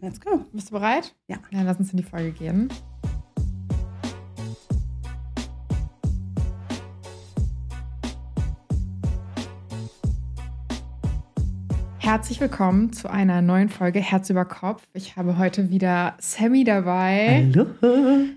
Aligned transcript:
let's 0.00 0.20
go. 0.20 0.44
Bist 0.52 0.70
du 0.70 0.74
bereit? 0.74 1.14
Ja. 1.28 1.38
Dann 1.50 1.66
lass 1.66 1.78
uns 1.78 1.92
in 1.92 1.98
die 1.98 2.02
Folge 2.02 2.32
gehen. 2.32 2.68
Herzlich 12.10 12.40
willkommen 12.40 12.92
zu 12.92 13.08
einer 13.08 13.40
neuen 13.40 13.68
Folge 13.68 14.00
Herz 14.00 14.30
über 14.30 14.44
Kopf. 14.44 14.82
Ich 14.94 15.14
habe 15.14 15.38
heute 15.38 15.70
wieder 15.70 16.16
Sammy 16.18 16.64
dabei. 16.64 17.48
Hallo. 17.54 17.66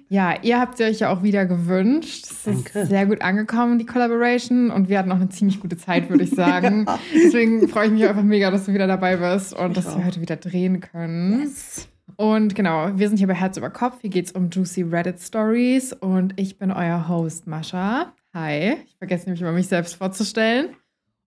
Ja, 0.10 0.36
ihr 0.44 0.60
habt 0.60 0.78
sie 0.78 0.84
euch 0.84 1.00
ja 1.00 1.12
auch 1.12 1.24
wieder 1.24 1.48
gewünscht. 1.48 2.28
Es 2.30 2.44
Danke. 2.44 2.82
ist 2.82 2.90
sehr 2.90 3.08
gut 3.08 3.24
angekommen, 3.24 3.80
die 3.80 3.88
Collaboration. 3.88 4.70
Und 4.70 4.90
wir 4.90 5.00
hatten 5.00 5.12
auch 5.12 5.16
eine 5.16 5.30
ziemlich 5.30 5.60
gute 5.60 5.76
Zeit, 5.76 6.08
würde 6.12 6.24
ich 6.24 6.30
sagen. 6.36 6.86
Deswegen 7.16 7.68
freue 7.68 7.88
ich 7.88 7.94
mich 7.94 8.08
einfach 8.08 8.22
mega, 8.22 8.52
dass 8.52 8.66
du 8.66 8.76
wieder 8.76 8.86
dabei 8.86 9.18
bist 9.18 9.56
und 9.56 9.72
Ich 9.72 9.84
dass 9.84 9.96
wir 9.96 10.04
auch. 10.04 10.06
heute 10.06 10.22
wieder 10.22 10.36
drehen 10.36 10.80
können. 10.80 11.40
Yes. 11.42 11.88
Und 12.16 12.54
genau, 12.54 12.92
wir 12.96 13.08
sind 13.08 13.18
hier 13.18 13.26
bei 13.28 13.34
Herz 13.34 13.58
über 13.58 13.72
Kopf. 13.72 13.96
Hier 14.02 14.12
geht 14.12 14.28
es 14.28 14.34
um 14.34 14.52
Juicy 14.52 14.84
Reddit 14.84 15.20
Stories. 15.20 15.94
Und 15.94 16.40
ich 16.40 16.60
bin 16.60 16.72
euer 16.72 17.08
Host, 17.08 17.48
Mascha. 17.48 18.14
Hi. 18.36 18.76
Ich 18.86 18.98
vergesse 19.00 19.26
nämlich 19.26 19.42
immer, 19.42 19.52
mich 19.52 19.68
selbst 19.68 19.96
vorzustellen. 19.96 20.76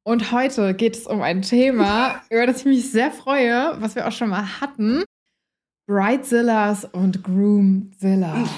Und 0.07 0.31
heute 0.31 0.73
geht 0.73 0.97
es 0.97 1.09
um 1.09 1.21
ein 1.21 1.43
Thema, 1.43 2.23
über 2.31 2.47
das 2.47 2.61
ich 2.61 2.65
mich 2.65 2.93
sehr 2.93 3.11
freue, 3.11 3.75
was 3.81 3.97
wir 3.97 4.07
auch 4.07 4.13
schon 4.13 4.29
mal 4.29 4.61
hatten. 4.61 5.03
Bridezillas 5.89 6.85
und 6.85 7.25
Groomzillas. 7.25 8.49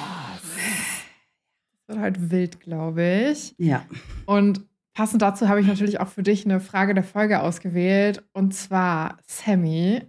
Das 1.86 1.88
wird 1.88 1.98
halt 2.00 2.30
wild, 2.30 2.60
glaube 2.60 3.30
ich. 3.30 3.54
Ja. 3.56 3.86
Und 4.26 4.66
passend 4.92 5.22
dazu 5.22 5.48
habe 5.48 5.62
ich 5.62 5.66
natürlich 5.66 6.00
auch 6.00 6.08
für 6.08 6.22
dich 6.22 6.44
eine 6.44 6.60
Frage 6.60 6.92
der 6.92 7.04
Folge 7.04 7.40
ausgewählt. 7.40 8.22
Und 8.34 8.52
zwar, 8.52 9.16
Sammy, 9.26 10.02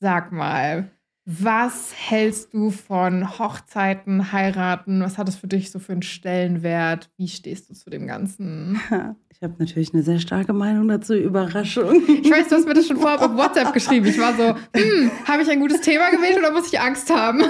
sag 0.00 0.32
mal, 0.32 0.90
was 1.26 1.94
hältst 1.96 2.52
du 2.52 2.70
von 2.70 3.38
Hochzeiten, 3.38 4.32
heiraten? 4.32 5.00
Was 5.00 5.16
hat 5.16 5.28
es 5.28 5.36
für 5.36 5.46
dich 5.46 5.70
so 5.70 5.78
für 5.78 5.92
einen 5.92 6.02
Stellenwert? 6.02 7.10
Wie 7.16 7.28
stehst 7.28 7.70
du 7.70 7.74
zu 7.74 7.90
dem 7.90 8.06
Ganzen? 8.06 8.80
Ich 9.36 9.42
habe 9.42 9.54
natürlich 9.58 9.92
eine 9.92 10.04
sehr 10.04 10.20
starke 10.20 10.52
Meinung 10.52 10.86
dazu. 10.86 11.12
Überraschung. 11.12 12.02
Ich 12.06 12.30
weiß, 12.30 12.48
du 12.48 12.54
hast 12.54 12.68
mir 12.68 12.72
das 12.72 12.86
schon 12.86 12.98
vorab 12.98 13.20
auf 13.20 13.36
WhatsApp 13.36 13.72
geschrieben. 13.74 14.06
Ich 14.06 14.18
war 14.18 14.32
so, 14.32 14.54
hm, 14.72 15.10
habe 15.26 15.42
ich 15.42 15.50
ein 15.50 15.58
gutes 15.58 15.80
Thema 15.80 16.08
gewählt 16.10 16.38
oder 16.38 16.52
muss 16.52 16.72
ich 16.72 16.80
Angst 16.80 17.12
haben? 17.12 17.42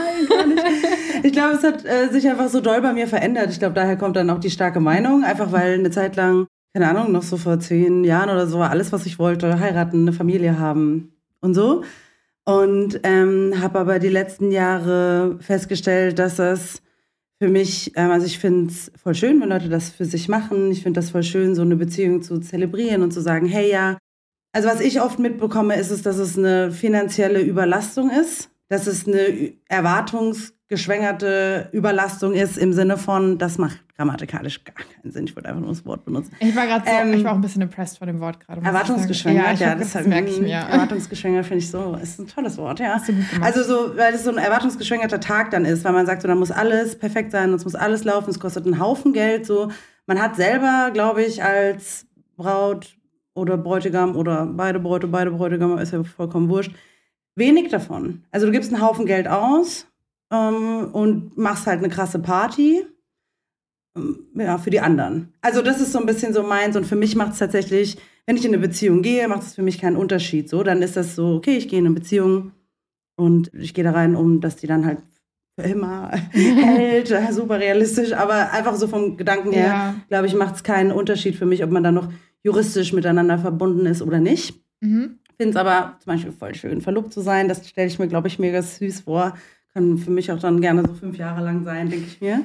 Ich 1.22 1.33
glaube, 1.33 1.55
es 1.55 1.62
hat 1.62 1.84
äh, 1.84 2.08
sich 2.11 2.28
einfach 2.28 2.48
so 2.48 2.61
doll 2.61 2.80
bei 2.80 2.95
mir 2.95 3.06
verändert. 3.06 3.50
Ich 3.50 3.58
glaube, 3.58 3.75
daher 3.75 3.97
kommt 3.97 4.17
dann 4.17 4.30
auch 4.30 4.41
die 4.41 4.50
starke 4.50 4.80
Meinung. 4.80 5.25
Einfach 5.25 5.52
weil 5.52 5.75
eine 5.75 5.91
Zeit 5.91 6.17
lang, 6.17 6.47
keine 6.75 6.89
Ahnung, 6.89 7.12
noch 7.12 7.22
so 7.22 7.36
vor 7.36 7.61
zehn 7.61 8.02
Jahren 8.02 8.30
oder 8.30 8.47
so 8.47 8.58
war 8.58 8.70
alles, 8.70 8.91
was 8.91 9.05
ich 9.05 9.19
wollte. 9.19 9.61
Heiraten, 9.61 10.00
eine 10.00 10.12
Familie 10.14 10.58
haben 10.58 11.12
und 11.41 11.55
so. 11.55 11.84
Und 12.47 13.00
ähm, 13.05 13.55
habe 13.61 13.78
aber 13.78 13.98
die 13.98 14.09
letzten 14.11 14.50
Jahre 14.50 15.39
festgestellt, 15.41 16.19
dass 16.19 16.37
das 16.37 16.83
für 17.41 17.48
mich, 17.48 17.92
ähm, 17.97 18.11
also 18.11 18.27
ich 18.27 18.39
finde 18.39 18.70
es 18.70 18.92
voll 19.03 19.14
schön, 19.14 19.41
wenn 19.41 19.48
Leute 19.48 19.69
das 19.69 19.89
für 19.91 20.05
sich 20.05 20.28
machen. 20.28 20.70
Ich 20.70 20.83
finde 20.83 21.01
das 21.01 21.11
voll 21.11 21.23
schön, 21.23 21.55
so 21.55 21.62
eine 21.62 21.77
Beziehung 21.77 22.23
zu 22.23 22.39
zelebrieren 22.41 23.03
und 23.03 23.12
zu 23.12 23.20
sagen, 23.20 23.47
hey 23.47 23.70
ja. 23.70 23.98
Also 24.53 24.69
was 24.69 24.81
ich 24.81 25.01
oft 25.01 25.19
mitbekomme, 25.19 25.75
ist 25.77 25.91
es, 25.91 26.03
dass 26.03 26.19
es 26.19 26.39
eine 26.39 26.70
finanzielle 26.70 27.41
Überlastung 27.41 28.11
ist, 28.11 28.51
dass 28.69 28.86
es 28.86 29.06
eine 29.08 29.29
ü- 29.29 29.53
erwartungsgeschwängerte 30.75 31.69
Überlastung 31.72 32.34
ist 32.34 32.58
im 32.58 32.72
Sinne 32.72 32.97
von, 32.97 33.39
das 33.39 33.58
macht 33.58 33.78
grammatikalisch 33.97 34.64
gar 34.64 34.75
keinen 34.75 35.12
Sinn. 35.12 35.25
Ich 35.25 35.36
wollte 35.36 35.48
einfach 35.48 35.61
nur 35.61 35.70
das 35.70 35.86
Wort 35.86 36.05
benutzen. 36.05 36.33
Ich 36.41 36.55
war 36.56 36.67
gerade 36.67 36.84
so, 36.84 36.91
Ähm, 36.91 37.12
ich 37.14 37.25
war 37.25 37.33
auch 37.33 37.36
ein 37.36 37.41
bisschen 37.41 37.62
impressed 37.62 37.98
von 37.98 38.08
dem 38.08 38.20
Wort 38.20 38.41
gerade. 38.41 38.61
Erwartungsgeschwängert, 38.62 39.61
Ja, 39.61 39.69
ja, 39.69 39.75
das, 39.75 39.92
das, 39.92 40.06
merke 40.06 40.30
ich 40.30 40.41
mir. 40.41 40.55
Erwartungsgeschwängert 40.55 41.47
finde 41.47 41.62
ich 41.62 41.70
so, 41.70 41.97
ist 42.02 42.19
ein 42.19 42.27
tolles 42.27 42.58
Wort, 42.58 42.80
ja. 42.80 43.00
Also 43.41 43.62
so, 43.62 43.97
weil 43.97 44.14
es 44.14 44.25
so 44.25 44.30
ein 44.30 44.39
erwartungsgeschwängerter 44.39 45.20
Tag 45.20 45.50
dann 45.50 45.64
ist, 45.64 45.84
weil 45.84 45.92
man 45.92 46.06
sagt, 46.06 46.22
so, 46.22 46.28
da 46.28 46.34
muss 46.34 46.50
alles 46.50 46.98
perfekt 46.98 47.30
sein, 47.30 47.52
es 47.52 47.64
muss 47.64 47.75
alles 47.75 48.05
laufen, 48.05 48.30
es 48.30 48.41
kostet 48.41 48.67
einen 48.67 48.80
Haufen 48.80 49.12
Geld. 49.12 49.47
So, 49.47 49.70
man 50.06 50.20
hat 50.20 50.36
selber, 50.36 50.91
glaube 50.92 51.22
ich, 51.22 51.42
als 51.42 52.06
Braut 52.36 52.96
oder 53.35 53.56
Bräutigam 53.56 54.17
oder 54.17 54.46
beide 54.46 54.80
Bräute, 54.80 55.06
beide 55.06 55.30
Bräutigam, 55.30 55.79
ist 55.79 55.92
ja 55.92 56.02
vollkommen 56.02 56.48
wurscht, 56.48 56.73
wenig 57.36 57.70
davon. 57.70 58.24
Also 58.30 58.46
du 58.46 58.52
gibst 58.52 58.73
einen 58.73 58.83
Haufen 58.83 59.06
Geld 59.06 59.29
aus 59.29 59.86
ähm, 60.34 60.89
und 60.92 61.36
machst 61.36 61.67
halt 61.67 61.78
eine 61.78 61.89
krasse 61.89 62.18
Party. 62.18 62.84
ähm, 63.96 64.27
Ja, 64.36 64.58
für 64.58 64.70
die 64.70 64.80
anderen. 64.80 65.33
Also 65.40 65.62
das 65.62 65.80
ist 65.80 65.92
so 65.92 65.98
ein 65.98 66.06
bisschen 66.06 66.33
so 66.33 66.42
meins 66.42 66.77
und 66.77 66.86
für 66.86 66.96
mich 66.96 67.17
macht 67.17 67.33
es 67.33 67.39
tatsächlich, 67.39 67.98
wenn 68.27 68.36
ich 68.36 68.44
in 68.44 68.52
eine 68.55 68.67
Beziehung 68.67 69.02
gehe, 69.02 69.28
macht 69.28 69.42
es 69.42 69.55
für 69.55 69.62
mich 69.62 69.80
keinen 69.80 69.96
Unterschied. 69.96 70.48
So, 70.48 70.62
dann 70.62 70.83
ist 70.83 70.96
das 70.96 71.14
so, 71.14 71.34
okay, 71.34 71.56
ich 71.56 71.68
gehe 71.68 71.78
in 71.78 71.86
eine 71.86 71.94
Beziehung 71.94 72.52
und 73.17 73.52
ich 73.55 73.74
gehe 73.74 73.84
da 73.84 73.92
rein, 73.92 74.17
um 74.17 74.40
dass 74.40 74.56
die 74.56 74.67
dann 74.67 74.86
halt 74.86 74.98
für 75.58 75.68
immer 75.68 76.11
hält, 76.33 77.11
äh, 77.11 77.33
super 77.33 77.61
realistisch, 77.61 78.12
aber 78.12 78.52
einfach 78.52 78.74
so 78.74 78.89
vom 78.89 79.17
Gedanken 79.17 79.52
her, 79.52 79.67
ja. 79.67 79.94
glaube 80.08 80.27
ich, 80.27 80.34
macht 80.34 80.56
es 80.56 80.62
keinen 80.64 80.90
Unterschied 80.90 81.36
für 81.36 81.46
mich, 81.46 81.62
ob 81.62 81.70
man 81.70 81.84
dann 81.84 81.94
noch 81.94 82.11
juristisch 82.42 82.92
miteinander 82.92 83.39
verbunden 83.39 83.86
ist 83.86 84.02
oder 84.02 84.18
nicht. 84.18 84.61
Mhm. 84.80 85.18
Finde 85.36 85.50
es 85.50 85.56
aber 85.56 85.96
zum 86.02 86.12
Beispiel 86.12 86.33
voll 86.33 86.55
schön, 86.55 86.80
verlobt 86.80 87.12
zu 87.12 87.20
sein. 87.20 87.48
Das 87.48 87.68
stelle 87.68 87.89
ich 87.89 87.98
mir, 87.98 88.06
glaube 88.06 88.28
ich, 88.28 88.39
mega 88.39 88.62
süß 88.62 89.00
vor. 89.00 89.34
Kann 89.74 89.98
für 89.98 90.11
mich 90.11 90.30
auch 90.30 90.39
dann 90.39 90.61
gerne 90.61 90.83
so 90.86 90.95
fünf 90.95 91.18
Jahre 91.18 91.45
lang 91.45 91.64
sein, 91.64 91.90
denke 91.90 92.07
ich 92.07 92.20
mir. 92.20 92.40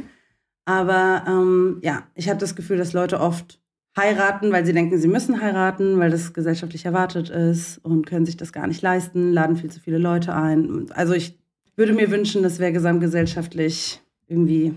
Aber 0.66 1.23
ähm, 1.28 1.79
ja, 1.84 2.03
ich 2.16 2.28
habe 2.29 2.40
das 2.40 2.56
Gefühl, 2.56 2.78
dass 2.78 2.94
Leute 2.94 3.19
oft 3.19 3.59
heiraten, 3.97 4.51
weil 4.51 4.66
sie 4.66 4.73
denken, 4.73 4.97
sie 4.97 5.07
müssen 5.07 5.41
heiraten, 5.41 6.00
weil 6.00 6.09
das 6.12 6.34
gesellschaftlich 6.34 6.85
erwartet 6.85 7.29
ist 7.29 7.79
und 7.79 8.06
können 8.06 8.25
sich 8.25 8.38
das 8.38 8.53
gar 8.53 8.67
nicht 8.67 8.81
leisten, 8.81 9.31
laden 9.31 9.57
viel 9.57 9.69
zu 9.72 9.79
viele 9.79 9.97
Leute 9.97 10.34
ein. 10.34 10.85
Also 10.91 11.13
ich 11.13 11.38
würde 11.75 11.94
mir 11.94 12.12
wünschen, 12.12 12.44
das 12.44 12.59
wäre 12.59 12.72
gesamtgesellschaftlich 12.72 14.01
irgendwie 14.28 14.73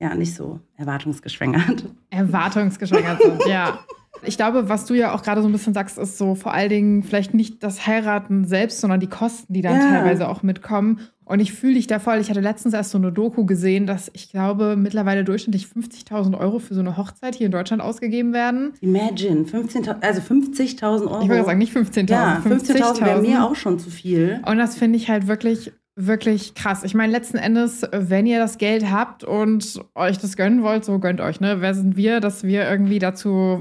ja 0.00 0.14
nicht 0.14 0.34
so 0.34 0.60
erwartungsgeschwängert. 0.76 1.86
Erwartungsgeschwängert 2.10 3.22
sind, 3.22 3.46
ja. 3.46 3.78
Ich 4.24 4.36
glaube, 4.36 4.68
was 4.68 4.84
du 4.84 4.94
ja 4.94 5.14
auch 5.14 5.22
gerade 5.22 5.42
so 5.42 5.48
ein 5.48 5.52
bisschen 5.52 5.74
sagst, 5.74 5.98
ist 5.98 6.16
so 6.18 6.34
vor 6.34 6.52
allen 6.52 6.68
Dingen 6.68 7.02
vielleicht 7.02 7.34
nicht 7.34 7.62
das 7.62 7.86
Heiraten 7.86 8.44
selbst, 8.44 8.80
sondern 8.80 9.00
die 9.00 9.08
Kosten, 9.08 9.52
die 9.52 9.62
dann 9.62 9.76
Ja. 9.80 9.88
teilweise 9.88 10.28
auch 10.28 10.42
mitkommen. 10.42 11.00
Und 11.24 11.40
ich 11.40 11.52
fühle 11.52 11.74
dich 11.74 11.86
da 11.86 11.98
voll. 11.98 12.18
Ich 12.18 12.30
hatte 12.30 12.40
letztens 12.40 12.74
erst 12.74 12.90
so 12.90 12.98
eine 12.98 13.12
Doku 13.12 13.46
gesehen, 13.46 13.86
dass 13.86 14.10
ich 14.12 14.30
glaube, 14.30 14.76
mittlerweile 14.76 15.24
durchschnittlich 15.24 15.66
50.000 15.66 16.38
Euro 16.38 16.58
für 16.58 16.74
so 16.74 16.80
eine 16.80 16.96
Hochzeit 16.96 17.34
hier 17.34 17.46
in 17.46 17.52
Deutschland 17.52 17.82
ausgegeben 17.82 18.32
werden. 18.32 18.72
Imagine, 18.80 19.44
15.000, 19.44 20.00
also 20.00 20.20
50.000 20.20 20.82
Euro. 21.06 21.22
Ich 21.22 21.28
würde 21.28 21.44
sagen, 21.44 21.58
nicht 21.58 21.74
15.000. 21.76 22.10
ja, 22.10 22.42
15.000 22.44 23.04
wäre 23.04 23.20
50.000. 23.20 23.20
mir 23.22 23.44
auch 23.44 23.54
schon 23.54 23.78
zu 23.78 23.90
viel. 23.90 24.40
Und 24.46 24.58
das 24.58 24.76
finde 24.76 24.96
ich 24.96 25.08
halt 25.08 25.28
wirklich, 25.28 25.72
wirklich 25.94 26.54
krass. 26.54 26.82
Ich 26.84 26.94
meine, 26.94 27.12
letzten 27.12 27.36
Endes, 27.36 27.86
wenn 27.92 28.26
ihr 28.26 28.38
das 28.38 28.58
Geld 28.58 28.90
habt 28.90 29.24
und 29.24 29.80
euch 29.94 30.18
das 30.18 30.36
gönnen 30.36 30.62
wollt, 30.62 30.84
so 30.84 30.98
gönnt 30.98 31.20
euch, 31.20 31.40
ne? 31.40 31.60
Wer 31.60 31.74
sind 31.74 31.96
wir, 31.96 32.20
dass 32.20 32.44
wir 32.44 32.68
irgendwie 32.68 32.98
dazu, 32.98 33.60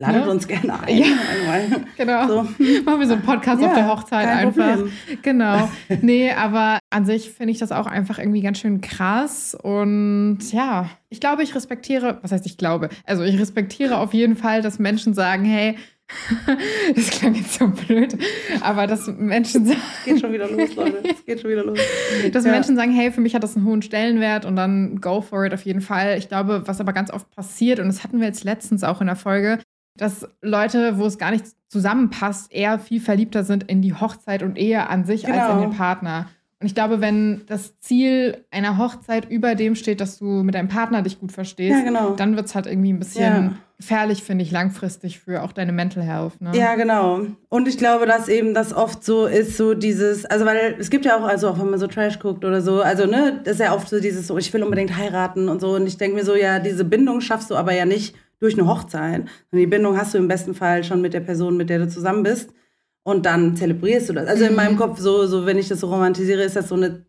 Ladet 0.00 0.24
Ne? 0.24 0.30
uns 0.30 0.48
gerne 0.48 0.82
ein. 0.82 0.96
Ja. 0.96 1.06
einmal. 1.06 1.84
genau, 1.96 2.26
So. 2.26 2.42
machen 2.84 3.00
wir 3.00 3.06
so 3.06 3.12
einen 3.12 3.22
Podcast 3.22 3.62
auf 3.62 3.74
der 3.74 3.86
Hochzeit 3.86 4.26
einfach. 4.26 4.76
Problem. 4.76 4.92
Genau. 5.22 5.68
Nee, 6.00 6.32
aber 6.32 6.78
an 6.90 7.04
sich 7.04 7.30
finde 7.30 7.52
ich 7.52 7.58
das 7.58 7.70
auch 7.70 7.86
einfach 7.86 8.18
irgendwie 8.18 8.40
ganz 8.40 8.58
schön 8.58 8.80
krass. 8.80 9.54
Und 9.54 10.38
ja, 10.52 10.88
ich 11.10 11.20
glaube, 11.20 11.42
ich 11.42 11.54
respektiere, 11.54 12.18
was 12.22 12.32
heißt 12.32 12.46
ich 12.46 12.56
glaube? 12.56 12.88
Also 13.04 13.22
ich 13.24 13.38
respektiere 13.38 13.98
auf 13.98 14.14
jeden 14.14 14.36
Fall, 14.36 14.62
dass 14.62 14.78
Menschen 14.78 15.12
sagen, 15.12 15.44
hey, 15.44 15.76
das 16.96 17.10
klang 17.10 17.34
jetzt 17.34 17.54
so 17.58 17.68
blöd, 17.68 18.16
aber 18.62 18.86
dass 18.88 19.06
Menschen 19.06 19.66
sagen, 19.66 19.80
Es 19.98 20.04
geht 20.04 20.20
schon 20.20 20.32
wieder 20.32 20.50
los, 20.50 20.74
Leute. 20.74 21.02
Es 21.08 21.24
geht 21.24 21.40
schon 21.40 21.50
wieder 21.50 21.62
los. 21.64 21.78
dass 22.32 22.44
Ja. 22.44 22.50
Menschen 22.50 22.74
sagen, 22.74 22.90
hey, 22.92 23.12
für 23.12 23.20
mich 23.20 23.34
hat 23.34 23.42
das 23.44 23.54
einen 23.56 23.64
hohen 23.66 23.82
Stellenwert 23.82 24.44
und 24.44 24.56
dann 24.56 25.00
go 25.00 25.20
for 25.20 25.44
it 25.44 25.54
auf 25.54 25.62
jeden 25.64 25.80
Fall. 25.80 26.18
Ich 26.18 26.28
glaube, 26.28 26.62
was 26.66 26.80
aber 26.80 26.92
ganz 26.92 27.12
oft 27.12 27.30
passiert, 27.30 27.78
und 27.78 27.86
das 27.86 28.02
hatten 28.02 28.18
wir 28.18 28.26
jetzt 28.26 28.42
letztens 28.44 28.82
auch 28.82 29.00
in 29.00 29.06
der 29.06 29.14
Folge, 29.16 29.58
dass 29.96 30.26
Leute, 30.42 30.98
wo 30.98 31.06
es 31.06 31.18
gar 31.18 31.30
nicht 31.30 31.44
zusammenpasst, 31.68 32.52
eher 32.52 32.78
viel 32.78 33.00
verliebter 33.00 33.44
sind 33.44 33.64
in 33.64 33.82
die 33.82 33.94
Hochzeit 33.94 34.42
und 34.42 34.56
Ehe 34.58 34.88
an 34.88 35.04
sich 35.04 35.26
als 35.26 35.46
Genau. 35.46 35.52
in 35.62 35.70
den 35.70 35.76
Partner. 35.76 36.26
Und 36.60 36.66
ich 36.66 36.74
glaube, 36.74 37.00
wenn 37.00 37.42
das 37.46 37.78
Ziel 37.80 38.44
einer 38.50 38.76
Hochzeit 38.76 39.30
über 39.30 39.54
dem 39.54 39.74
steht, 39.74 40.00
dass 40.00 40.18
du 40.18 40.26
mit 40.26 40.54
deinem 40.54 40.68
Partner 40.68 41.00
dich 41.00 41.18
gut 41.18 41.32
verstehst, 41.32 41.78
Ja, 41.78 41.84
genau. 41.84 42.10
dann 42.16 42.36
wird 42.36 42.46
es 42.46 42.54
halt 42.54 42.66
irgendwie 42.66 42.92
ein 42.92 42.98
bisschen 42.98 43.22
Ja. 43.44 43.52
gefährlich, 43.78 44.22
finde 44.22 44.44
ich, 44.44 44.50
langfristig 44.50 45.20
für 45.20 45.42
auch 45.42 45.52
deine 45.52 45.72
Mental 45.72 46.02
Health. 46.02 46.38
Ne? 46.42 46.50
Ja, 46.54 46.74
genau. 46.74 47.22
Und 47.48 47.66
ich 47.66 47.78
glaube, 47.78 48.04
dass 48.04 48.28
eben 48.28 48.52
das 48.52 48.74
oft 48.74 49.02
so 49.04 49.24
ist, 49.24 49.56
so 49.56 49.72
dieses, 49.72 50.26
also 50.26 50.44
weil 50.44 50.76
es 50.78 50.90
gibt 50.90 51.06
ja 51.06 51.16
auch, 51.18 51.24
also 51.24 51.48
auch 51.48 51.58
wenn 51.58 51.70
man 51.70 51.78
so 51.80 51.86
Trash 51.86 52.18
guckt 52.18 52.44
oder 52.44 52.60
so, 52.60 52.82
also 52.82 53.06
ne, 53.06 53.40
das 53.42 53.54
ist 53.54 53.60
ja 53.60 53.74
oft 53.74 53.88
so 53.88 53.98
dieses 53.98 54.26
so, 54.26 54.36
ich 54.36 54.52
will 54.52 54.62
unbedingt 54.62 54.94
heiraten 54.94 55.48
und 55.48 55.62
so. 55.62 55.70
Und 55.76 55.86
ich 55.86 55.96
denke 55.96 56.16
mir 56.18 56.24
so, 56.26 56.34
ja, 56.34 56.58
diese 56.58 56.84
Bindung 56.84 57.22
schaffst 57.22 57.50
du 57.50 57.56
aber 57.56 57.72
ja 57.72 57.86
nicht 57.86 58.14
durch 58.40 58.58
eine 58.58 58.66
Hochzeit. 58.66 59.22
Und 59.52 59.58
die 59.58 59.66
Bindung 59.66 59.96
hast 59.96 60.14
du 60.14 60.18
im 60.18 60.26
besten 60.28 60.54
Fall 60.54 60.82
schon 60.82 61.00
mit 61.00 61.14
der 61.14 61.20
Person, 61.20 61.56
mit 61.56 61.70
der 61.70 61.78
du 61.78 61.88
zusammen 61.88 62.22
bist. 62.24 62.50
Und 63.02 63.24
dann 63.26 63.56
zelebrierst 63.56 64.08
du 64.08 64.12
das. 64.14 64.26
Also 64.28 64.44
in 64.44 64.50
Mhm. 64.50 64.56
meinem 64.56 64.76
Kopf, 64.76 64.98
so, 64.98 65.26
so 65.26 65.46
wenn 65.46 65.58
ich 65.58 65.68
das 65.68 65.80
so 65.80 65.88
romantisiere, 65.88 66.42
ist 66.42 66.56
das 66.56 66.68
so 66.68 66.74
eine 66.74 67.04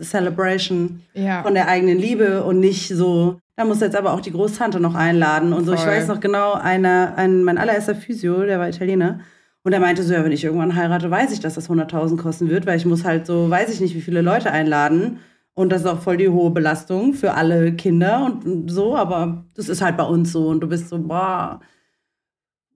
Celebration 0.00 1.00
Ja. 1.14 1.42
von 1.42 1.54
der 1.54 1.68
eigenen 1.68 1.98
Liebe 1.98 2.44
und 2.44 2.60
nicht 2.60 2.88
so, 2.88 3.40
da 3.56 3.64
muss 3.64 3.80
jetzt 3.80 3.96
aber 3.96 4.12
auch 4.12 4.20
die 4.20 4.32
Großtante 4.32 4.80
noch 4.80 4.94
einladen 4.94 5.52
und 5.52 5.64
so. 5.64 5.72
Ich 5.72 5.80
Voll. 5.80 5.88
weiß 5.92 6.08
noch 6.08 6.20
genau, 6.20 6.52
einer, 6.54 7.14
ein, 7.16 7.42
mein 7.44 7.58
allererster 7.58 7.94
Physio, 7.94 8.42
der 8.44 8.58
war 8.58 8.68
Italiener. 8.68 9.20
Und 9.62 9.72
er 9.72 9.80
meinte 9.80 10.02
so, 10.04 10.12
ja, 10.14 10.22
wenn 10.24 10.32
ich 10.32 10.44
irgendwann 10.44 10.76
heirate, 10.76 11.10
weiß 11.10 11.32
ich, 11.32 11.40
dass 11.40 11.54
das 11.54 11.68
100.000 11.68 12.18
kosten 12.18 12.48
wird, 12.48 12.66
weil 12.66 12.76
ich 12.76 12.86
muss 12.86 13.04
halt 13.04 13.26
so, 13.26 13.50
weiß 13.50 13.72
ich 13.72 13.80
nicht, 13.80 13.94
wie 13.96 14.00
viele 14.00 14.20
Leute 14.22 14.52
einladen. 14.52 15.18
Und 15.58 15.70
das 15.70 15.80
ist 15.82 15.86
auch 15.86 16.00
voll 16.00 16.18
die 16.18 16.28
hohe 16.28 16.50
Belastung 16.50 17.14
für 17.14 17.32
alle 17.32 17.72
Kinder 17.74 18.24
und 18.44 18.68
so, 18.70 18.94
aber 18.94 19.44
das 19.54 19.70
ist 19.70 19.80
halt 19.80 19.96
bei 19.96 20.04
uns 20.04 20.30
so. 20.32 20.48
Und 20.48 20.60
du 20.60 20.66
bist 20.68 20.90
so, 20.90 20.98
boah, 20.98 21.60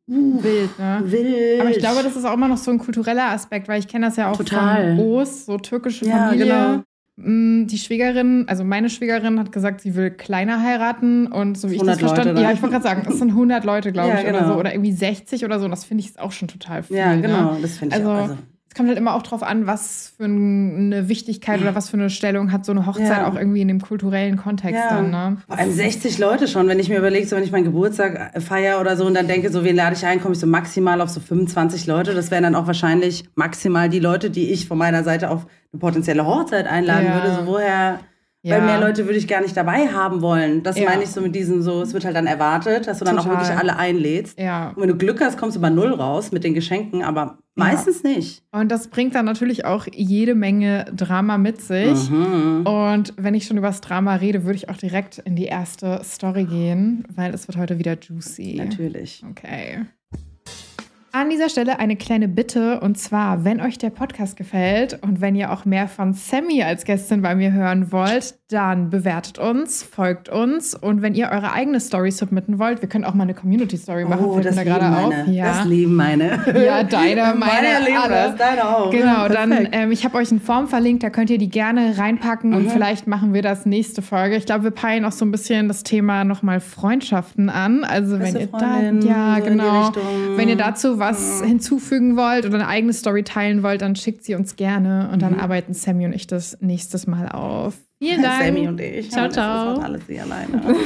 Wild, 0.07 0.77
ne? 0.79 1.03
wild. 1.05 1.61
Aber 1.61 1.71
ich 1.71 1.79
glaube, 1.79 2.03
das 2.03 2.17
ist 2.17 2.25
auch 2.25 2.33
immer 2.35 2.49
noch 2.49 2.57
so 2.57 2.71
ein 2.73 2.79
kultureller 2.79 3.31
Aspekt, 3.31 3.69
weil 3.69 3.79
ich 3.79 3.87
kenne 3.87 4.07
das 4.07 4.17
ja 4.17 4.31
auch 4.31 4.37
Total. 4.37 4.97
von 4.97 5.05
Os, 5.07 5.47
so 5.47 5.57
türkische 5.59 6.05
Ja, 6.07 6.29
Familie. 6.29 6.47
genau. 6.47 6.83
Mm, 7.29 7.67
Die 7.67 7.79
Schwägerin, 7.79 8.47
also 8.49 8.65
meine 8.65 8.89
Schwägerin 8.91 9.39
hat 9.39 9.53
gesagt, 9.53 9.83
sie 9.83 9.95
will 9.95 10.11
kleiner 10.11 10.63
heiraten 10.63 11.27
und 11.29 11.57
so 11.59 11.71
wie 11.71 11.75
ich 11.75 11.83
das 11.83 11.99
100 11.99 12.01
Leute 12.03 12.15
verstanden 12.15 12.35
dann. 12.37 12.45
Ja, 12.45 12.53
ich 12.53 12.63
wollte 12.63 12.73
gerade 12.73 12.83
sagen, 12.83 13.03
es 13.09 13.19
sind 13.19 13.31
100 13.31 13.65
Leute, 13.65 13.93
glaube 13.93 14.09
Ja, 14.09 14.15
ich, 14.21 14.27
oder 14.27 14.39
genau. 14.41 14.53
so. 14.55 14.59
Oder 14.59 14.73
irgendwie 14.73 14.93
60 14.93 15.45
oder 15.45 15.59
so. 15.61 15.67
Und 15.67 15.71
das 15.71 15.85
finde 15.85 16.03
ich 16.03 16.19
auch 16.19 16.33
schon 16.33 16.49
total 16.49 16.83
viel. 16.83 16.97
Ja, 16.97 17.15
Ne? 17.15 17.23
genau, 17.23 17.57
das 17.61 17.77
finde 17.77 17.95
ich 17.97 18.03
Also, 18.03 18.11
auch. 18.11 18.23
Also, 18.31 18.37
Es 18.73 18.77
kommt 18.77 18.89
halt 18.89 18.99
immer 18.99 19.15
auch 19.15 19.23
drauf 19.25 19.43
an, 19.43 19.67
was 19.67 20.13
für 20.17 20.27
eine 20.27 21.09
Wichtigkeit 21.09 21.61
oder 21.61 21.75
was 21.75 21.91
für 21.91 21.97
eine 21.97 22.09
Stellung 22.09 22.53
hat 22.53 22.65
so 22.65 22.71
eine 22.71 22.87
Hochzeit 22.87 23.19
Ja. 23.19 23.27
auch 23.29 23.35
irgendwie 23.35 23.63
in 23.63 23.67
dem 23.67 23.81
kulturellen 23.81 24.37
Kontext 24.37 24.81
Ja. 24.85 24.89
dann, 24.91 25.11
ne? 25.11 25.37
Vor 25.49 25.59
allem 25.59 25.73
60 25.73 26.19
Leute 26.19 26.47
schon, 26.47 26.69
wenn 26.69 26.79
ich 26.79 26.89
mir 26.89 26.99
überlege, 26.99 27.27
so 27.27 27.35
wenn 27.35 27.43
ich 27.43 27.51
meinen 27.51 27.65
Geburtstag 27.65 28.31
äh, 28.33 28.41
feiere 28.41 28.81
oder 28.81 28.97
so 28.97 29.05
und 29.07 29.15
dann 29.15 29.27
denke, 29.27 29.51
so 29.51 29.65
wen 29.65 29.75
lade 29.75 29.97
ich 29.97 30.07
ein, 30.07 30.21
komme 30.21 30.35
ich 30.35 30.41
so 30.41 30.47
maximal 30.47 31.01
auf 31.01 31.09
so 31.11 31.19
25 31.19 31.89
Leute. 31.89 32.15
Das 32.15 32.31
wären 32.31 32.45
dann 32.45 32.55
auch 32.55 32.69
wahrscheinlich 32.69 33.25
maximal 33.35 33.89
die 33.89 33.99
Leute, 33.99 34.31
die 34.31 34.51
ich 34.53 34.69
von 34.69 34.79
meiner 34.79 35.03
Seite 35.03 35.31
auf 35.31 35.47
eine 35.73 35.81
potenzielle 35.81 36.25
Hochzeit 36.25 36.69
einladen 36.69 37.07
Ja. 37.07 37.15
würde. 37.15 37.35
So 37.35 37.47
woher, 37.47 37.99
Ja. 38.43 38.57
weil 38.57 38.63
mehr 38.67 38.81
Leute 38.81 39.05
würde 39.05 39.19
ich 39.19 39.29
gar 39.29 39.43
nicht 39.43 39.55
dabei 39.57 39.89
haben 39.89 40.23
wollen. 40.23 40.63
Das 40.63 40.79
Ja. 40.79 40.89
meine 40.89 41.03
ich 41.03 41.11
so 41.11 41.21
mit 41.21 41.35
diesem 41.35 41.61
so, 41.61 41.83
es 41.83 41.93
wird 41.93 42.07
halt 42.07 42.17
dann 42.17 42.27
erwartet, 42.27 42.87
dass 42.87 42.99
du 42.99 43.05
dann 43.05 43.17
Total. 43.17 43.33
auch 43.35 43.39
wirklich 43.41 43.57
alle 43.59 43.77
einlädst. 43.77 44.39
Ja. 44.39 44.71
Und 44.71 44.81
wenn 44.83 44.89
du 44.89 44.97
Glück 44.97 45.21
hast, 45.21 45.37
kommst 45.37 45.57
du 45.57 45.61
bei 45.61 45.69
Null 45.69 45.93
raus 45.93 46.33
mit 46.33 46.43
den 46.43 46.55
Geschenken, 46.55 47.03
aber 47.03 47.39
meistens 47.55 48.03
nicht. 48.03 48.43
Und 48.51 48.73
das 48.73 48.89
bringt 48.89 49.15
dann 49.15 49.27
natürlich 49.27 49.67
auch 49.67 49.87
jede 49.93 50.35
Menge 50.35 50.87
Drama 50.97 51.37
mit 51.37 51.61
sich. 51.61 52.09
Mhm. 52.09 52.63
Und 52.67 53.13
wenn 53.19 53.35
ich 53.35 53.45
schon 53.47 53.59
über 53.59 53.67
das 53.67 53.83
Drama 53.83 54.15
rede, 54.15 54.45
würde 54.45 54.57
ich 54.57 54.71
auch 54.71 54.77
direkt 54.79 55.19
in 55.19 55.37
die 55.37 55.45
erste 55.45 56.01
Story 56.03 56.45
gehen, 56.45 57.05
weil 57.15 57.35
es 57.35 57.47
wird 57.47 57.59
heute 57.59 57.79
wieder 57.79 57.99
juicy. 58.01 58.55
Natürlich. 58.57 59.23
Okay. 59.31 59.81
An 61.13 61.29
dieser 61.29 61.49
Stelle 61.49 61.81
eine 61.81 61.97
kleine 61.97 62.29
Bitte 62.29 62.79
und 62.81 62.97
zwar, 62.97 63.45
wenn 63.45 63.61
euch 63.61 63.79
der 63.79 63.91
Podcast 63.91 64.37
gefällt 64.37 64.97
und 65.03 65.21
wenn 65.21 65.35
ihr 65.35 65.51
auch 65.53 65.65
mehr 65.65 65.89
von 65.89 66.13
Sammy 66.15 66.63
als 66.63 66.85
Gästin 66.85 67.21
bei 67.21 67.35
mir 67.35 67.51
hören 67.51 67.91
wollt, 67.91 68.37
dann 68.49 68.91
bewertet 68.91 69.39
uns, 69.41 69.83
folgt 69.83 70.29
uns 70.29 70.73
und 70.73 71.03
wenn 71.03 71.15
ihr 71.17 71.31
eure 71.33 71.53
eigene 71.53 71.81
Story 71.81 72.13
submitten 72.13 72.61
wollt, 72.61 72.81
wir 72.81 72.89
können 72.89 73.05
auch 73.05 73.15
mal 73.15 73.25
eine 73.25 73.35
Community 73.35 73.77
Story 73.77 74.05
machen, 74.05 74.25
Oh, 74.25 74.39
das 74.39 74.55
da 74.55 74.63
gerade 74.63 74.87
auf. 74.87 75.13
meine. 75.13 75.37
Das 75.37 75.65
lieben 75.65 75.97
meine. 75.97 76.31
Ja, 76.65 76.85
deine, 76.85 77.35
meine, 77.37 77.85
lieben 77.85 77.99
alle. 77.99 78.15
das, 78.15 78.37
deine 78.37 78.69
auch. 78.69 78.91
Genau, 78.93 79.27
dann, 79.29 79.51
Perfekt. 79.51 79.69
ähm, 79.75 79.91
ich 79.91 80.05
habe 80.05 80.17
euch 80.17 80.31
eine 80.31 80.39
Form 80.41 80.69
verlinkt, 80.69 81.03
da 81.03 81.11
könnt 81.11 81.31
ihr 81.31 81.39
die 81.39 81.49
gerne 81.49 81.99
reinpacken 81.99 82.55
und 82.55 82.67
Mhm. 82.67 82.71
vielleicht 82.71 83.09
machen 83.09 83.35
wir 83.35 83.43
das 83.43 83.67
nächste 83.67 84.01
Folge. 84.01 84.37
Ich 84.37 84.47
glaube, 84.47 84.63
wir 84.63 84.71
peilen 84.71 85.05
auch 85.05 85.13
so 85.13 85.25
ein 85.25 85.33
bisschen 85.33 85.67
das 85.67 85.83
Thema 85.83 86.23
nochmal 86.23 86.61
Freundschaften 86.61 87.49
an. 87.51 87.83
Also 87.83 88.13
wenn 88.13 88.21
Beste 88.35 88.39
ihr 88.41 88.47
da, 88.47 88.59
Freundin, 88.59 89.09
ja 89.09 89.37
so 89.39 89.45
genau, 89.45 89.93
wenn 90.37 90.49
ihr 90.49 90.57
dazu 90.57 91.00
was 91.01 91.43
hinzufügen 91.43 92.17
wollt 92.17 92.47
oder 92.47 92.55
eine 92.55 92.69
eigene 92.69 92.93
Story 92.93 93.25
teilen 93.25 93.65
wollt, 93.65 93.83
dann 93.83 93.97
schickt 93.97 94.23
sie 94.23 94.37
uns 94.37 94.55
gerne 94.55 95.11
und 95.13 95.21
dann 95.23 95.41
arbeiten 95.41 95.75
Sammy 95.75 96.07
und 96.07 96.13
ich 96.13 96.29
das 96.29 96.57
nächstes 96.61 97.09
Mal 97.09 97.29
auf. 97.29 97.77
Vielen 97.99 98.23
Dank. 98.23 98.45
Sammy 98.45 98.69
und 98.69 98.81
ich. 98.81 99.11
Ciao, 99.11 99.23
Ja, 99.23 99.27
das 99.27 99.35
ciao. 99.35 99.73
ist 99.73 99.79
auch 99.79 99.83
alles 99.85 100.07
sie 100.07 100.21
alleine. 100.21 100.77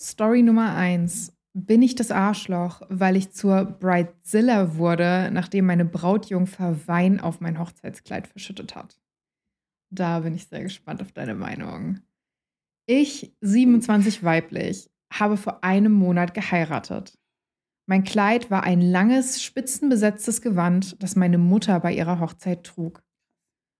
Story 0.00 0.42
Nummer 0.42 0.74
eins. 0.74 1.32
Bin 1.56 1.82
ich 1.82 1.94
das 1.94 2.10
Arschloch, 2.10 2.82
weil 2.88 3.16
ich 3.16 3.30
zur 3.32 3.64
Bridezilla 3.64 4.76
wurde, 4.76 5.30
nachdem 5.32 5.66
meine 5.66 5.84
Brautjungfer 5.84 6.88
Wein 6.88 7.20
auf 7.20 7.40
mein 7.40 7.60
Hochzeitskleid 7.60 8.26
verschüttet 8.26 8.74
hat? 8.74 8.98
Da 9.90 10.20
bin 10.20 10.34
ich 10.34 10.48
sehr 10.48 10.64
gespannt 10.64 11.00
auf 11.00 11.12
deine 11.12 11.36
Meinung. 11.36 12.00
Ich, 12.86 13.32
27 13.40 14.24
weiblich, 14.24 14.90
habe 15.12 15.36
vor 15.36 15.62
einem 15.62 15.92
Monat 15.92 16.34
geheiratet. 16.34 17.16
Mein 17.86 18.04
Kleid 18.04 18.50
war 18.50 18.62
ein 18.62 18.80
langes, 18.80 19.42
spitzenbesetztes 19.42 20.40
Gewand, 20.40 20.96
das 21.02 21.16
meine 21.16 21.36
Mutter 21.36 21.78
bei 21.80 21.92
ihrer 21.92 22.18
Hochzeit 22.18 22.64
trug. 22.64 23.02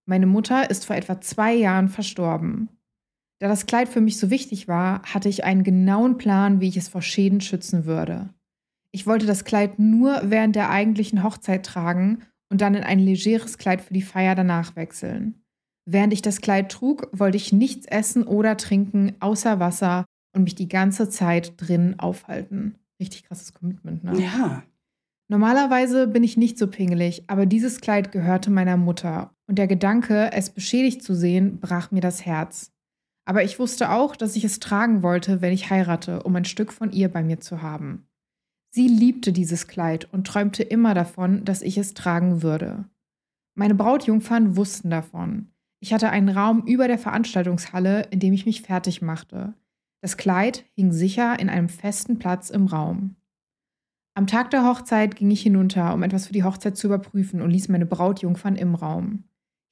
Meine 0.06 0.26
Mutter 0.26 0.68
ist 0.68 0.84
vor 0.84 0.96
etwa 0.96 1.20
zwei 1.22 1.54
Jahren 1.54 1.88
verstorben. 1.88 2.68
Da 3.40 3.48
das 3.48 3.64
Kleid 3.64 3.88
für 3.88 4.02
mich 4.02 4.18
so 4.18 4.28
wichtig 4.28 4.68
war, 4.68 5.02
hatte 5.02 5.30
ich 5.30 5.44
einen 5.44 5.64
genauen 5.64 6.18
Plan, 6.18 6.60
wie 6.60 6.68
ich 6.68 6.76
es 6.76 6.88
vor 6.88 7.00
Schäden 7.00 7.40
schützen 7.40 7.86
würde. 7.86 8.28
Ich 8.92 9.06
wollte 9.06 9.26
das 9.26 9.44
Kleid 9.44 9.78
nur 9.78 10.20
während 10.24 10.54
der 10.54 10.70
eigentlichen 10.70 11.22
Hochzeit 11.22 11.64
tragen 11.64 12.22
und 12.50 12.60
dann 12.60 12.74
in 12.74 12.84
ein 12.84 12.98
legeres 12.98 13.58
Kleid 13.58 13.80
für 13.80 13.94
die 13.94 14.02
Feier 14.02 14.34
danach 14.34 14.76
wechseln. 14.76 15.42
Während 15.86 16.12
ich 16.12 16.22
das 16.22 16.40
Kleid 16.40 16.70
trug, 16.70 17.08
wollte 17.12 17.36
ich 17.36 17.52
nichts 17.52 17.86
essen 17.86 18.22
oder 18.22 18.56
trinken 18.56 19.14
außer 19.20 19.58
Wasser 19.60 20.04
und 20.34 20.44
mich 20.44 20.54
die 20.54 20.68
ganze 20.68 21.08
Zeit 21.08 21.54
drinnen 21.56 21.98
aufhalten. 21.98 22.78
Richtig 23.04 23.24
krasses 23.24 23.52
Commitment, 23.52 24.02
ne? 24.02 24.18
ja. 24.18 24.62
Normalerweise 25.28 26.06
bin 26.06 26.22
ich 26.22 26.36
nicht 26.36 26.58
so 26.58 26.66
pingelig, 26.66 27.24
aber 27.26 27.46
dieses 27.46 27.80
Kleid 27.80 28.12
gehörte 28.12 28.50
meiner 28.50 28.76
Mutter 28.76 29.34
und 29.46 29.58
der 29.58 29.66
Gedanke, 29.66 30.32
es 30.32 30.50
beschädigt 30.50 31.02
zu 31.02 31.14
sehen, 31.14 31.60
brach 31.60 31.90
mir 31.90 32.00
das 32.00 32.24
Herz. 32.24 32.72
Aber 33.26 33.42
ich 33.42 33.58
wusste 33.58 33.90
auch, 33.90 34.16
dass 34.16 34.36
ich 34.36 34.44
es 34.44 34.58
tragen 34.58 35.02
wollte, 35.02 35.42
wenn 35.42 35.52
ich 35.52 35.70
heirate, 35.70 36.22
um 36.22 36.34
ein 36.36 36.44
Stück 36.44 36.72
von 36.72 36.92
ihr 36.92 37.08
bei 37.10 37.22
mir 37.22 37.40
zu 37.40 37.62
haben. 37.62 38.06
Sie 38.70 38.88
liebte 38.88 39.32
dieses 39.32 39.66
Kleid 39.66 40.08
und 40.12 40.26
träumte 40.26 40.62
immer 40.62 40.94
davon, 40.94 41.44
dass 41.44 41.62
ich 41.62 41.78
es 41.78 41.94
tragen 41.94 42.42
würde. 42.42 42.84
Meine 43.54 43.74
Brautjungfern 43.74 44.56
wussten 44.56 44.90
davon. 44.90 45.52
Ich 45.80 45.92
hatte 45.92 46.10
einen 46.10 46.30
Raum 46.30 46.64
über 46.66 46.88
der 46.88 46.98
Veranstaltungshalle, 46.98 48.08
in 48.10 48.18
dem 48.18 48.32
ich 48.32 48.46
mich 48.46 48.62
fertig 48.62 49.02
machte. 49.02 49.54
Das 50.04 50.18
Kleid 50.18 50.66
hing 50.74 50.92
sicher 50.92 51.40
in 51.40 51.48
einem 51.48 51.70
festen 51.70 52.18
Platz 52.18 52.50
im 52.50 52.66
Raum. 52.66 53.16
Am 54.12 54.26
Tag 54.26 54.50
der 54.50 54.62
Hochzeit 54.62 55.16
ging 55.16 55.30
ich 55.30 55.40
hinunter, 55.40 55.94
um 55.94 56.02
etwas 56.02 56.26
für 56.26 56.34
die 56.34 56.44
Hochzeit 56.44 56.76
zu 56.76 56.88
überprüfen 56.88 57.40
und 57.40 57.50
ließ 57.50 57.70
meine 57.70 57.86
Brautjungfern 57.86 58.56
im 58.56 58.74
Raum. 58.74 59.24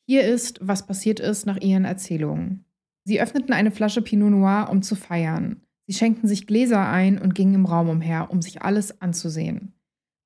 Hier 0.08 0.24
ist, 0.24 0.58
was 0.62 0.86
passiert 0.86 1.20
ist 1.20 1.44
nach 1.44 1.58
ihren 1.58 1.84
Erzählungen. 1.84 2.64
Sie 3.04 3.20
öffneten 3.20 3.52
eine 3.52 3.72
Flasche 3.72 4.00
Pinot 4.00 4.30
Noir, 4.30 4.68
um 4.70 4.80
zu 4.80 4.94
feiern. 4.94 5.60
Sie 5.86 5.92
schenkten 5.92 6.26
sich 6.26 6.46
Gläser 6.46 6.88
ein 6.88 7.18
und 7.18 7.34
gingen 7.34 7.56
im 7.56 7.66
Raum 7.66 7.90
umher, 7.90 8.30
um 8.30 8.40
sich 8.40 8.62
alles 8.62 9.02
anzusehen. 9.02 9.74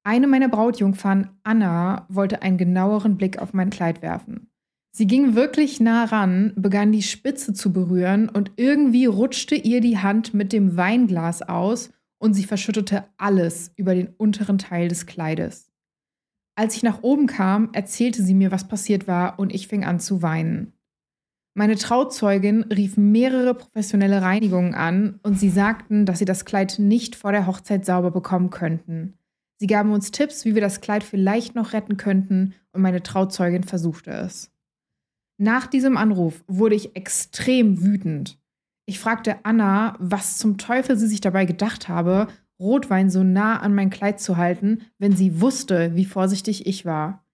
Eine 0.05 0.29
meiner 0.29 0.49
Brautjungfern, 0.49 1.31
Anna, 1.43 2.07
wollte 2.09 2.43
einen 2.43 2.59
genaueren 2.59 3.17
Blick 3.17 3.41
auf 3.41 3.55
mein 3.55 3.71
Kleid 3.71 4.03
werfen. 4.03 4.53
Sie 4.97 5.07
ging 5.07 5.35
wirklich 5.35 5.79
nah 5.79 6.05
ran, 6.05 6.55
begann 6.57 6.91
die 6.91 7.03
Spitze 7.03 7.53
zu 7.53 7.71
berühren 7.71 8.31
und 8.31 8.53
irgendwie 8.57 9.05
rutschte 9.05 9.55
ihr 9.55 9.83
die 9.83 9.99
Hand 9.99 10.33
mit 10.33 10.55
dem 10.55 10.79
Weinglas 10.79 11.43
aus 11.43 11.91
und 12.17 12.33
sie 12.33 12.45
verschüttete 12.45 13.05
alles 13.19 13.73
über 13.77 13.95
den 13.95 14.09
unteren 14.17 14.57
Teil 14.57 14.89
des 14.89 15.05
Kleides. 15.05 15.71
Als 16.55 16.77
ich 16.77 16.83
nach 16.83 17.03
oben 17.03 17.27
kam, 17.27 17.69
erzählte 17.75 18.23
sie 18.23 18.33
mir, 18.33 18.51
was 18.51 18.69
passiert 18.69 19.07
war 19.07 19.39
und 19.39 19.55
ich 19.55 19.69
fing 19.69 19.85
an 19.85 20.01
zu 20.01 20.23
weinen. 20.23 20.73
Meine 21.53 21.77
Trauzeugin 21.77 22.63
rief 22.63 22.97
mehrere 22.97 23.53
professionelle 23.53 24.23
Reinigungen 24.23 24.73
an 24.73 25.21
und 25.23 25.39
sie 25.39 25.51
sagten, 25.51 26.07
dass 26.07 26.21
sie 26.21 26.25
das 26.25 26.47
Kleid 26.47 26.79
nicht 26.79 27.17
vor 27.17 27.33
der 27.33 27.47
Hochzeit 27.47 27.85
sauber 27.85 28.13
bekommen 28.13 28.49
könnten. 28.49 29.19
Sie 29.59 29.67
gaben 29.67 29.93
uns 29.93 30.11
Tipps, 30.11 30.47
wie 30.47 30.55
wir 30.55 30.63
das 30.63 30.81
Kleid 30.81 31.05
vielleicht 31.05 31.55
noch 31.55 31.75
retten 31.75 31.99
könnten 31.99 32.55
und 32.73 32.81
meine 32.81 33.03
Trauzeugin 33.03 33.63
versuchte 33.63 34.11
es. 34.13 34.56
Nach 35.39 35.67
diesem 35.67 35.97
Anruf 35.97 36.45
wurde 36.47 36.75
ich 36.75 36.97
extrem 36.97 37.83
wütend. 37.83 38.39
Ich 38.87 38.99
fragte 38.99 39.45
Anna, 39.45 39.97
was 39.99 40.39
zum 40.39 40.59
Teufel 40.59 40.97
sie 40.97 41.09
sich 41.09 41.21
dabei 41.21 41.45
gedacht 41.45 41.89
habe, 41.89 42.29
Rotwein 42.59 43.11
so 43.11 43.23
nah 43.23 43.59
an 43.59 43.75
mein 43.75 43.91
Kleid 43.91 44.21
zu 44.21 44.37
halten, 44.37 44.83
wenn 44.99 45.15
sie 45.15 45.41
wusste, 45.41 45.95
wie 45.95 46.07
vorsichtig 46.07 46.67
ich 46.67 46.87
war. 46.87 47.25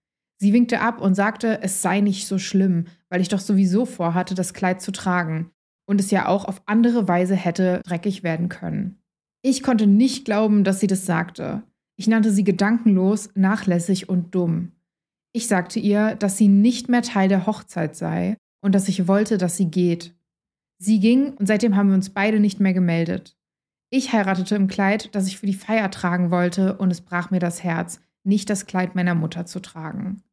Sie 0.41 0.51
winkte 0.51 0.81
ab 0.81 0.99
und 0.99 1.15
sagte, 1.15 1.61
es 1.61 1.81
sei 1.81 2.01
nicht 2.01 2.27
so 2.27 2.37
schlimm, 2.37 2.85
weil 3.09 3.21
ich 3.21 3.29
doch 3.29 3.39
sowieso 3.39 3.85
vorhatte, 3.85 4.35
das 4.35 4.53
Kleid 4.53 4.81
zu 4.81 4.91
tragen 4.91 5.51
und 5.85 6.01
es 6.01 6.11
ja 6.11 6.27
auch 6.27 6.45
auf 6.45 6.61
andere 6.65 7.07
Weise 7.07 7.35
hätte 7.35 7.81
dreckig 7.85 8.23
werden 8.23 8.49
können. 8.49 8.97
Ich 9.41 9.63
konnte 9.63 9.87
nicht 9.87 10.25
glauben, 10.25 10.63
dass 10.63 10.79
sie 10.79 10.87
das 10.87 11.05
sagte. 11.05 11.63
Ich 11.95 12.07
nannte 12.07 12.31
sie 12.31 12.43
gedankenlos, 12.43 13.29
nachlässig 13.35 14.09
und 14.09 14.33
dumm. 14.33 14.71
Ich 15.35 15.47
sagte 15.47 15.79
ihr, 15.79 16.15
dass 16.15 16.37
sie 16.37 16.47
nicht 16.47 16.89
mehr 16.89 17.01
Teil 17.01 17.27
der 17.27 17.47
Hochzeit 17.47 17.95
sei 17.95 18.37
und 18.63 18.73
dass 18.73 18.87
ich 18.87 19.07
wollte, 19.07 19.37
dass 19.37 19.57
sie 19.57 19.69
geht. 19.69 20.13
Sie 20.77 20.99
ging 20.99 21.33
und 21.33 21.47
seitdem 21.47 21.75
haben 21.75 21.89
wir 21.89 21.95
uns 21.95 22.11
beide 22.11 22.39
nicht 22.39 22.59
mehr 22.59 22.73
gemeldet. 22.73 23.35
Ich 23.89 24.13
heiratete 24.13 24.55
im 24.55 24.67
Kleid, 24.67 25.13
das 25.13 25.27
ich 25.27 25.37
für 25.37 25.45
die 25.45 25.53
Feier 25.53 25.91
tragen 25.91 26.31
wollte, 26.31 26.77
und 26.77 26.91
es 26.91 27.01
brach 27.01 27.29
mir 27.29 27.39
das 27.39 27.63
Herz, 27.63 28.01
nicht 28.23 28.49
das 28.49 28.65
Kleid 28.65 28.95
meiner 28.95 29.15
Mutter 29.15 29.45
zu 29.45 29.59
tragen. 29.59 30.23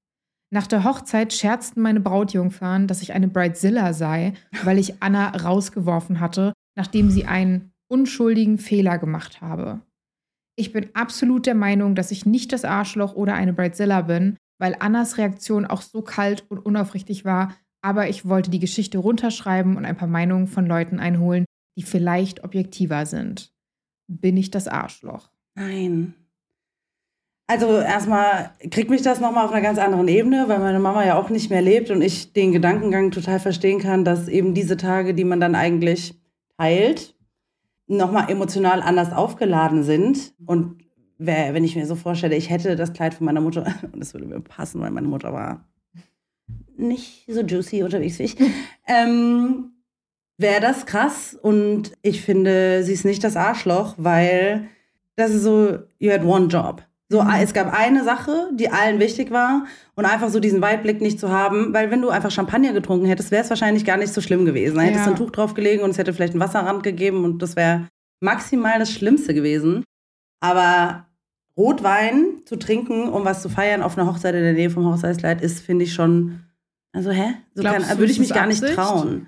Nach 0.52 0.66
der 0.66 0.82
Hochzeit 0.84 1.32
scherzten 1.32 1.82
meine 1.82 2.00
Brautjungfern, 2.00 2.86
dass 2.86 3.02
ich 3.02 3.12
eine 3.12 3.28
Bridezilla 3.28 3.92
sei, 3.92 4.34
weil 4.64 4.78
ich 4.78 5.02
Anna 5.02 5.28
rausgeworfen 5.30 6.20
hatte, 6.20 6.52
nachdem 6.76 7.10
sie 7.10 7.26
einen 7.26 7.72
unschuldigen 7.88 8.58
Fehler 8.58 8.98
gemacht 8.98 9.40
habe. 9.40 9.80
Ich 10.56 10.72
bin 10.72 10.88
absolut 10.94 11.46
der 11.46 11.54
Meinung, 11.54 11.94
dass 11.94 12.10
ich 12.10 12.26
nicht 12.26 12.52
das 12.52 12.64
Arschloch 12.64 13.14
oder 13.14 13.34
eine 13.34 13.52
Bridezilla 13.52 14.02
bin, 14.02 14.36
weil 14.60 14.76
Annas 14.78 15.18
Reaktion 15.18 15.66
auch 15.66 15.82
so 15.82 16.02
kalt 16.02 16.44
und 16.48 16.58
unaufrichtig 16.58 17.24
war. 17.24 17.56
Aber 17.82 18.08
ich 18.08 18.28
wollte 18.28 18.50
die 18.50 18.58
Geschichte 18.58 18.98
runterschreiben 18.98 19.76
und 19.76 19.86
ein 19.86 19.96
paar 19.96 20.06
Meinungen 20.06 20.46
von 20.46 20.66
Leuten 20.66 21.00
einholen, 21.00 21.46
die 21.76 21.82
vielleicht 21.82 22.44
objektiver 22.44 23.06
sind. 23.06 23.52
Bin 24.06 24.36
ich 24.36 24.50
das 24.50 24.68
Arschloch? 24.68 25.30
Nein. 25.54 26.14
Also 27.46 27.80
erstmal 27.80 28.52
kriegt 28.70 28.90
mich 28.90 29.02
das 29.02 29.18
nochmal 29.18 29.44
auf 29.44 29.50
einer 29.50 29.62
ganz 29.62 29.78
anderen 29.78 30.06
Ebene, 30.06 30.44
weil 30.46 30.60
meine 30.60 30.78
Mama 30.78 31.04
ja 31.04 31.16
auch 31.18 31.30
nicht 31.30 31.50
mehr 31.50 31.62
lebt 31.62 31.90
und 31.90 32.02
ich 32.02 32.32
den 32.32 32.52
Gedankengang 32.52 33.10
total 33.10 33.40
verstehen 33.40 33.80
kann, 33.80 34.04
dass 34.04 34.28
eben 34.28 34.54
diese 34.54 34.76
Tage, 34.76 35.14
die 35.14 35.24
man 35.24 35.40
dann 35.40 35.56
eigentlich 35.56 36.14
teilt, 36.58 37.16
nochmal 37.88 38.30
emotional 38.30 38.82
anders 38.82 39.12
aufgeladen 39.12 39.82
sind. 39.82 40.32
Und 40.46 40.84
wenn 41.20 41.64
ich 41.64 41.76
mir 41.76 41.86
so 41.86 41.94
vorstelle, 41.94 42.34
ich 42.34 42.50
hätte 42.50 42.76
das 42.76 42.92
Kleid 42.92 43.14
von 43.14 43.26
meiner 43.26 43.40
Mutter, 43.40 43.66
und 43.92 44.00
das 44.00 44.14
würde 44.14 44.26
mir 44.26 44.40
passen, 44.40 44.80
weil 44.80 44.90
meine 44.90 45.08
Mutter 45.08 45.32
war 45.32 45.64
nicht 46.76 47.26
so 47.28 47.42
juicy 47.42 47.82
unterwegs 47.82 48.18
wie 48.18 48.24
ich, 48.24 48.36
ähm, 48.86 49.72
wäre 50.38 50.60
das 50.60 50.86
krass. 50.86 51.38
Und 51.40 51.92
ich 52.02 52.22
finde, 52.22 52.82
sie 52.84 52.94
ist 52.94 53.04
nicht 53.04 53.22
das 53.22 53.36
Arschloch, 53.36 53.94
weil 53.98 54.68
das 55.16 55.32
ist 55.32 55.42
so, 55.42 55.78
you 55.98 56.10
had 56.10 56.24
one 56.24 56.46
job. 56.46 56.82
So, 57.10 57.22
mhm. 57.22 57.30
es 57.40 57.52
gab 57.52 57.72
eine 57.72 58.04
Sache, 58.04 58.50
die 58.54 58.70
allen 58.70 59.00
wichtig 59.00 59.30
war 59.30 59.66
und 59.96 60.04
einfach 60.06 60.30
so 60.30 60.40
diesen 60.40 60.62
Weitblick 60.62 61.00
nicht 61.00 61.18
zu 61.18 61.28
haben, 61.28 61.74
weil 61.74 61.90
wenn 61.90 62.00
du 62.00 62.08
einfach 62.08 62.30
Champagner 62.30 62.72
getrunken 62.72 63.06
hättest, 63.06 63.30
wäre 63.32 63.42
es 63.42 63.50
wahrscheinlich 63.50 63.84
gar 63.84 63.96
nicht 63.96 64.14
so 64.14 64.20
schlimm 64.20 64.44
gewesen. 64.44 64.76
Da 64.76 64.82
hättest 64.82 65.06
du 65.06 65.10
ein 65.10 65.16
Tuch 65.16 65.30
draufgelegen 65.30 65.84
und 65.84 65.90
es 65.90 65.98
hätte 65.98 66.14
vielleicht 66.14 66.34
einen 66.34 66.40
Wasserrand 66.40 66.82
gegeben 66.82 67.24
und 67.24 67.42
das 67.42 67.56
wäre 67.56 67.88
maximal 68.20 68.78
das 68.78 68.92
Schlimmste 68.92 69.34
gewesen. 69.34 69.84
Aber 70.40 71.06
Rotwein 71.56 72.42
zu 72.44 72.56
trinken, 72.56 73.08
um 73.08 73.24
was 73.24 73.42
zu 73.42 73.48
feiern 73.48 73.82
auf 73.82 73.98
einer 73.98 74.06
Hochzeit 74.06 74.34
in 74.34 74.42
der 74.42 74.52
Nähe 74.52 74.70
vom 74.70 74.86
Hochzeitskleid, 74.86 75.42
ist, 75.42 75.60
finde 75.60 75.84
ich 75.84 75.92
schon, 75.92 76.40
also 76.92 77.10
hä? 77.10 77.34
So 77.54 77.64
würde 77.64 78.04
ich 78.12 78.18
mich 78.18 78.32
gar 78.32 78.46
nicht 78.46 78.62
trauen. 78.74 79.26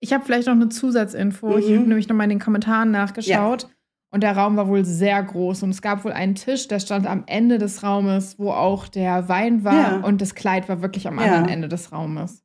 Ich 0.00 0.12
habe 0.12 0.24
vielleicht 0.24 0.48
noch 0.48 0.54
eine 0.54 0.68
Zusatzinfo. 0.68 1.50
Mhm. 1.50 1.58
Ich 1.58 1.66
habe 1.66 1.88
nämlich 1.88 2.08
noch 2.08 2.16
mal 2.16 2.24
in 2.24 2.30
den 2.30 2.40
Kommentaren 2.40 2.90
nachgeschaut. 2.90 3.62
Ja. 3.62 3.68
Und 4.10 4.22
der 4.22 4.36
Raum 4.36 4.56
war 4.56 4.68
wohl 4.68 4.84
sehr 4.84 5.22
groß. 5.22 5.62
Und 5.62 5.70
es 5.70 5.80
gab 5.80 6.04
wohl 6.04 6.12
einen 6.12 6.34
Tisch, 6.34 6.68
der 6.68 6.80
stand 6.80 7.06
am 7.06 7.22
Ende 7.26 7.58
des 7.58 7.82
Raumes, 7.82 8.38
wo 8.38 8.50
auch 8.50 8.88
der 8.88 9.28
Wein 9.28 9.64
war. 9.64 9.74
Ja. 9.74 9.96
Und 9.98 10.20
das 10.20 10.34
Kleid 10.34 10.68
war 10.68 10.82
wirklich 10.82 11.06
am 11.06 11.18
anderen 11.18 11.46
ja. 11.46 11.50
Ende 11.52 11.68
des 11.68 11.92
Raumes. 11.92 12.42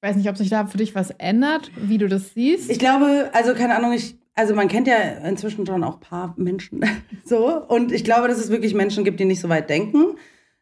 Ich 0.00 0.08
weiß 0.08 0.16
nicht, 0.16 0.30
ob 0.30 0.36
sich 0.36 0.48
da 0.48 0.66
für 0.66 0.78
dich 0.78 0.94
was 0.94 1.10
ändert, 1.10 1.72
wie 1.76 1.98
du 1.98 2.08
das 2.08 2.32
siehst. 2.32 2.70
Ich 2.70 2.78
glaube, 2.78 3.28
also 3.32 3.54
keine 3.54 3.76
Ahnung, 3.76 3.92
ich, 3.92 4.17
also 4.38 4.54
man 4.54 4.68
kennt 4.68 4.86
ja 4.86 4.96
inzwischen 5.24 5.66
schon 5.66 5.82
auch 5.82 5.94
ein 5.94 6.00
paar 6.00 6.34
Menschen 6.36 6.80
so. 7.24 7.60
Und 7.66 7.90
ich 7.90 8.04
glaube, 8.04 8.28
dass 8.28 8.38
es 8.38 8.50
wirklich 8.50 8.72
Menschen 8.72 9.02
gibt, 9.02 9.18
die 9.18 9.24
nicht 9.24 9.40
so 9.40 9.48
weit 9.48 9.68
denken. 9.68 10.16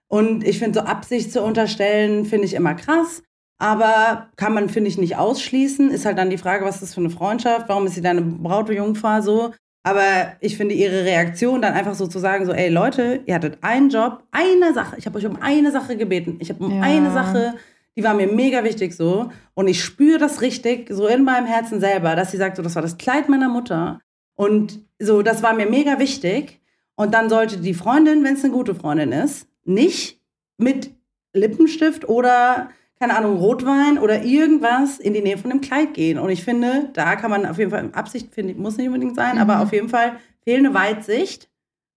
Und 0.08 0.46
ich 0.46 0.58
finde, 0.58 0.80
so 0.80 0.86
Absicht 0.86 1.30
zu 1.30 1.42
unterstellen, 1.42 2.24
finde 2.24 2.46
ich 2.46 2.54
immer 2.54 2.74
krass. 2.74 3.22
Aber 3.58 4.30
kann 4.36 4.54
man, 4.54 4.70
finde 4.70 4.88
ich, 4.88 4.96
nicht 4.96 5.16
ausschließen. 5.16 5.90
Ist 5.90 6.06
halt 6.06 6.16
dann 6.16 6.30
die 6.30 6.38
Frage, 6.38 6.64
was 6.64 6.76
ist 6.76 6.82
das 6.84 6.94
für 6.94 7.00
eine 7.00 7.10
Freundschaft? 7.10 7.68
Warum 7.68 7.86
ist 7.86 7.94
sie 7.94 8.02
deine 8.02 8.22
Braut 8.22 8.70
Jungfer 8.70 9.20
so? 9.20 9.52
Aber 9.82 10.32
ich 10.40 10.56
finde 10.56 10.74
ihre 10.74 11.04
Reaktion 11.04 11.60
dann 11.60 11.74
einfach 11.74 11.94
so 11.94 12.06
zu 12.06 12.18
sagen, 12.18 12.46
so, 12.46 12.52
ey 12.52 12.70
Leute, 12.70 13.20
ihr 13.26 13.34
hattet 13.34 13.58
einen 13.60 13.90
Job, 13.90 14.24
eine 14.32 14.72
Sache. 14.72 14.96
Ich 14.98 15.06
habe 15.06 15.18
euch 15.18 15.26
um 15.26 15.36
eine 15.40 15.70
Sache 15.70 15.96
gebeten. 15.96 16.38
Ich 16.40 16.48
habe 16.48 16.64
um 16.64 16.76
ja. 16.76 16.82
eine 16.82 17.12
Sache, 17.12 17.54
die 17.96 18.04
war 18.04 18.14
mir 18.14 18.28
mega 18.28 18.62
wichtig 18.62 18.94
so. 18.94 19.30
Und 19.54 19.68
ich 19.68 19.82
spüre 19.82 20.18
das 20.18 20.42
richtig, 20.42 20.88
so 20.90 21.06
in 21.06 21.24
meinem 21.24 21.46
Herzen 21.46 21.80
selber, 21.80 22.14
dass 22.14 22.30
sie 22.30 22.36
sagt, 22.36 22.56
so, 22.56 22.62
das 22.62 22.74
war 22.74 22.82
das 22.82 22.98
Kleid 22.98 23.28
meiner 23.28 23.48
Mutter. 23.48 24.00
Und 24.34 24.80
so, 24.98 25.22
das 25.22 25.42
war 25.42 25.54
mir 25.54 25.68
mega 25.68 25.98
wichtig. 25.98 26.60
Und 26.94 27.14
dann 27.14 27.28
sollte 27.28 27.58
die 27.58 27.74
Freundin, 27.74 28.22
wenn 28.24 28.34
es 28.34 28.44
eine 28.44 28.52
gute 28.52 28.74
Freundin 28.74 29.12
ist, 29.12 29.48
nicht 29.64 30.20
mit 30.58 30.90
Lippenstift 31.32 32.08
oder 32.08 32.70
keine 32.98 33.16
Ahnung, 33.16 33.36
Rotwein 33.36 33.98
oder 33.98 34.22
irgendwas 34.22 34.98
in 34.98 35.12
die 35.12 35.20
Nähe 35.20 35.36
von 35.36 35.50
dem 35.50 35.60
Kleid 35.60 35.92
gehen. 35.92 36.18
Und 36.18 36.30
ich 36.30 36.42
finde, 36.42 36.88
da 36.94 37.16
kann 37.16 37.30
man 37.30 37.44
auf 37.44 37.58
jeden 37.58 37.70
Fall, 37.70 37.90
Absicht 37.92 38.34
finde 38.34 38.52
ich, 38.52 38.58
muss 38.58 38.78
nicht 38.78 38.86
unbedingt 38.86 39.16
sein, 39.16 39.34
mhm. 39.34 39.42
aber 39.42 39.60
auf 39.60 39.72
jeden 39.72 39.90
Fall 39.90 40.16
fehlende 40.42 40.72
Weitsicht 40.72 41.50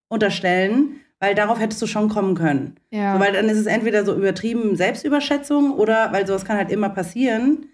unterstellen, 0.10 1.00
weil 1.20 1.36
darauf 1.36 1.60
hättest 1.60 1.82
du 1.82 1.88
schon 1.88 2.10
kommen 2.10 2.36
können. 2.36 2.76
Ja. 2.92 3.14
So, 3.14 3.20
weil 3.20 3.34
dann 3.34 3.50
ist 3.50 3.58
es 3.58 3.66
entweder 3.66 4.06
so 4.06 4.16
übertrieben 4.16 4.76
Selbstüberschätzung 4.76 5.74
oder, 5.74 6.12
weil 6.12 6.26
sowas 6.26 6.46
kann 6.46 6.58
halt 6.58 6.72
immer 6.72 6.90
passieren. 6.90 7.66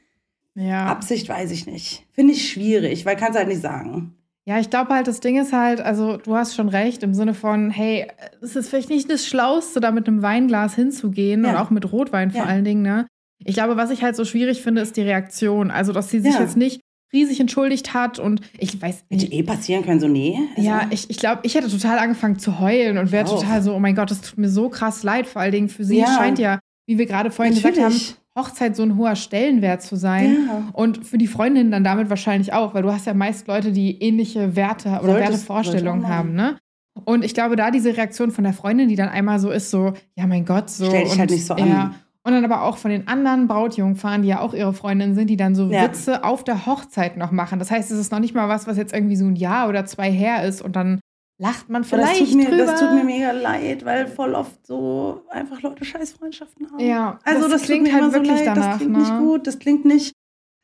Ja. 0.55 0.85
Absicht 0.85 1.29
weiß 1.29 1.51
ich 1.51 1.65
nicht. 1.67 2.05
Finde 2.11 2.33
ich 2.33 2.49
schwierig, 2.49 3.05
weil 3.05 3.15
kannst 3.15 3.37
halt 3.37 3.47
nicht 3.47 3.61
sagen. 3.61 4.15
Ja, 4.47 4.59
ich 4.59 4.69
glaube 4.69 4.93
halt, 4.93 5.07
das 5.07 5.21
Ding 5.21 5.39
ist 5.39 5.53
halt, 5.53 5.81
also 5.81 6.17
du 6.17 6.35
hast 6.35 6.55
schon 6.55 6.69
recht 6.69 7.01
im 7.01 7.15
Sinne 7.15 7.33
von, 7.33 7.71
hey, 7.71 8.07
es 8.41 8.55
ist 8.55 8.69
vielleicht 8.69 8.91
nicht 8.91 9.09
das 9.09 9.25
Schlauste, 9.25 9.79
da 9.79 9.91
mit 9.91 10.07
einem 10.07 10.21
Weinglas 10.21 10.75
hinzugehen 10.75 11.43
ja. 11.43 11.49
und 11.49 11.55
auch 11.57 11.71
mit 11.71 11.91
Rotwein 11.91 12.29
vor 12.29 12.41
ja. 12.41 12.47
allen 12.47 12.63
Dingen, 12.63 12.83
ne? 12.83 13.07
Ich 13.43 13.55
glaube, 13.55 13.75
was 13.75 13.89
ich 13.89 14.03
halt 14.03 14.15
so 14.15 14.23
schwierig 14.23 14.61
finde, 14.61 14.81
ist 14.81 14.97
die 14.97 15.01
Reaktion. 15.01 15.71
Also, 15.71 15.93
dass 15.93 16.09
sie 16.09 16.19
sich 16.19 16.35
ja. 16.35 16.41
jetzt 16.41 16.57
nicht 16.57 16.81
riesig 17.15 17.39
entschuldigt 17.39 17.93
hat 17.93 18.19
und 18.19 18.41
ich 18.57 18.79
weiß 18.79 19.05
nicht. 19.09 19.23
Hätte 19.23 19.33
eh 19.33 19.43
passieren 19.43 19.83
können, 19.83 19.99
so 19.99 20.07
nee. 20.07 20.37
Also 20.55 20.69
ja, 20.69 20.87
ich, 20.91 21.09
ich 21.09 21.17
glaube, 21.17 21.41
ich 21.43 21.55
hätte 21.55 21.69
total 21.69 21.97
angefangen 21.97 22.37
zu 22.37 22.59
heulen 22.59 22.97
und 22.97 23.11
wäre 23.11 23.25
total 23.25 23.63
so, 23.63 23.73
oh 23.73 23.79
mein 23.79 23.95
Gott, 23.95 24.11
das 24.11 24.21
tut 24.21 24.37
mir 24.37 24.49
so 24.49 24.69
krass 24.69 25.01
leid. 25.03 25.25
Vor 25.25 25.41
allen 25.41 25.51
Dingen 25.51 25.69
für 25.69 25.83
sie 25.83 25.99
ja. 25.99 26.07
scheint 26.17 26.37
ja, 26.37 26.59
wie 26.85 26.97
wir 26.97 27.05
gerade 27.05 27.31
vorhin 27.31 27.55
Natürlich. 27.55 27.77
gesagt 27.77 27.93
haben, 27.93 28.15
Hochzeit 28.37 28.75
so 28.75 28.83
ein 28.83 28.97
hoher 28.97 29.15
Stellenwert 29.15 29.81
zu 29.81 29.95
sein. 29.95 30.47
Ja. 30.47 30.69
Und 30.73 31.07
für 31.07 31.17
die 31.17 31.27
Freundin 31.27 31.71
dann 31.71 31.83
damit 31.83 32.09
wahrscheinlich 32.09 32.53
auch, 32.53 32.73
weil 32.73 32.83
du 32.83 32.91
hast 32.91 33.07
ja 33.07 33.13
meist 33.13 33.47
Leute, 33.47 33.71
die 33.71 34.01
ähnliche 34.01 34.55
Werte 34.55 34.89
oder 34.89 35.13
Solltest, 35.13 35.31
Wertevorstellungen 35.31 36.07
haben, 36.07 36.33
ne? 36.33 36.57
Und 37.03 37.25
ich 37.25 37.33
glaube, 37.33 37.57
da 37.57 37.71
diese 37.71 37.97
Reaktion 37.97 38.31
von 38.31 38.45
der 38.45 38.53
Freundin, 38.53 38.87
die 38.87 38.95
dann 38.95 39.09
einmal 39.09 39.39
so 39.39 39.51
ist, 39.51 39.69
so, 39.69 39.93
ja, 40.15 40.27
mein 40.27 40.45
Gott, 40.45 40.69
so. 40.69 40.85
Stell 40.85 41.03
dich 41.03 41.11
und, 41.11 41.19
halt 41.19 41.29
nicht 41.29 41.45
so 41.45 41.53
an. 41.53 41.67
Ja, 41.67 41.95
und 42.25 42.33
dann 42.33 42.43
aber 42.43 42.63
auch 42.63 42.77
von 42.77 42.89
den 42.89 43.07
anderen 43.07 43.47
Brautjungfern, 43.47 44.23
die 44.23 44.29
ja 44.29 44.39
auch 44.39 44.55
ihre 44.55 44.73
Freundinnen 44.73 45.13
sind, 45.13 45.29
die 45.29 45.37
dann 45.37 45.53
so 45.53 45.69
ja. 45.69 45.83
Witze 45.83 46.23
auf 46.23 46.43
der 46.43 46.65
Hochzeit 46.65 47.17
noch 47.17 47.31
machen. 47.31 47.59
Das 47.59 47.69
heißt, 47.69 47.91
es 47.91 47.99
ist 47.99 48.11
noch 48.11 48.19
nicht 48.19 48.33
mal 48.33 48.49
was, 48.49 48.65
was 48.65 48.77
jetzt 48.77 48.93
irgendwie 48.93 49.15
so 49.15 49.25
ein 49.25 49.35
Jahr 49.35 49.69
oder 49.69 49.85
zwei 49.85 50.11
her 50.11 50.43
ist 50.43 50.63
und 50.63 50.75
dann 50.75 50.99
lacht 51.39 51.69
man 51.69 51.83
vielleicht 51.83 52.21
das 52.21 52.29
tut 52.29 52.37
mir, 52.37 52.49
drüber. 52.49 52.65
Das 52.65 52.79
tut 52.79 52.93
mir 52.95 53.03
mega 53.03 53.31
leid, 53.31 53.85
weil 53.85 54.07
voll 54.07 54.33
oft 54.33 54.65
so 54.65 55.21
einfach 55.29 55.61
Leute 55.61 55.85
Scheißfreundschaften 55.85 56.71
haben. 56.71 56.79
Ja, 56.79 57.19
also 57.23 57.43
das, 57.43 57.51
das 57.51 57.61
klingt 57.63 57.93
halt 57.93 58.11
wirklich 58.11 58.39
so 58.39 58.45
danach. 58.45 58.69
Das 58.69 58.77
klingt 58.77 58.93
ne? 58.93 58.97
nicht 58.99 59.17
gut, 59.19 59.45
das 59.45 59.59
klingt 59.59 59.85
nicht 59.85 60.13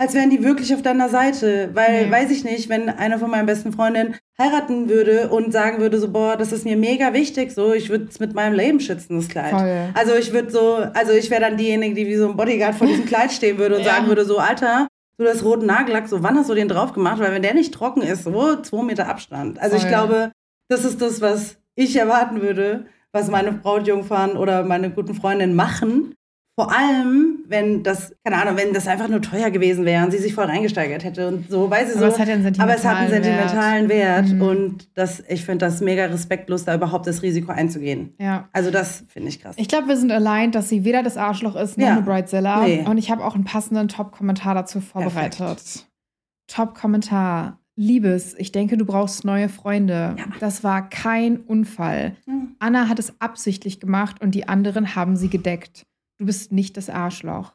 als 0.01 0.15
wären 0.15 0.31
die 0.31 0.43
wirklich 0.43 0.73
auf 0.73 0.81
deiner 0.81 1.09
Seite. 1.09 1.69
Weil, 1.75 2.05
nee. 2.05 2.11
weiß 2.11 2.31
ich 2.31 2.43
nicht, 2.43 2.69
wenn 2.69 2.89
eine 2.89 3.19
von 3.19 3.29
meinen 3.29 3.45
besten 3.45 3.71
Freundinnen 3.71 4.15
heiraten 4.35 4.89
würde 4.89 5.29
und 5.29 5.53
sagen 5.53 5.79
würde, 5.79 5.99
so, 5.99 6.11
boah, 6.11 6.37
das 6.37 6.51
ist 6.51 6.65
mir 6.65 6.75
mega 6.75 7.13
wichtig, 7.13 7.51
so, 7.51 7.71
ich 7.71 7.89
würde 7.89 8.07
es 8.09 8.19
mit 8.19 8.33
meinem 8.33 8.55
Leben 8.55 8.79
schützen, 8.79 9.17
das 9.17 9.27
Kleid. 9.27 9.51
Voll. 9.51 9.89
Also 9.93 10.15
ich 10.15 10.33
würde 10.33 10.49
so, 10.49 10.77
also 10.95 11.11
ich 11.11 11.29
wäre 11.29 11.41
dann 11.41 11.55
diejenige, 11.55 11.93
die 11.93 12.07
wie 12.07 12.15
so 12.15 12.27
ein 12.27 12.35
Bodyguard 12.35 12.73
vor 12.73 12.87
diesem 12.87 13.05
Kleid 13.05 13.31
stehen 13.31 13.59
würde 13.59 13.75
und 13.75 13.81
ja. 13.85 13.93
sagen 13.93 14.07
würde, 14.07 14.25
so, 14.25 14.39
Alter, 14.39 14.87
du 15.19 15.23
das 15.23 15.45
roten 15.45 15.67
Nagellack, 15.67 16.07
so, 16.07 16.23
wann 16.23 16.35
hast 16.35 16.49
du 16.49 16.55
den 16.55 16.67
drauf 16.67 16.93
gemacht? 16.93 17.19
Weil 17.19 17.31
wenn 17.31 17.43
der 17.43 17.53
nicht 17.53 17.71
trocken 17.71 18.01
ist, 18.01 18.23
so, 18.23 18.55
zwei 18.55 18.81
Meter 18.81 19.07
Abstand. 19.07 19.59
Also 19.59 19.75
Voll. 19.75 19.83
ich 19.83 19.87
glaube, 19.87 20.31
das 20.67 20.83
ist 20.83 20.99
das, 20.99 21.21
was 21.21 21.57
ich 21.75 21.95
erwarten 21.95 22.41
würde, 22.41 22.87
was 23.11 23.29
meine 23.29 23.51
Brautjungfern 23.51 24.35
oder 24.35 24.63
meine 24.63 24.89
guten 24.89 25.13
Freundinnen 25.13 25.53
machen. 25.53 26.15
Vor 26.55 26.69
allem, 26.71 27.45
wenn 27.47 27.81
das, 27.81 28.13
keine 28.25 28.41
Ahnung, 28.41 28.57
wenn 28.57 28.73
das 28.73 28.85
einfach 28.85 29.07
nur 29.07 29.21
teuer 29.21 29.51
gewesen 29.51 29.85
wäre 29.85 30.03
und 30.03 30.11
sie 30.11 30.17
sich 30.17 30.33
voll 30.33 30.45
reingesteigert 30.45 31.03
hätte 31.03 31.27
und 31.29 31.49
so, 31.49 31.69
weiß 31.69 31.91
ich 31.91 31.97
aber 31.97 32.07
so. 32.07 32.13
Es 32.13 32.19
hat 32.19 32.27
ja 32.27 32.33
einen 32.33 32.59
aber 32.59 32.75
es 32.75 32.85
hat 32.85 32.97
einen 32.97 33.09
sentimentalen 33.09 33.87
Wert, 33.87 34.27
Wert 34.27 34.35
mhm. 34.35 34.41
und 34.41 34.97
das, 34.97 35.23
ich 35.29 35.45
finde 35.45 35.65
das 35.65 35.79
mega 35.79 36.05
respektlos, 36.05 36.65
da 36.65 36.75
überhaupt 36.75 37.07
das 37.07 37.21
Risiko 37.23 37.53
einzugehen. 37.53 38.13
Ja. 38.19 38.49
Also 38.51 38.69
das 38.69 39.05
finde 39.07 39.29
ich 39.29 39.41
krass. 39.41 39.55
Ich 39.57 39.69
glaube, 39.69 39.87
wir 39.87 39.95
sind 39.95 40.11
allein, 40.11 40.51
dass 40.51 40.67
sie 40.67 40.83
weder 40.83 41.03
das 41.03 41.15
Arschloch 41.15 41.55
ist 41.55 41.77
noch 41.77 41.85
ja. 41.85 41.93
eine 41.93 42.01
Bridezilla. 42.01 42.63
Nee. 42.63 42.85
Und 42.85 42.97
ich 42.97 43.09
habe 43.11 43.23
auch 43.23 43.35
einen 43.35 43.45
passenden 43.45 43.87
Top-Kommentar 43.87 44.53
dazu 44.53 44.81
vorbereitet. 44.81 45.87
Top-Kommentar. 46.47 47.59
Liebes, 47.77 48.35
ich 48.37 48.51
denke, 48.51 48.77
du 48.77 48.85
brauchst 48.85 49.23
neue 49.23 49.47
Freunde. 49.47 50.15
Ja. 50.19 50.25
Das 50.41 50.63
war 50.63 50.89
kein 50.89 51.37
Unfall. 51.37 52.17
Mhm. 52.25 52.55
Anna 52.59 52.89
hat 52.89 52.99
es 52.99 53.19
absichtlich 53.21 53.79
gemacht 53.79 54.21
und 54.21 54.35
die 54.35 54.47
anderen 54.49 54.93
haben 54.93 55.15
sie 55.15 55.29
gedeckt 55.29 55.85
du 56.21 56.27
bist 56.27 56.51
nicht 56.51 56.77
das 56.77 56.89
Arschloch. 56.89 57.53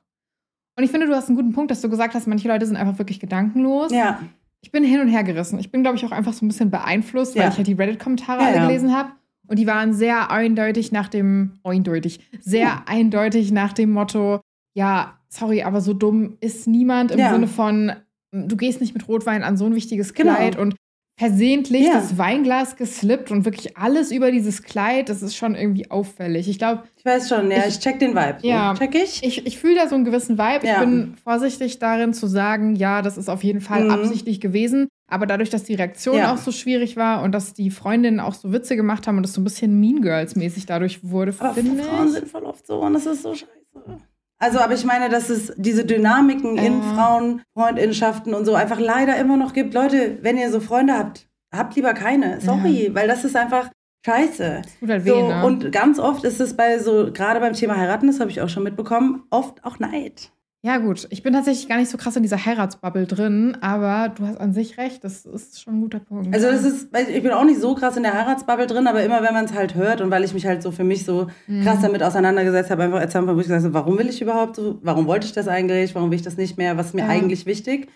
Und 0.77 0.85
ich 0.85 0.91
finde, 0.91 1.07
du 1.07 1.15
hast 1.15 1.29
einen 1.29 1.37
guten 1.37 1.53
Punkt, 1.53 1.71
dass 1.71 1.81
du 1.81 1.89
gesagt 1.89 2.15
hast, 2.15 2.27
manche 2.27 2.49
Leute 2.49 2.67
sind 2.67 2.77
einfach 2.77 2.99
wirklich 2.99 3.21
gedankenlos. 3.21 3.93
Ja. 3.93 4.21
Ich 4.61 4.73
bin 4.73 4.85
hin 4.85 5.01
und 5.01 5.09
her 5.09 5.23
gerissen. 5.23 5.59
Ich 5.59 5.71
bin, 5.71 5.83
glaube 5.83 5.97
ich, 5.97 6.05
auch 6.05 6.11
einfach 6.11 6.33
so 6.33 6.45
ein 6.45 6.49
bisschen 6.49 6.71
beeinflusst, 6.71 7.37
weil 7.37 7.45
ja. 7.45 7.49
ich 7.49 7.57
halt 7.57 7.69
die 7.69 7.75
Reddit-Kommentare 7.75 8.41
ja, 8.43 8.47
alle 8.49 8.57
ja. 8.57 8.67
gelesen 8.67 8.95
habe. 8.95 9.13
Und 9.47 9.59
die 9.59 9.67
waren 9.69 9.95
sehr 9.95 10.33
eindeutig 10.33 10.91
nach 10.91 11.09
dem, 11.09 11.53
eindeutig, 11.63 12.21
sehr 12.41 12.89
eindeutig 12.89 13.53
nach 13.53 13.73
dem 13.73 13.93
Motto, 13.93 14.41
ja, 14.75 15.21
sorry, 15.29 15.63
aber 15.63 15.81
so 15.81 15.95
dumm 15.95 16.37
ist 16.41 16.67
niemand 16.67 17.13
im 17.13 17.21
Sinne 17.21 17.47
von, 17.47 17.93
du 18.33 18.57
gehst 18.57 18.81
nicht 18.81 18.93
mit 18.93 19.07
Rotwein 19.07 19.45
an 19.45 19.57
so 19.57 19.67
ein 19.67 19.77
wichtiges 19.77 20.13
genau. 20.15 20.35
Kleid 20.35 20.57
genau. 20.57 20.63
und 20.63 20.77
versehentlich 21.19 21.87
ja. 21.87 21.95
das 21.95 22.19
Weinglas 22.19 22.77
geslippt 22.77 23.31
und 23.31 23.45
wirklich 23.45 23.77
alles 23.77 24.13
über 24.13 24.31
dieses 24.31 24.63
Kleid, 24.63 25.09
das 25.09 25.23
ist 25.23 25.35
schon 25.35 25.55
irgendwie 25.55 25.91
auffällig. 25.91 26.49
Ich 26.49 26.59
glaube. 26.59 26.83
Ich 26.97 27.05
weiß 27.05 27.29
schon, 27.29 27.51
ja, 27.51 27.59
ich, 27.59 27.69
ich 27.69 27.79
check 27.81 27.99
den 27.99 28.15
Vibe. 28.15 28.39
Ja. 28.43 28.75
Check 28.75 28.95
ich? 28.95 29.23
Ich, 29.23 29.47
ich 29.47 29.59
fühle 29.59 29.77
da 29.77 29.89
so 29.89 29.95
einen 29.95 30.05
gewissen 30.05 30.37
Vibe. 30.39 30.67
Ja. 30.67 30.75
Ich 30.75 30.81
bin 30.81 31.15
vorsichtig 31.23 31.79
darin 31.79 32.13
zu 32.13 32.27
sagen, 32.27 32.77
ja, 32.77 33.01
das 33.01 33.17
ist 33.17 33.31
auf 33.31 33.43
jeden 33.45 33.61
Fall 33.61 33.85
mhm. 33.85 33.91
absichtlich 33.91 34.41
gewesen. 34.41 34.89
Aber 35.09 35.27
dadurch, 35.27 35.51
dass 35.51 35.63
die 35.63 35.75
Reaktion 35.75 36.17
Ja. 36.17 36.35
auch 36.35 36.39
so 36.39 36.51
schwierig 36.51 36.97
war 36.97 37.23
und 37.23 37.33
dass 37.33 37.55
die 37.55 37.71
Freundinnen 37.71 38.21
auch 38.21 38.35
so 38.35 38.53
Witze 38.53 38.77
gemacht 38.77 39.07
haben 39.07 39.17
und 39.17 39.25
es 39.25 39.33
so 39.33 39.41
ein 39.41 39.45
bisschen 39.45 39.79
Mean 39.81 40.03
Girls-mäßig 40.03 40.67
dadurch 40.67 41.05
wurde, 41.05 41.33
Aber 41.39 41.55
finde 41.55 41.83
Frauen 41.83 42.09
ich. 42.09 42.15
sind 42.15 42.29
voll 42.29 42.45
oft 42.45 42.67
so 42.67 42.81
und 42.81 42.93
das 42.93 43.07
ist 43.07 43.23
so 43.23 43.33
scheiße. 43.33 44.01
Also, 44.39 44.59
aber 44.61 44.75
ich 44.75 44.85
meine, 44.85 45.09
dass 45.09 45.31
es 45.31 45.53
diese 45.57 45.85
Dynamiken 45.85 46.57
in 46.59 46.83
Ja. 46.83 46.95
Frauen, 46.95 47.43
Freundinnenschaften 47.57 48.35
und 48.35 48.45
so 48.45 48.55
einfach 48.55 48.79
leider 48.79 49.17
immer 49.17 49.37
noch 49.37 49.53
gibt. 49.55 49.73
Leute, 49.73 50.19
wenn 50.23 50.37
ihr 50.37 50.51
so 50.51 50.61
Freunde 50.61 50.95
habt, 50.95 51.27
habt 51.55 51.75
lieber 51.75 51.95
keine. 51.95 52.41
Sorry, 52.41 52.91
weil 52.93 53.09
das 53.09 53.25
ist 53.25 53.35
einfach 53.35 53.71
scheiße. 54.05 54.61
Das 54.63 54.79
tut 54.79 54.91
halt 54.91 55.05
weh, 55.05 55.09
So, 55.11 55.29
ne? 55.29 55.45
Und 55.45 55.73
ganz 55.73 55.99
oft 55.99 56.25
ist 56.25 56.41
es 56.41 56.55
bei 56.55 56.79
so, 56.79 57.11
gerade 57.13 57.41
beim 57.41 57.55
Thema 57.55 57.77
heiraten, 57.77 58.07
das 58.09 58.21
habe 58.21 58.31
ich 58.31 58.41
auch 58.43 58.49
schon 58.49 58.63
mitbekommen, 58.63 59.25
oft 59.31 59.65
auch 59.65 59.79
Neid. 59.79 60.31
Ja, 60.67 60.79
gut. 60.79 61.07
Ich 61.11 61.23
bin 61.23 61.33
tatsächlich 61.33 61.69
gar 61.69 61.77
nicht 61.79 61.93
so 61.93 61.97
krass 61.97 62.17
in 62.17 62.25
dieser 62.25 62.45
Heiratsbubble 62.45 63.07
drin, 63.07 63.57
aber 63.61 64.09
du 64.13 64.27
hast 64.27 64.41
an 64.41 64.53
sich 64.53 64.79
recht. 64.79 65.05
Das 65.05 65.25
ist 65.25 65.63
schon 65.63 65.75
ein 65.75 65.81
guter 65.81 66.01
Punkt. 66.01 66.35
Also 66.35 66.49
das 66.51 66.65
ist, 66.65 66.89
ich 67.09 67.23
bin 67.23 67.31
auch 67.31 67.45
nicht 67.45 67.61
so 67.61 67.77
krass 67.77 67.97
in 67.97 68.03
der 68.03 68.15
Heiratsbubble 68.15 68.67
drin, 68.67 68.89
aber 68.89 69.05
immer 69.05 69.23
wenn 69.23 69.33
man 69.33 69.45
es 69.45 69.55
halt 69.55 69.77
hört 69.77 70.01
und 70.01 70.11
weil 70.11 70.25
ich 70.25 70.35
mich 70.35 70.45
halt 70.45 70.65
so 70.65 70.73
für 70.73 70.83
mich 70.83 71.05
so 71.05 71.29
Mhm. 71.47 71.63
krass 71.63 71.83
damit 71.83 72.03
auseinandergesetzt 72.03 72.71
habe, 72.73 72.83
einfach 72.83 72.99
erzählt, 73.01 73.29
wo 73.29 73.33
ich 73.39 73.47
gesagt 73.47 73.63
habe, 73.63 73.75
warum 73.75 73.97
will 73.97 74.09
ich 74.09 74.21
überhaupt 74.21 74.57
so, 74.57 74.81
warum 74.83 75.07
wollte 75.07 75.27
ich 75.27 75.33
das 75.33 75.47
eigentlich, 75.47 75.95
warum 75.95 76.11
will 76.11 76.17
ich 76.17 76.25
das 76.25 76.37
nicht 76.37 76.59
mehr, 76.59 76.77
was 76.77 76.87
ist 76.89 76.95
mir 76.95 77.03
Ja. 77.03 77.09
eigentlich 77.11 77.47
wichtig, 77.47 77.89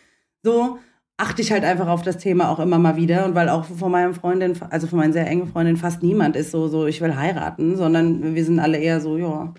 so 0.45 0.79
achte 1.17 1.43
ich 1.43 1.51
halt 1.51 1.65
einfach 1.65 1.89
auf 1.89 2.03
das 2.03 2.19
Thema 2.19 2.51
auch 2.51 2.61
immer 2.61 2.79
mal 2.79 2.95
wieder 2.95 3.25
und 3.25 3.35
weil 3.35 3.49
auch 3.49 3.65
von 3.65 3.91
meinen 3.91 4.15
Freundin, 4.15 4.57
also 4.71 4.87
von 4.87 5.01
meinen 5.01 5.13
sehr 5.13 5.27
engen 5.27 5.49
Freundinnen 5.49 5.77
fast 5.77 6.05
niemand 6.05 6.37
ist 6.37 6.53
so, 6.53 6.69
so 6.69 6.87
ich 6.87 7.01
will 7.01 7.17
heiraten, 7.17 7.77
sondern 7.77 8.37
wir 8.37 8.45
sind 8.45 8.61
alle 8.61 8.79
eher 8.79 9.01
so, 9.01 9.17
ja, 9.19 9.53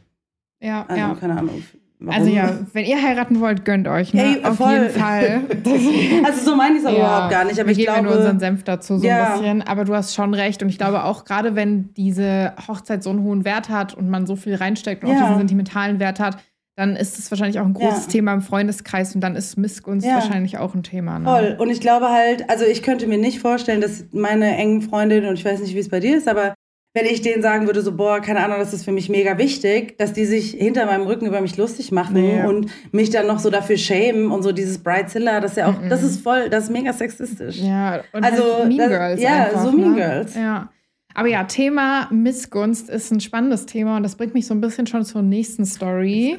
Ja, 0.62 0.86
also 0.88 0.96
ja. 0.98 1.16
keine 1.16 1.38
Ahnung. 1.38 1.62
Warum? 2.04 2.20
Also 2.20 2.32
ja, 2.32 2.58
wenn 2.74 2.86
ihr 2.86 3.00
heiraten 3.02 3.40
wollt, 3.42 3.64
gönnt 3.64 3.88
euch. 3.88 4.14
Ne? 4.16 4.38
Ey, 4.40 4.44
Auf 4.44 4.58
voll. 4.58 4.72
jeden 4.72 4.90
Fall. 4.90 5.42
Also 6.26 6.50
so 6.52 6.56
meine 6.56 6.76
ich 6.76 6.82
es 6.82 6.86
aber 6.88 6.98
Ja, 6.98 7.04
überhaupt 7.06 7.32
gar 7.32 7.46
nicht, 7.46 7.60
aber 7.60 7.68
wir 7.68 7.72
ich 7.74 7.78
geben 7.78 7.92
ja 7.96 8.02
nur 8.02 8.12
glaube, 8.12 8.18
unseren 8.24 8.40
Senf 8.40 8.64
dazu 8.64 8.98
so 8.98 9.06
Ja. 9.06 9.34
ein 9.36 9.40
bisschen. 9.40 9.62
Aber 9.62 9.86
du 9.86 9.94
hast 9.96 10.16
schon 10.16 10.34
recht. 10.34 10.64
Und 10.64 10.70
ich 10.70 10.78
glaube 10.80 11.04
auch, 11.04 11.26
gerade 11.26 11.56
wenn 11.56 11.94
diese 11.94 12.54
Hochzeit 12.68 13.04
so 13.04 13.12
einen 13.12 13.22
hohen 13.24 13.46
Wert 13.46 13.70
hat 13.70 13.94
und 13.94 14.10
man 14.10 14.26
so 14.26 14.36
viel 14.36 14.56
reinsteckt 14.56 15.04
und 15.04 15.12
auch 15.12 15.14
Ja. 15.16 15.22
diesen 15.22 15.38
sentimentalen 15.38 16.00
Wert 16.00 16.20
hat, 16.20 16.38
dann 16.76 16.96
ist 16.96 17.20
es 17.20 17.30
wahrscheinlich 17.30 17.60
auch 17.60 17.66
ein 17.66 17.74
großes 17.74 18.06
Ja. 18.06 18.12
Thema 18.14 18.34
im 18.34 18.42
Freundeskreis 18.42 19.14
und 19.14 19.22
dann 19.22 19.36
ist 19.36 19.58
Missgunst 19.58 20.08
Ja. 20.08 20.16
wahrscheinlich 20.16 20.58
auch 20.58 20.74
ein 20.74 20.82
Thema. 20.84 21.20
Ne? 21.20 21.26
Voll. 21.26 21.56
Und 21.60 21.70
ich 21.70 21.82
glaube 21.82 22.08
halt, 22.10 22.50
also 22.50 22.66
ich 22.66 22.82
könnte 22.82 23.06
mir 23.08 23.18
nicht 23.20 23.40
vorstellen, 23.40 23.82
dass 23.82 24.06
meine 24.12 24.56
engen 24.58 24.82
Freundinnen, 24.82 25.28
und 25.28 25.36
ich 25.36 25.46
weiß 25.46 25.60
nicht, 25.60 25.76
wie 25.76 25.80
es 25.80 25.90
bei 25.90 26.00
dir 26.00 26.18
ist, 26.18 26.28
aber 26.28 26.56
wenn 26.94 27.06
ich 27.06 27.22
denen 27.22 27.42
sagen 27.42 27.68
würde, 27.68 27.82
so, 27.82 27.94
boah, 27.96 28.20
keine 28.20 28.44
Ahnung, 28.44 28.58
das 28.60 28.74
ist 28.74 28.84
für 28.84 28.92
mich 28.92 29.08
mega 29.08 29.38
wichtig, 29.38 29.98
dass 29.98 30.12
die 30.12 30.26
sich 30.26 30.52
hinter 30.52 30.86
meinem 30.86 31.04
Rücken 31.08 31.26
über 31.26 31.40
mich 31.40 31.56
lustig 31.56 31.92
machen 31.94 32.16
Nee. 32.16 32.44
und 32.44 32.70
mich 32.92 33.10
dann 33.10 33.28
noch 33.28 33.40
so 33.40 33.50
dafür 33.50 33.78
schämen 33.78 34.30
und 34.32 34.44
so 34.44 34.52
dieses 34.52 34.78
Bridezilla, 34.84 35.40
das 35.40 35.52
ist 35.52 35.58
ja 35.58 35.68
auch, 35.70 35.80
Mhm. 35.80 35.90
das 35.90 36.04
ist 36.04 36.22
voll, 36.22 36.50
das 36.50 36.66
ist 36.66 36.70
mega 36.72 36.92
sexistisch. 36.92 37.58
Ja, 37.60 38.02
und 38.12 38.24
Also, 38.26 38.44
halt 38.58 38.68
Mean 38.68 38.78
das- 38.78 38.90
Girls. 38.90 39.22
ja, 39.22 39.46
einfach, 39.46 39.64
so 39.64 39.72
Mean 39.72 39.92
ne? 39.92 39.96
Girls. 39.96 40.36
Ja. 40.36 40.70
Aber 41.14 41.28
ja, 41.28 41.44
Thema 41.44 42.08
Missgunst 42.12 42.90
ist 42.90 43.12
ein 43.12 43.20
spannendes 43.20 43.66
Thema 43.66 43.98
und 43.98 44.04
das 44.04 44.16
bringt 44.16 44.34
mich 44.34 44.48
so 44.48 44.54
ein 44.54 44.62
bisschen 44.62 44.88
schon 44.88 45.04
zur 45.04 45.22
nächsten 45.22 45.66
Story. 45.66 46.38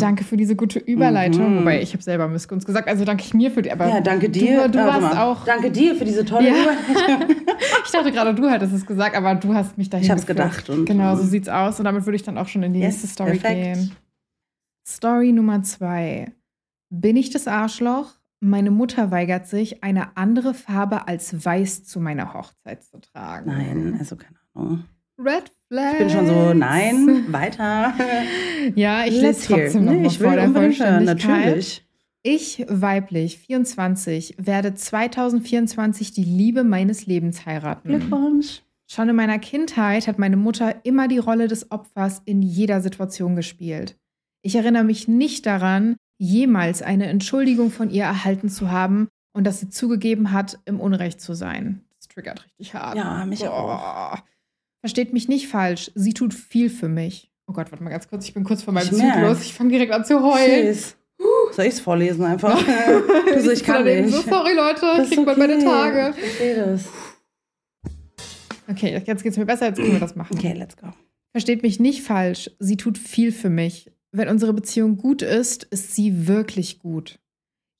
Danke 0.00 0.24
für 0.24 0.36
diese 0.36 0.56
gute 0.56 0.78
Überleitung. 0.78 1.54
Mhm. 1.54 1.60
Wobei 1.60 1.80
ich 1.82 1.92
habe 1.92 2.02
selber 2.02 2.26
Missgunst 2.28 2.66
gesagt, 2.66 2.88
also 2.88 3.04
danke 3.04 3.24
ich 3.24 3.34
mir 3.34 3.50
für 3.50 3.62
die. 3.62 3.70
Aber 3.70 3.88
Ja, 3.88 4.00
danke 4.00 4.28
dir. 4.28 4.64
Du, 4.68 4.72
du 4.72 4.78
warst 4.86 5.00
mal. 5.00 5.22
auch. 5.24 5.44
Danke 5.44 5.70
dir 5.70 5.94
für 5.94 6.04
diese 6.04 6.24
tolle 6.24 6.48
Ja. 6.48 6.54
Überleitung. 6.54 7.36
Ich 7.84 7.90
dachte 7.92 8.12
gerade, 8.12 8.34
du 8.34 8.48
hättest 8.48 8.72
es 8.74 8.84
gesagt, 8.86 9.16
aber 9.16 9.34
du 9.34 9.54
hast 9.54 9.76
mich 9.78 9.88
dahin 9.90 10.04
Ich 10.04 10.10
hab's 10.10 10.26
geführt. 10.26 10.50
gedacht 10.50 10.70
und- 10.70 10.84
genau, 10.84 11.16
so 11.16 11.22
sieht's 11.24 11.48
aus. 11.48 11.78
Und 11.78 11.86
damit 11.86 12.04
würde 12.06 12.16
ich 12.16 12.22
dann 12.22 12.36
auch 12.38 12.46
schon 12.46 12.62
in 12.62 12.72
die 12.74 12.80
Yes, 12.80 12.94
nächste 12.94 13.08
Story 13.08 13.38
perfekt. 13.38 13.62
gehen. 13.62 13.90
Story 14.86 15.32
Nummer 15.32 15.62
zwei. 15.62 16.32
Bin 16.90 17.16
ich 17.16 17.30
das 17.30 17.48
Arschloch? 17.48 18.12
Meine 18.40 18.70
Mutter 18.70 19.10
weigert 19.10 19.46
sich, 19.48 19.82
eine 19.82 20.16
andere 20.16 20.54
Farbe 20.54 21.08
als 21.08 21.44
weiß 21.44 21.84
zu 21.84 21.98
meiner 22.00 22.34
Hochzeit 22.34 22.84
zu 22.84 23.00
tragen. 23.00 23.50
Nein, 23.50 23.96
also 23.98 24.16
keine 24.16 24.36
Ahnung. 24.54 24.84
Red 25.18 25.50
Flag. 25.66 25.92
Ich 25.94 25.98
bin 25.98 26.10
schon 26.10 26.26
so, 26.28 26.54
nein, 26.54 27.24
weiter. 27.32 27.92
Ja, 28.76 29.04
ich 29.04 29.20
lese 29.20 29.46
trotzdem 29.48 29.84
noch 29.84 29.92
Nee, 29.92 30.00
mal 30.02 30.06
ich 30.06 30.18
vor 30.18 30.28
will 30.30 30.36
der 30.36 30.42
hören, 30.44 30.54
Vollständigkeit. 30.54 31.44
natürlich. 31.46 31.84
Ich, 32.22 32.64
weiblich, 32.68 33.38
24, 33.38 34.34
werde 34.38 34.74
2024 34.74 36.12
die 36.12 36.24
Liebe 36.24 36.64
meines 36.64 37.06
Lebens 37.06 37.46
heiraten. 37.46 37.88
Glückwunsch. 37.88 38.62
Schon 38.86 39.08
in 39.08 39.16
meiner 39.16 39.38
Kindheit 39.38 40.06
hat 40.08 40.18
meine 40.18 40.36
Mutter 40.36 40.84
immer 40.84 41.08
die 41.08 41.18
Rolle 41.18 41.48
des 41.48 41.70
Opfers 41.70 42.22
in 42.24 42.42
jeder 42.42 42.80
Situation 42.80 43.36
gespielt. 43.36 43.96
Ich 44.42 44.54
erinnere 44.56 44.84
mich 44.84 45.08
nicht 45.08 45.46
daran, 45.46 45.96
jemals 46.18 46.82
eine 46.82 47.06
Entschuldigung 47.06 47.70
von 47.70 47.90
ihr 47.90 48.04
erhalten 48.04 48.48
zu 48.48 48.70
haben 48.70 49.08
und 49.32 49.44
dass 49.44 49.60
sie 49.60 49.70
zugegeben 49.70 50.32
hat, 50.32 50.58
im 50.64 50.80
Unrecht 50.80 51.20
zu 51.20 51.34
sein. 51.34 51.82
Das 51.98 52.08
triggert 52.08 52.44
richtig 52.44 52.74
hart. 52.74 52.96
Ja, 52.96 53.24
mich 53.24 53.40
Boah. 53.40 54.22
Versteht 54.80 55.12
mich 55.12 55.28
nicht 55.28 55.48
falsch, 55.48 55.90
sie 55.94 56.12
tut 56.12 56.34
viel 56.34 56.70
für 56.70 56.88
mich. 56.88 57.32
Oh 57.46 57.52
Gott, 57.52 57.70
warte 57.72 57.82
mal 57.82 57.90
ganz 57.90 58.08
kurz, 58.08 58.26
ich 58.26 58.34
bin 58.34 58.44
kurz 58.44 58.62
vor 58.62 58.74
meinem 58.74 58.84
Ich 58.84 58.92
merk's. 58.92 59.14
Zyklus. 59.16 59.40
Ich 59.42 59.54
fange 59.54 59.70
direkt 59.70 59.92
an 59.92 60.04
zu 60.04 60.22
heulen. 60.22 60.66
Tschüss. 60.66 60.96
Soll 61.52 61.64
ich 61.64 61.74
es 61.74 61.80
vorlesen 61.80 62.24
einfach? 62.24 62.62
du 63.34 63.40
so, 63.40 63.50
ich 63.50 63.64
kann 63.64 63.84
nicht. 63.84 64.10
So, 64.10 64.20
sorry 64.20 64.54
Leute, 64.54 64.86
Das 64.96 65.10
krieg 65.10 65.24
bald 65.24 65.38
meine 65.38 65.54
okay. 65.56 65.64
Tage. 65.64 66.14
Ich 66.16 66.24
verstehe 66.24 66.56
das. 66.56 66.88
Okay, 68.68 69.02
jetzt 69.04 69.22
geht's 69.22 69.36
mir 69.36 69.46
besser, 69.46 69.66
jetzt 69.66 69.76
können 69.78 69.92
wir 69.92 70.00
das 70.00 70.14
machen. 70.14 70.36
Okay, 70.36 70.52
let's 70.52 70.76
go. 70.76 70.88
Versteht 71.32 71.62
mich 71.62 71.80
nicht 71.80 72.02
falsch, 72.02 72.50
sie 72.58 72.76
tut 72.76 72.98
viel 72.98 73.32
für 73.32 73.50
mich. 73.50 73.90
Wenn 74.12 74.28
unsere 74.28 74.54
Beziehung 74.54 74.96
gut 74.96 75.22
ist, 75.22 75.64
ist 75.64 75.94
sie 75.94 76.26
wirklich 76.26 76.78
gut. 76.78 77.18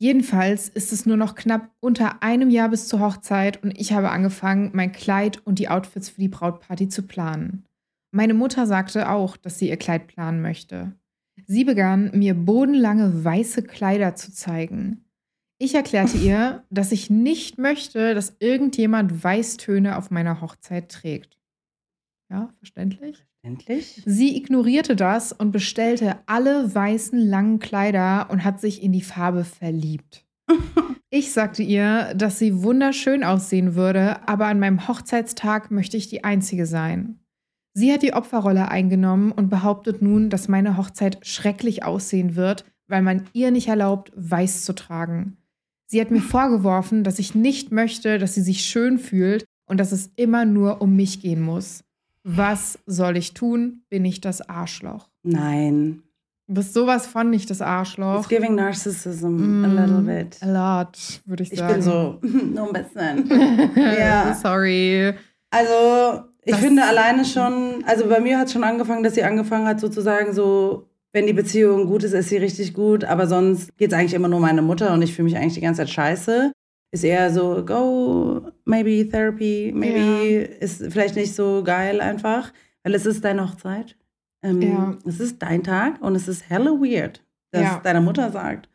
Jedenfalls 0.01 0.69
ist 0.69 0.93
es 0.93 1.07
nur 1.07 1.17
noch 1.17 1.35
knapp 1.35 1.71
unter 1.81 2.23
einem 2.23 2.51
Jahr 2.51 2.69
bis 2.69 2.87
zur 2.87 3.01
Hochzeit 3.01 3.63
und 3.65 3.73
ich 3.79 3.93
habe 3.93 4.11
angefangen, 4.11 4.71
mein 4.73 4.93
Kleid 4.93 5.45
und 5.45 5.59
die 5.59 5.69
Outfits 5.69 6.11
für 6.11 6.21
die 6.21 6.29
Brautparty 6.29 6.89
zu 6.89 7.03
planen. 7.03 7.65
Meine 8.13 8.35
Mutter 8.35 8.67
sagte 8.67 9.11
auch, 9.11 9.37
dass 9.37 9.59
sie 9.59 9.69
ihr 9.69 9.77
Kleid 9.77 10.07
planen 10.07 10.41
möchte. 10.41 10.93
Sie 11.47 11.65
begann, 11.65 12.11
mir 12.15 12.35
bodenlange 12.35 13.25
weiße 13.25 13.63
Kleider 13.63 14.15
zu 14.15 14.33
zeigen. 14.33 15.05
Ich 15.59 15.75
erklärte 15.75 16.17
ihr, 16.23 16.65
dass 16.71 16.93
ich 16.93 17.11
nicht 17.11 17.59
möchte, 17.59 18.15
dass 18.15 18.37
irgendjemand 18.39 19.25
Weißtöne 19.25 19.97
auf 19.97 20.11
meiner 20.11 20.41
Hochzeit 20.41 20.91
trägt. 20.91 21.39
Ja, 22.31 22.53
verständlich? 22.59 23.28
Endlich? 23.43 24.03
Sie 24.05 24.37
ignorierte 24.37 24.97
das 24.97 25.33
und 25.33 25.53
bestellte 25.53 26.19
alle 26.27 26.75
weißen 26.75 27.19
langen 27.19 27.59
Kleider 27.61 28.29
und 28.31 28.45
hat 28.45 28.61
sich 28.61 28.83
in 28.83 28.93
die 28.93 29.03
Farbe 29.03 29.45
verliebt. 29.45 30.25
Ich 31.11 31.33
sagte 31.33 31.63
ihr, 31.63 32.13
dass 32.15 32.39
sie 32.39 32.63
wunderschön 32.63 33.25
aussehen 33.25 33.75
würde, 33.75 34.29
aber 34.29 34.45
an 34.45 34.61
meinem 34.61 34.89
Hochzeitstag 34.89 35.71
möchte 35.71 35.97
ich 35.97 36.09
die 36.09 36.23
Einzige 36.23 36.67
sein. 36.67 37.19
Sie 37.73 37.91
hat 37.91 38.03
die 38.03 38.13
Opferrolle 38.13 38.71
eingenommen 38.71 39.33
und 39.33 39.49
behauptet 39.49 40.03
nun, 40.03 40.29
dass 40.29 40.49
meine 40.49 40.77
Hochzeit 40.77 41.19
schrecklich 41.27 41.83
aussehen 41.83 42.37
wird, 42.37 42.67
weil 42.89 43.01
man 43.01 43.25
ihr 43.33 43.51
nicht 43.53 43.69
erlaubt, 43.69 44.13
weiß 44.17 44.65
zu 44.65 44.75
tragen. 44.75 45.39
Sie 45.87 45.99
hat 45.99 46.11
mir 46.11 46.21
vorgeworfen, 46.21 47.05
dass 47.05 47.19
ich 47.19 47.35
nicht 47.35 47.73
möchte, 47.73 48.19
dass 48.19 48.35
sie 48.35 48.43
sich 48.43 48.67
schön 48.67 48.99
fühlt 48.99 49.47
und 49.67 49.81
dass 49.81 49.93
es 49.93 50.11
immer 50.17 50.45
nur 50.45 50.83
um 50.83 50.95
mich 50.95 51.23
gehen 51.23 51.41
muss. 51.41 51.85
Was 52.31 52.79
soll 52.87 53.17
ich 53.17 53.33
tun? 53.33 53.83
Bin 53.89 54.05
ich 54.05 54.21
das 54.21 54.47
Arschloch? 54.49 55.09
Nein. 55.23 56.03
Du 56.47 56.55
bist 56.55 56.75
sowas 56.75 57.07
von 57.07 57.31
nicht 57.31 57.49
das 57.51 57.61
Arschloch. 57.63 58.21
It's 58.21 58.29
giving 58.29 58.55
narcissism 58.55 59.63
Mm, 59.63 59.65
a 59.65 59.69
little 59.83 60.01
bit. 60.03 60.37
A 60.43 60.81
lot, 60.83 61.23
würde 61.27 61.43
ich 61.43 61.53
Ich 61.53 61.59
sagen. 61.59 61.75
bin 61.75 61.83
so, 61.83 62.19
nur 62.23 62.75
ein 62.75 62.83
bisschen. 62.85 63.71
Ja. 63.99 64.35
Sorry. 64.35 65.15
Also, 65.51 66.25
ich 66.45 66.53
Das- 66.53 66.61
finde 66.61 66.85
alleine 66.85 67.25
schon, 67.25 67.83
also 67.87 68.07
bei 68.09 68.21
mir 68.21 68.39
hat 68.39 68.47
es 68.49 68.53
schon 68.53 68.65
angefangen, 68.65 69.03
dass 69.03 69.15
sie 69.15 69.23
angefangen 69.25 69.67
hat, 69.67 69.81
sozusagen 69.81 70.33
so, 70.35 70.87
wenn 71.13 71.27
die 71.27 71.33
Beziehung 71.33 71.87
gut 71.87 72.03
ist, 72.05 72.13
ist 72.13 72.29
sie 72.29 72.37
richtig 72.37 72.75
gut, 72.75 73.05
aber 73.05 73.27
sonst 73.27 73.77
geht 73.79 73.93
es 73.93 73.99
eigentlich 73.99 74.13
immer 74.15 74.29
nur 74.29 74.37
um 74.37 74.43
meine 74.43 74.61
Mutter 74.63 74.93
und 74.93 75.01
ich 75.01 75.15
fühle 75.15 75.25
mich 75.25 75.37
eigentlich 75.37 75.55
die 75.55 75.61
ganze 75.63 75.81
Zeit 75.83 75.91
scheiße. 75.91 76.53
Ist 76.91 77.05
eher 77.05 77.31
so, 77.33 77.65
go, 77.65 78.51
maybe 78.65 79.07
therapy, 79.09 79.73
maybe 79.75 80.01
ist 80.61 80.83
vielleicht 80.91 81.17
nicht 81.17 81.35
so 81.35 81.63
geil 81.63 82.01
einfach, 82.01 82.53
weil 82.83 82.95
es 82.95 83.05
ist 83.05 83.25
deine 83.25 83.47
Hochzeit. 83.49 83.97
Ähm, 84.43 84.63
Ja. 84.63 84.99
Es 85.05 85.21
ist 85.21 85.43
dein 85.43 85.63
Tag 85.63 86.01
und 86.01 86.15
es 86.15 86.29
ist 86.29 86.49
hella 86.49 86.71
weird, 86.71 87.23
dass 87.51 87.63
Ja. 87.63 87.81
deine 87.85 88.01
Mutter 88.01 88.31
sagt. 88.31 88.69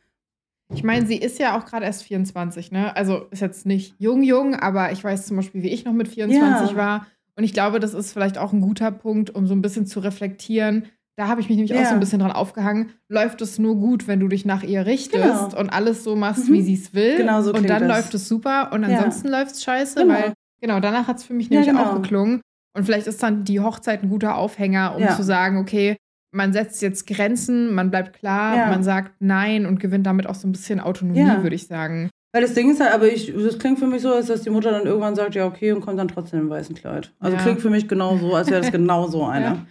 Ich 0.74 0.84
meine, 0.84 1.06
sie 1.06 1.18
ist 1.18 1.40
ja 1.40 1.58
auch 1.58 1.66
gerade 1.66 1.86
erst 1.86 2.04
24, 2.04 2.72
ne? 2.72 2.96
Also 2.96 3.26
ist 3.32 3.42
jetzt 3.42 3.66
nicht 3.66 3.96
jung, 4.00 4.24
jung, 4.24 4.56
aber 4.56 4.92
ich 4.92 5.04
weiß 5.04 5.26
zum 5.28 5.38
Beispiel, 5.38 5.62
wie 5.64 5.70
ich 5.70 5.86
noch 5.86 5.94
mit 5.94 6.08
24 6.08 6.72
Ja. 6.72 6.78
war. 6.78 7.08
Und 7.36 7.44
ich 7.44 7.54
glaube, 7.54 7.80
das 7.80 7.94
ist 7.94 8.12
vielleicht 8.14 8.38
auch 8.38 8.54
ein 8.54 8.62
guter 8.62 8.92
Punkt, 8.92 9.32
um 9.32 9.48
so 9.48 9.54
ein 9.56 9.62
bisschen 9.62 9.86
zu 9.88 10.00
reflektieren. 10.00 10.86
Da 11.16 11.28
habe 11.28 11.42
ich 11.42 11.48
mich 11.50 11.58
nämlich 11.58 11.74
auch 11.76 11.80
Ja. 11.82 11.86
so 11.90 11.94
ein 11.94 12.00
bisschen 12.00 12.20
dran 12.20 12.32
aufgehangen. 12.32 12.92
Läuft 13.08 13.42
es 13.42 13.60
nur 13.60 13.76
gut, 13.76 14.08
wenn 14.08 14.20
du 14.20 14.28
dich 14.28 14.46
nach 14.46 14.64
ihr 14.64 14.86
richtest 14.86 15.50
Genau. 15.52 15.60
und 15.60 15.70
alles 15.70 16.04
so 16.04 16.16
machst, 16.16 16.50
Mhm. 16.50 16.54
wie 16.54 16.62
sie 16.64 16.74
es 16.74 16.94
will. 16.96 17.18
Genau 17.18 17.42
so 17.42 17.54
Und 17.54 17.70
dann 17.70 17.88
das. 17.88 17.98
läuft 17.98 18.14
es 18.16 18.28
super 18.28 18.72
und 18.74 18.82
Ja. 18.84 18.90
ansonsten 18.98 19.28
läuft 19.28 19.52
es 19.52 19.64
scheiße, 19.64 20.00
Genau. 20.02 20.14
weil 20.16 20.34
genau, 20.60 20.80
danach 20.80 21.08
hat 21.08 21.18
es 21.18 21.24
für 21.24 21.34
mich 21.36 21.50
Ja, 21.50 21.60
nämlich 21.62 21.76
auch 21.80 21.90
genau. 21.92 22.02
geklungen. 22.02 22.42
Und 22.76 22.86
vielleicht 22.86 23.06
ist 23.06 23.22
dann 23.22 23.44
die 23.44 23.60
Hochzeit 23.60 24.02
ein 24.02 24.10
guter 24.10 24.36
Aufhänger, 24.38 24.96
um 24.96 25.04
Ja. 25.04 25.16
zu 25.16 25.22
sagen, 25.22 25.60
okay, 25.60 25.96
man 26.36 26.52
setzt 26.52 26.82
jetzt 26.82 27.06
Grenzen, 27.06 27.76
man 27.76 27.92
bleibt 27.92 28.14
klar, 28.18 28.56
Ja. 28.58 28.68
man 28.70 28.82
sagt 28.84 29.12
Nein 29.20 29.68
und 29.68 29.80
gewinnt 29.80 30.08
damit 30.08 30.26
auch 30.26 30.34
so 30.34 30.48
ein 30.48 30.52
bisschen 30.52 30.80
Autonomie, 30.80 31.20
Ja. 31.20 31.44
würde 31.44 31.56
ich 31.56 31.68
sagen. 31.68 32.10
Weil 32.36 32.42
das 32.42 32.56
Ding 32.56 32.72
ist 32.72 32.82
halt, 32.82 32.92
aber 32.92 33.06
ich, 33.06 33.32
das 33.32 33.60
klingt 33.60 33.78
für 33.78 33.86
mich 33.86 34.02
so, 34.02 34.12
als 34.12 34.26
dass 34.26 34.42
die 34.42 34.50
Mutter 34.50 34.72
dann 34.72 34.88
irgendwann 34.88 35.14
sagt, 35.14 35.36
ja, 35.36 35.46
okay, 35.46 35.72
und 35.74 35.82
kommt 35.82 36.00
dann 36.00 36.08
trotzdem 36.08 36.40
im 36.40 36.50
weißen 36.50 36.74
Kleid. 36.74 37.14
Also 37.20 37.38
Ja. 37.38 37.44
klingt 37.44 37.62
für 37.62 37.70
mich 37.70 37.88
genau 37.88 38.18
so, 38.18 38.34
als 38.34 38.50
wäre 38.50 38.62
das 38.62 38.72
genau 38.72 39.06
so 39.08 39.24
eine. 39.26 39.68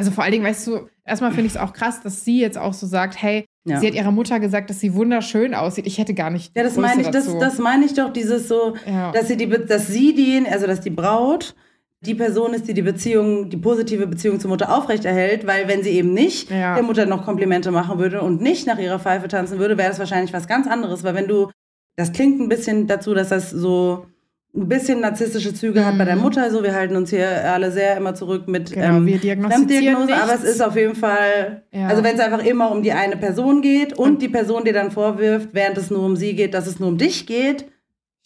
Also 0.00 0.10
vor 0.12 0.24
allen 0.24 0.32
Dingen, 0.32 0.44
weißt 0.44 0.66
du, 0.66 0.88
erstmal 1.04 1.30
finde 1.32 1.46
ich 1.48 1.52
es 1.54 1.60
auch 1.60 1.72
krass, 1.74 2.00
dass 2.02 2.24
sie 2.24 2.40
jetzt 2.40 2.56
auch 2.56 2.72
so 2.72 2.86
sagt, 2.86 3.20
hey, 3.22 3.44
Ja. 3.66 3.78
sie 3.80 3.86
hat 3.88 3.94
ihrer 3.94 4.10
Mutter 4.10 4.40
gesagt, 4.40 4.70
dass 4.70 4.80
sie 4.80 4.94
wunderschön 4.94 5.54
aussieht. 5.54 5.86
Ich 5.86 5.98
hätte 5.98 6.14
gar 6.14 6.30
nicht. 6.30 6.56
Ja, 6.56 6.62
das 6.62 6.74
Größe 6.74 6.80
meine 6.86 7.02
ich, 7.02 7.08
das, 7.08 7.38
das 7.38 7.58
meine 7.58 7.84
ich 7.84 7.92
doch, 7.94 8.10
dieses 8.12 8.48
so, 8.48 8.74
Ja. 8.86 9.12
dass 9.12 9.28
sie 9.28 9.36
die, 9.36 9.46
dass 9.48 9.88
sie 9.88 10.14
die, 10.14 10.42
also 10.50 10.66
dass 10.66 10.80
die 10.80 10.90
Braut 10.90 11.54
die 12.02 12.14
Person 12.14 12.54
ist, 12.54 12.66
die 12.66 12.72
die 12.72 12.80
Beziehung, 12.80 13.50
die 13.50 13.58
positive 13.58 14.06
Beziehung 14.06 14.40
zur 14.40 14.48
Mutter 14.48 14.74
aufrechterhält, 14.74 15.46
weil 15.46 15.68
wenn 15.68 15.82
sie 15.82 15.90
eben 15.90 16.14
nicht 16.14 16.50
Ja. 16.50 16.74
der 16.74 16.82
Mutter 16.82 17.04
noch 17.04 17.26
Komplimente 17.26 17.70
machen 17.70 17.98
würde 17.98 18.22
und 18.22 18.40
nicht 18.40 18.66
nach 18.66 18.78
ihrer 18.78 18.98
Pfeife 18.98 19.28
tanzen 19.28 19.58
würde, 19.58 19.76
wäre 19.76 19.90
das 19.90 19.98
wahrscheinlich 19.98 20.32
was 20.32 20.48
ganz 20.48 20.66
anderes, 20.66 21.04
weil 21.04 21.14
wenn 21.14 21.28
du, 21.28 21.50
das 21.96 22.12
klingt 22.12 22.40
ein 22.40 22.48
bisschen 22.48 22.86
dazu, 22.86 23.12
dass 23.12 23.28
das 23.28 23.50
so 23.50 24.06
ein 24.52 24.68
bisschen 24.68 25.00
narzisstische 25.00 25.54
Züge 25.54 25.84
hat 25.84 25.96
bei 25.96 26.04
der 26.04 26.16
Mhm. 26.16 26.22
Mutter, 26.22 26.50
so 26.50 26.62
wir 26.62 26.74
halten 26.74 26.96
uns 26.96 27.10
hier 27.10 27.28
alle 27.52 27.70
sehr 27.70 27.96
immer 27.96 28.14
zurück 28.14 28.48
mit 28.48 28.72
Genau, 28.72 28.96
ähm, 28.96 29.06
wir 29.06 29.18
diagnostizieren 29.18 29.94
Fremddiagnose, 29.96 30.14
aber 30.22 30.34
es 30.34 30.40
nichts. 30.40 30.54
ist 30.56 30.60
auf 30.62 30.74
jeden 30.76 30.96
Fall, 30.96 31.62
Ja. 31.72 31.86
also 31.86 32.02
wenn 32.02 32.14
es 32.16 32.20
einfach 32.20 32.44
immer 32.44 32.72
um 32.72 32.82
die 32.82 32.92
eine 32.92 33.16
Person 33.16 33.62
geht 33.62 33.92
und, 33.96 34.20
die 34.22 34.28
Person 34.28 34.64
dir 34.64 34.72
dann 34.72 34.90
vorwirft, 34.90 35.50
während 35.52 35.78
es 35.78 35.90
nur 35.90 36.04
um 36.04 36.16
sie 36.16 36.34
geht, 36.34 36.54
dass 36.54 36.66
es 36.66 36.80
nur 36.80 36.88
um 36.88 36.98
dich 36.98 37.26
geht, 37.26 37.66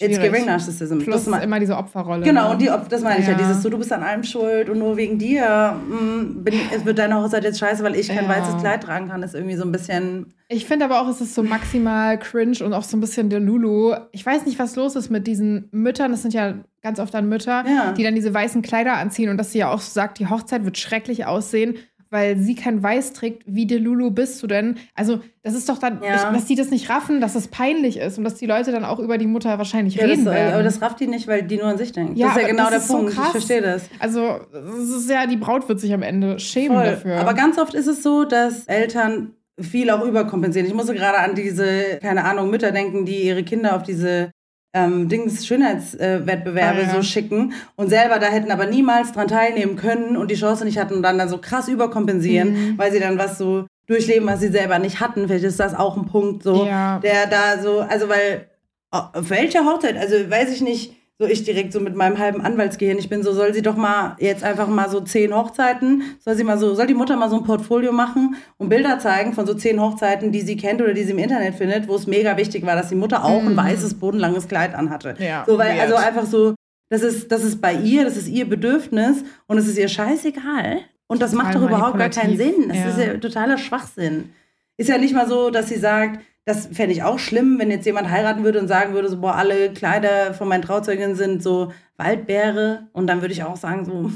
it's 0.00 0.18
giving 0.20 0.44
Narcissism. 0.46 0.98
Plus 0.98 1.24
Das 1.24 1.42
immer 1.44 1.60
diese 1.60 1.76
Opferrolle. 1.76 2.24
Genau, 2.24 2.46
ne? 2.46 2.50
und 2.52 2.60
die, 2.62 2.70
Op- 2.70 2.88
das 2.88 3.02
meine 3.02 3.20
ich 3.20 3.26
ja, 3.26 3.32
Ja. 3.32 3.38
dieses 3.38 3.62
so, 3.62 3.68
du 3.70 3.78
bist 3.78 3.92
an 3.92 4.02
allem 4.02 4.24
schuld 4.24 4.68
und 4.68 4.78
nur 4.78 4.96
wegen 4.96 5.18
dir 5.18 5.72
mm, 5.88 6.42
bin, 6.42 6.54
es 6.74 6.84
wird 6.84 6.98
deine 6.98 7.16
Hochzeit 7.20 7.44
jetzt 7.44 7.58
scheiße, 7.58 7.82
weil 7.84 7.94
ich 7.94 8.08
kein 8.08 8.24
Ja. 8.24 8.28
weißes 8.28 8.56
Kleid 8.60 8.82
tragen 8.82 9.08
kann, 9.08 9.22
ist 9.22 9.34
irgendwie 9.34 9.56
so 9.56 9.62
ein 9.64 9.72
bisschen, 9.72 10.34
Ich 10.48 10.66
finde 10.66 10.84
aber 10.84 11.00
auch, 11.00 11.08
es 11.08 11.20
ist 11.20 11.34
so 11.34 11.42
maximal 11.42 12.18
cringe 12.18 12.58
und 12.64 12.72
auch 12.72 12.82
so 12.82 12.96
ein 12.96 13.00
bisschen 13.00 13.30
der 13.30 13.40
Lulu. 13.40 13.94
Ich 14.12 14.24
weiß 14.26 14.46
nicht, 14.46 14.58
was 14.58 14.76
los 14.76 14.96
ist 14.96 15.10
mit 15.10 15.26
diesen 15.26 15.68
Müttern. 15.70 16.10
Das 16.10 16.22
sind 16.22 16.34
ja 16.34 16.54
ganz 16.82 16.98
oft 17.00 17.14
dann 17.14 17.28
Mütter, 17.28 17.64
Ja. 17.66 17.92
die 17.92 18.02
dann 18.02 18.14
diese 18.14 18.34
weißen 18.34 18.60
Kleider 18.62 18.94
anziehen 18.94 19.30
und 19.30 19.38
dass 19.38 19.52
sie 19.52 19.58
ja 19.58 19.70
auch 19.70 19.80
so 19.80 19.90
sagt, 19.92 20.18
die 20.18 20.26
Hochzeit 20.28 20.64
wird 20.64 20.76
schrecklich 20.76 21.24
aussehen, 21.24 21.76
weil 22.14 22.38
sie 22.38 22.54
kein 22.54 22.80
Weiß 22.80 23.12
trägt. 23.12 23.42
Wie 23.44 23.66
der 23.66 23.80
Lulu 23.80 24.12
bist 24.12 24.40
du 24.40 24.46
denn? 24.46 24.76
Also, 24.94 25.18
das 25.42 25.54
ist 25.54 25.68
doch 25.68 25.78
dann, 25.78 26.00
Ja. 26.00 26.14
ich, 26.14 26.22
dass 26.22 26.44
die 26.44 26.54
das 26.54 26.70
nicht 26.70 26.88
raffen, 26.88 27.20
dass 27.20 27.34
es 27.34 27.48
peinlich 27.48 27.98
ist 27.98 28.18
und 28.18 28.22
dass 28.24 28.36
die 28.36 28.46
Leute 28.46 28.70
dann 28.70 28.84
auch 28.84 29.00
über 29.00 29.18
die 29.18 29.26
Mutter 29.26 29.58
wahrscheinlich 29.58 29.96
ja, 29.96 30.02
das, 30.06 30.12
reden 30.12 30.28
äh, 30.28 30.30
werden. 30.30 30.54
aber 30.54 30.62
das 30.62 30.80
rafft 30.80 31.00
die 31.00 31.08
nicht, 31.08 31.26
weil 31.26 31.42
die 31.42 31.56
nur 31.56 31.66
an 31.66 31.76
sich 31.76 31.90
denkt. 31.90 32.16
Ja, 32.16 32.28
das 32.28 32.36
ist 32.36 32.42
ja 32.42 32.48
genau 32.48 32.70
das 32.70 32.70
der 32.70 32.80
so 32.82 32.96
Punkt, 32.98 33.14
krass. 33.14 33.24
ich 33.26 33.32
verstehe 33.32 33.60
das. 33.62 33.90
also, 33.98 34.38
es 34.80 34.90
ist 34.90 35.10
ja, 35.10 35.26
die 35.26 35.36
Braut 35.36 35.68
wird 35.68 35.80
sich 35.80 35.92
am 35.92 36.02
Ende 36.02 36.38
schämen 36.38 36.76
Voll. 36.78 36.86
dafür. 36.86 37.16
Aber 37.16 37.34
ganz 37.34 37.58
oft 37.58 37.74
ist 37.74 37.88
es 37.88 38.04
so, 38.04 38.24
dass 38.24 38.64
Eltern 38.66 39.32
viel 39.60 39.90
auch 39.90 40.04
überkompensieren. 40.04 40.68
Ich 40.68 40.74
musste 40.74 40.94
gerade 40.94 41.18
an 41.18 41.34
diese, 41.34 41.98
keine 42.00 42.24
Ahnung, 42.24 42.50
Mütter 42.50 42.70
denken, 42.70 43.04
die 43.04 43.22
ihre 43.22 43.42
Kinder 43.44 43.76
auf 43.76 43.82
diese 43.82 44.30
ähm, 44.74 45.08
Dings 45.08 45.46
Schönheitswettbewerbe 45.46 46.80
Ah, 46.80 46.86
ja. 46.88 46.94
so 46.94 47.02
schicken 47.02 47.52
und 47.76 47.88
selber 47.88 48.18
da 48.18 48.26
hätten 48.26 48.50
aber 48.50 48.66
niemals 48.66 49.12
dran 49.12 49.28
teilnehmen 49.28 49.76
können 49.76 50.16
und 50.16 50.30
die 50.30 50.34
Chance 50.34 50.64
nicht 50.64 50.78
hatten 50.78 50.94
und 50.94 51.02
dann, 51.02 51.16
dann 51.18 51.28
so 51.28 51.38
krass 51.38 51.68
überkompensieren, 51.68 52.52
Mhm. 52.52 52.78
weil 52.78 52.92
sie 52.92 53.00
dann 53.00 53.16
was 53.18 53.38
so 53.38 53.66
durchleben, 53.86 54.26
was 54.28 54.40
sie 54.40 54.48
selber 54.48 54.78
nicht 54.78 55.00
hatten. 55.00 55.26
Vielleicht 55.26 55.44
ist 55.44 55.60
das 55.60 55.74
auch 55.74 55.96
ein 55.96 56.06
Punkt 56.06 56.42
so, 56.42 56.66
Ja. 56.66 56.98
der 56.98 57.26
da 57.26 57.62
so, 57.62 57.80
also 57.80 58.08
weil 58.08 58.48
auf 58.90 59.28
welcher 59.30 59.64
Hochzeit, 59.64 59.96
also 59.96 60.14
weiß 60.30 60.52
ich 60.52 60.60
nicht, 60.60 60.94
so 61.18 61.26
ich 61.26 61.44
direkt 61.44 61.72
so 61.72 61.78
mit 61.80 61.94
meinem 61.94 62.18
halben 62.18 62.40
Anwaltsgehirn, 62.40 62.98
ich 62.98 63.08
bin 63.08 63.22
so, 63.22 63.32
soll 63.32 63.54
sie 63.54 63.62
doch 63.62 63.76
mal 63.76 64.16
jetzt 64.18 64.42
einfach 64.42 64.66
mal 64.66 64.88
so 64.90 65.00
zehn 65.00 65.32
Hochzeiten, 65.34 66.02
soll 66.18 66.34
sie 66.34 66.42
mal 66.44 66.58
so, 66.58 66.74
soll 66.74 66.86
die 66.88 66.94
Mutter 66.94 67.16
mal 67.16 67.30
so 67.30 67.36
ein 67.36 67.44
Portfolio 67.44 67.92
machen 67.92 68.34
und 68.58 68.68
Bilder 68.68 68.98
zeigen 68.98 69.32
von 69.32 69.46
so 69.46 69.54
zehn 69.54 69.80
Hochzeiten, 69.80 70.32
die 70.32 70.40
sie 70.40 70.56
kennt 70.56 70.82
oder 70.82 70.92
die 70.92 71.04
sie 71.04 71.12
im 71.12 71.18
Internet 71.18 71.54
findet, 71.54 71.86
wo 71.86 71.94
es 71.94 72.06
mega 72.08 72.36
wichtig 72.36 72.66
war, 72.66 72.74
dass 72.74 72.88
die 72.88 72.96
Mutter 72.96 73.24
auch 73.24 73.42
ein 73.42 73.52
Mhm. 73.52 73.56
weißes, 73.56 73.94
bodenlanges 73.94 74.48
Kleid 74.48 74.74
anhatte. 74.74 75.14
Ja, 75.20 75.44
so, 75.46 75.56
weil, 75.56 75.70
weird. 75.76 75.80
also 75.82 75.94
einfach 75.94 76.26
so, 76.26 76.54
das 76.90 77.02
ist, 77.02 77.30
das 77.30 77.44
ist 77.44 77.60
bei 77.60 77.74
ihr, 77.74 78.04
das 78.04 78.16
ist 78.16 78.28
ihr 78.28 78.48
Bedürfnis 78.48 79.24
und 79.46 79.58
es 79.58 79.68
ist 79.68 79.78
ihr 79.78 79.88
scheißegal. 79.88 80.80
Und 81.06 81.22
das 81.22 81.32
macht 81.32 81.54
doch 81.54 81.60
Total 81.60 81.68
überhaupt 81.76 81.98
gar 81.98 82.08
keinen 82.08 82.36
Sinn. 82.36 82.68
Das 82.68 82.76
ja. 82.76 82.88
ist 82.88 82.98
ja 82.98 83.14
totaler 83.18 83.58
Schwachsinn. 83.58 84.30
Ist 84.76 84.88
ja 84.88 84.98
nicht 84.98 85.14
mal 85.14 85.28
so, 85.28 85.50
dass 85.50 85.68
sie 85.68 85.78
sagt, 85.78 86.20
das 86.46 86.66
fände 86.72 86.92
ich 86.92 87.02
auch 87.02 87.18
schlimm, 87.18 87.58
wenn 87.58 87.70
jetzt 87.70 87.86
jemand 87.86 88.10
heiraten 88.10 88.44
würde 88.44 88.60
und 88.60 88.68
sagen 88.68 88.92
würde, 88.94 89.08
so, 89.08 89.18
boah, 89.20 89.34
alle 89.34 89.72
Kleider 89.72 90.34
von 90.34 90.46
meinen 90.48 90.62
Trauzeuginnen 90.62 91.16
sind 91.16 91.42
so 91.42 91.72
Waldbeere. 91.96 92.88
Und 92.92 93.06
dann 93.06 93.20
würde 93.22 93.32
ich 93.32 93.42
auch 93.44 93.56
sagen, 93.56 93.84
so, 93.84 94.10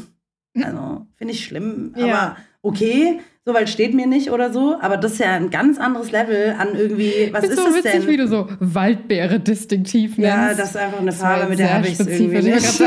also, 0.63 1.07
finde 1.17 1.33
ich 1.35 1.45
schlimm, 1.45 1.95
Ja. 1.97 2.05
aber 2.07 2.37
okay, 2.63 3.21
so, 3.47 3.55
weil 3.55 3.67
steht 3.67 3.95
mir 3.95 4.07
nicht 4.07 4.31
oder 4.31 4.53
so. 4.53 4.77
Aber 4.79 4.99
das 4.99 5.13
ist 5.13 5.21
ja 5.21 5.33
ein 5.33 5.49
ganz 5.49 5.79
anderes 5.79 6.11
Level 6.13 6.55
an 6.59 6.75
irgendwie, 6.77 7.31
was 7.33 7.45
ist 7.45 7.53
ist 7.53 7.57
so 7.59 7.65
das 7.69 7.77
witzig, 7.77 7.93
denn? 7.93 8.07
wie 8.09 8.17
du 8.19 8.29
so 8.29 8.47
Waldbeere 8.61 9.41
distinktiv 9.41 10.19
nennst. 10.19 10.37
ja, 10.37 10.49
das 10.53 10.71
ist 10.71 10.77
einfach 10.77 11.01
eine 11.01 11.13
Farbe, 11.13 11.49
mit 11.49 11.59
der 11.59 11.73
habe 11.73 11.89
ich 11.89 11.99
es 11.99 12.07
irgendwie 12.07 12.43
nicht. 12.51 12.81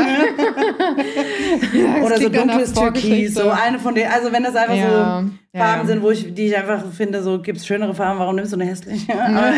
Ja, 1.74 2.02
Oder 2.04 2.18
so 2.18 2.28
dunkles 2.28 2.72
Türkis, 2.72 3.34
so 3.34 3.50
eine 3.50 3.78
von 3.78 3.94
denen, 3.94 4.10
also 4.12 4.32
wenn 4.32 4.42
das 4.42 4.54
einfach 4.54 4.76
Ja, 4.76 5.22
so 5.24 5.30
Farben 5.54 5.86
sind, 5.86 6.02
wo 6.02 6.10
ich, 6.10 6.34
die 6.34 6.46
ich 6.46 6.56
einfach 6.56 6.82
finde, 6.92 7.22
so 7.22 7.38
gibt 7.38 7.58
es 7.58 7.66
schönere 7.66 7.94
Farben, 7.94 8.18
warum 8.18 8.36
nimmst 8.36 8.52
du 8.52 8.56
eine 8.56 8.64
hässliche? 8.64 9.12
aber 9.12 9.52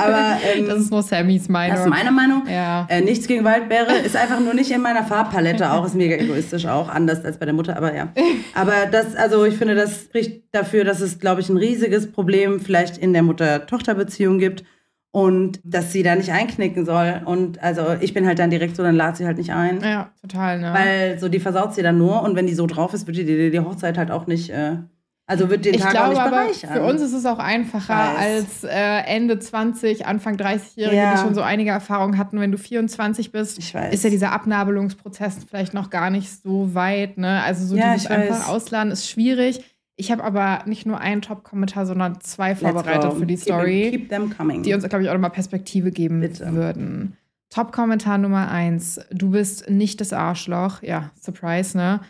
aber 0.00 0.38
ähm, 0.54 0.66
Das 0.68 0.78
ist 0.78 0.90
nur 0.92 1.02
Sammys 1.02 1.48
Meinung. 1.48 1.76
das 1.76 1.84
ist 1.86 1.90
meine 1.90 2.12
Meinung. 2.12 2.42
Ja. 2.48 2.86
Äh, 2.88 3.00
nichts 3.00 3.26
gegen 3.26 3.44
Waldbeere, 3.44 3.94
ist 3.98 4.14
einfach 4.14 4.38
nur 4.38 4.54
nicht 4.54 4.70
in 4.70 4.80
meiner 4.80 5.02
Farbpalette 5.02 5.72
auch, 5.72 5.84
ist 5.84 5.96
mega 5.96 6.14
egoistisch 6.16 6.66
auch, 6.66 6.88
anders 6.88 7.24
als 7.24 7.36
bei 7.38 7.46
der 7.46 7.54
Mutter, 7.54 7.76
aber 7.76 7.94
ja. 7.94 8.12
Aber 8.54 8.86
das, 8.90 9.16
also 9.16 9.44
ich 9.44 9.56
finde, 9.56 9.74
das 9.74 10.02
spricht 10.02 10.42
dafür, 10.52 10.84
dass 10.84 11.00
es, 11.00 11.18
glaube 11.18 11.40
ich, 11.40 11.48
ein 11.48 11.56
riesiges 11.56 12.12
Problem 12.12 12.60
vielleicht 12.60 12.96
in 12.96 13.12
der 13.12 13.24
Mutter-Tochter-Beziehung 13.24 14.38
gibt 14.38 14.62
und 15.12 15.60
dass 15.62 15.92
sie 15.92 16.02
da 16.02 16.14
nicht 16.16 16.32
einknicken 16.32 16.84
soll. 16.84 17.20
Und 17.24 17.62
also 17.62 17.94
ich 18.00 18.12
bin 18.14 18.26
halt 18.26 18.38
dann 18.38 18.50
direkt 18.50 18.74
so, 18.76 18.82
dann 18.82 18.96
lad 18.96 19.16
sie 19.16 19.26
halt 19.26 19.38
nicht 19.38 19.52
ein. 19.52 19.80
ja, 19.82 20.10
total, 20.20 20.58
ne? 20.58 20.72
Weil 20.74 21.18
so 21.18 21.28
die 21.28 21.38
versaut 21.40 21.74
sie 21.74 21.82
dann 21.82 21.98
nur 21.98 22.22
und 22.22 22.34
wenn 22.34 22.46
die 22.46 22.54
so 22.54 22.66
drauf 22.66 22.94
ist, 22.94 23.06
wird 23.06 23.16
die 23.18 23.24
die, 23.24 23.50
die 23.50 23.60
Hochzeit 23.60 23.96
halt 23.98 24.10
auch 24.10 24.26
nicht, 24.26 24.50
äh, 24.50 24.76
also 25.26 25.48
wird 25.50 25.64
den 25.64 25.74
ich 25.74 25.80
Tag 25.80 25.90
auch 25.90 25.92
glaube 25.92 26.08
nicht 26.14 26.20
aber, 26.22 26.30
bereichern. 26.30 26.72
für 26.72 26.82
uns 26.82 27.00
ist 27.00 27.12
es 27.12 27.24
auch 27.26 27.38
einfacher 27.38 27.94
Weiß. 27.94 28.18
als 28.18 28.64
äh, 28.64 29.00
Ende 29.06 29.38
20, 29.38 30.04
Anfang 30.04 30.36
30-Jährige, 30.36 30.96
Ja. 30.96 31.12
die 31.14 31.20
schon 31.20 31.34
so 31.34 31.42
einige 31.42 31.70
Erfahrungen 31.70 32.18
hatten. 32.18 32.40
Wenn 32.40 32.50
du 32.50 32.58
24 32.58 33.32
bist, 33.32 33.58
Ich 33.58 33.72
weiß. 33.74 33.94
ist 33.94 34.04
ja 34.04 34.10
dieser 34.10 34.32
Abnabelungsprozess 34.32 35.44
vielleicht 35.48 35.74
noch 35.74 35.90
gar 35.90 36.10
nicht 36.10 36.30
so 36.42 36.74
weit. 36.74 37.18
Ne? 37.18 37.42
Also 37.42 37.64
so 37.66 37.76
Ja, 37.76 37.92
dieses 37.94 38.10
einfach 38.10 38.48
ausladen 38.48 38.90
ist 38.92 39.08
schwierig. 39.08 39.60
Ich 39.96 40.10
habe 40.10 40.24
aber 40.24 40.64
nicht 40.66 40.86
nur 40.86 40.98
einen 41.00 41.22
Top-Kommentar, 41.22 41.86
sondern 41.86 42.20
zwei 42.20 42.56
vorbereitet 42.56 43.12
für 43.14 43.26
die 43.26 43.34
Keep- 43.34 43.42
Story. 43.42 43.88
Keep, 44.08 44.36
coming. 44.36 44.62
die 44.62 44.72
uns, 44.74 44.88
glaube 44.88 45.04
ich, 45.04 45.10
auch 45.10 45.14
nochmal 45.14 45.30
Perspektive 45.30 45.90
geben 45.90 46.20
Bitte. 46.20 46.52
würden. 46.54 47.16
Top-Kommentar 47.50 48.16
Nummer 48.18 48.50
eins. 48.50 48.98
Du 49.10 49.30
bist 49.32 49.68
nicht 49.68 50.00
das 50.00 50.12
Arschloch. 50.14 50.82
Ja, 50.82 51.10
Surprise, 51.20 51.76
ne? 51.76 52.00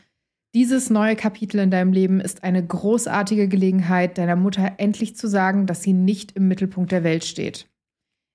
Dieses 0.55 0.91
neue 0.91 1.17
Kapitel 1.17 1.59
in 1.61 1.71
deinem 1.71 1.93
Leben 1.93 2.21
ist 2.21 2.45
eine 2.45 2.65
großartige 2.65 3.49
Gelegenheit, 3.49 4.19
deiner 4.19 4.37
Mutter 4.37 4.73
endlich 4.77 5.17
zu 5.17 5.27
sagen, 5.27 5.67
dass 5.67 5.83
sie 5.83 5.95
nicht 5.95 6.33
im 6.33 6.47
Mittelpunkt 6.47 6.93
der 6.93 7.03
Welt 7.05 7.25
steht. 7.25 7.67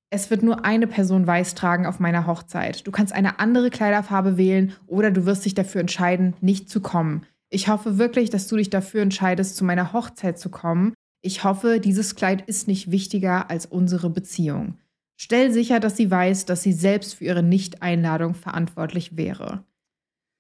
Es 0.10 0.30
wird 0.30 0.42
nur 0.42 0.66
eine 0.66 0.88
Person 0.88 1.28
weiß 1.28 1.54
tragen 1.54 1.86
auf 1.86 2.00
meiner 2.00 2.26
Hochzeit. 2.28 2.86
Du 2.88 2.92
kannst 2.92 3.14
eine 3.14 3.40
andere 3.40 3.70
Kleiderfarbe 3.70 4.36
wählen 4.38 4.74
oder 4.88 5.12
du 5.12 5.26
wirst 5.26 5.46
dich 5.46 5.54
dafür 5.54 5.82
entscheiden, 5.82 6.34
nicht 6.42 6.70
zu 6.70 6.82
kommen. 6.82 7.24
Ich 7.50 7.70
hoffe 7.70 7.98
wirklich, 7.98 8.30
dass 8.30 8.48
du 8.48 8.58
dich 8.58 8.70
dafür 8.70 9.02
entscheidest, 9.02 9.56
zu 9.56 9.64
meiner 9.64 9.94
Hochzeit 9.94 10.38
zu 10.38 10.50
kommen. 10.50 10.94
Ich 11.22 11.44
hoffe, 11.44 11.80
dieses 11.80 12.16
Kleid 12.16 12.48
ist 12.48 12.68
nicht 12.68 12.92
wichtiger 12.92 13.50
als 13.50 13.66
unsere 13.66 14.10
Beziehung. 14.10 14.78
Stell 15.20 15.52
sicher, 15.52 15.80
dass 15.80 15.98
sie 15.98 16.12
weiß, 16.12 16.46
dass 16.46 16.62
sie 16.62 16.74
selbst 16.74 17.16
für 17.16 17.26
ihre 17.26 17.44
Nicht-Einladung 17.44 18.36
verantwortlich 18.36 19.18
wäre. 19.18 19.64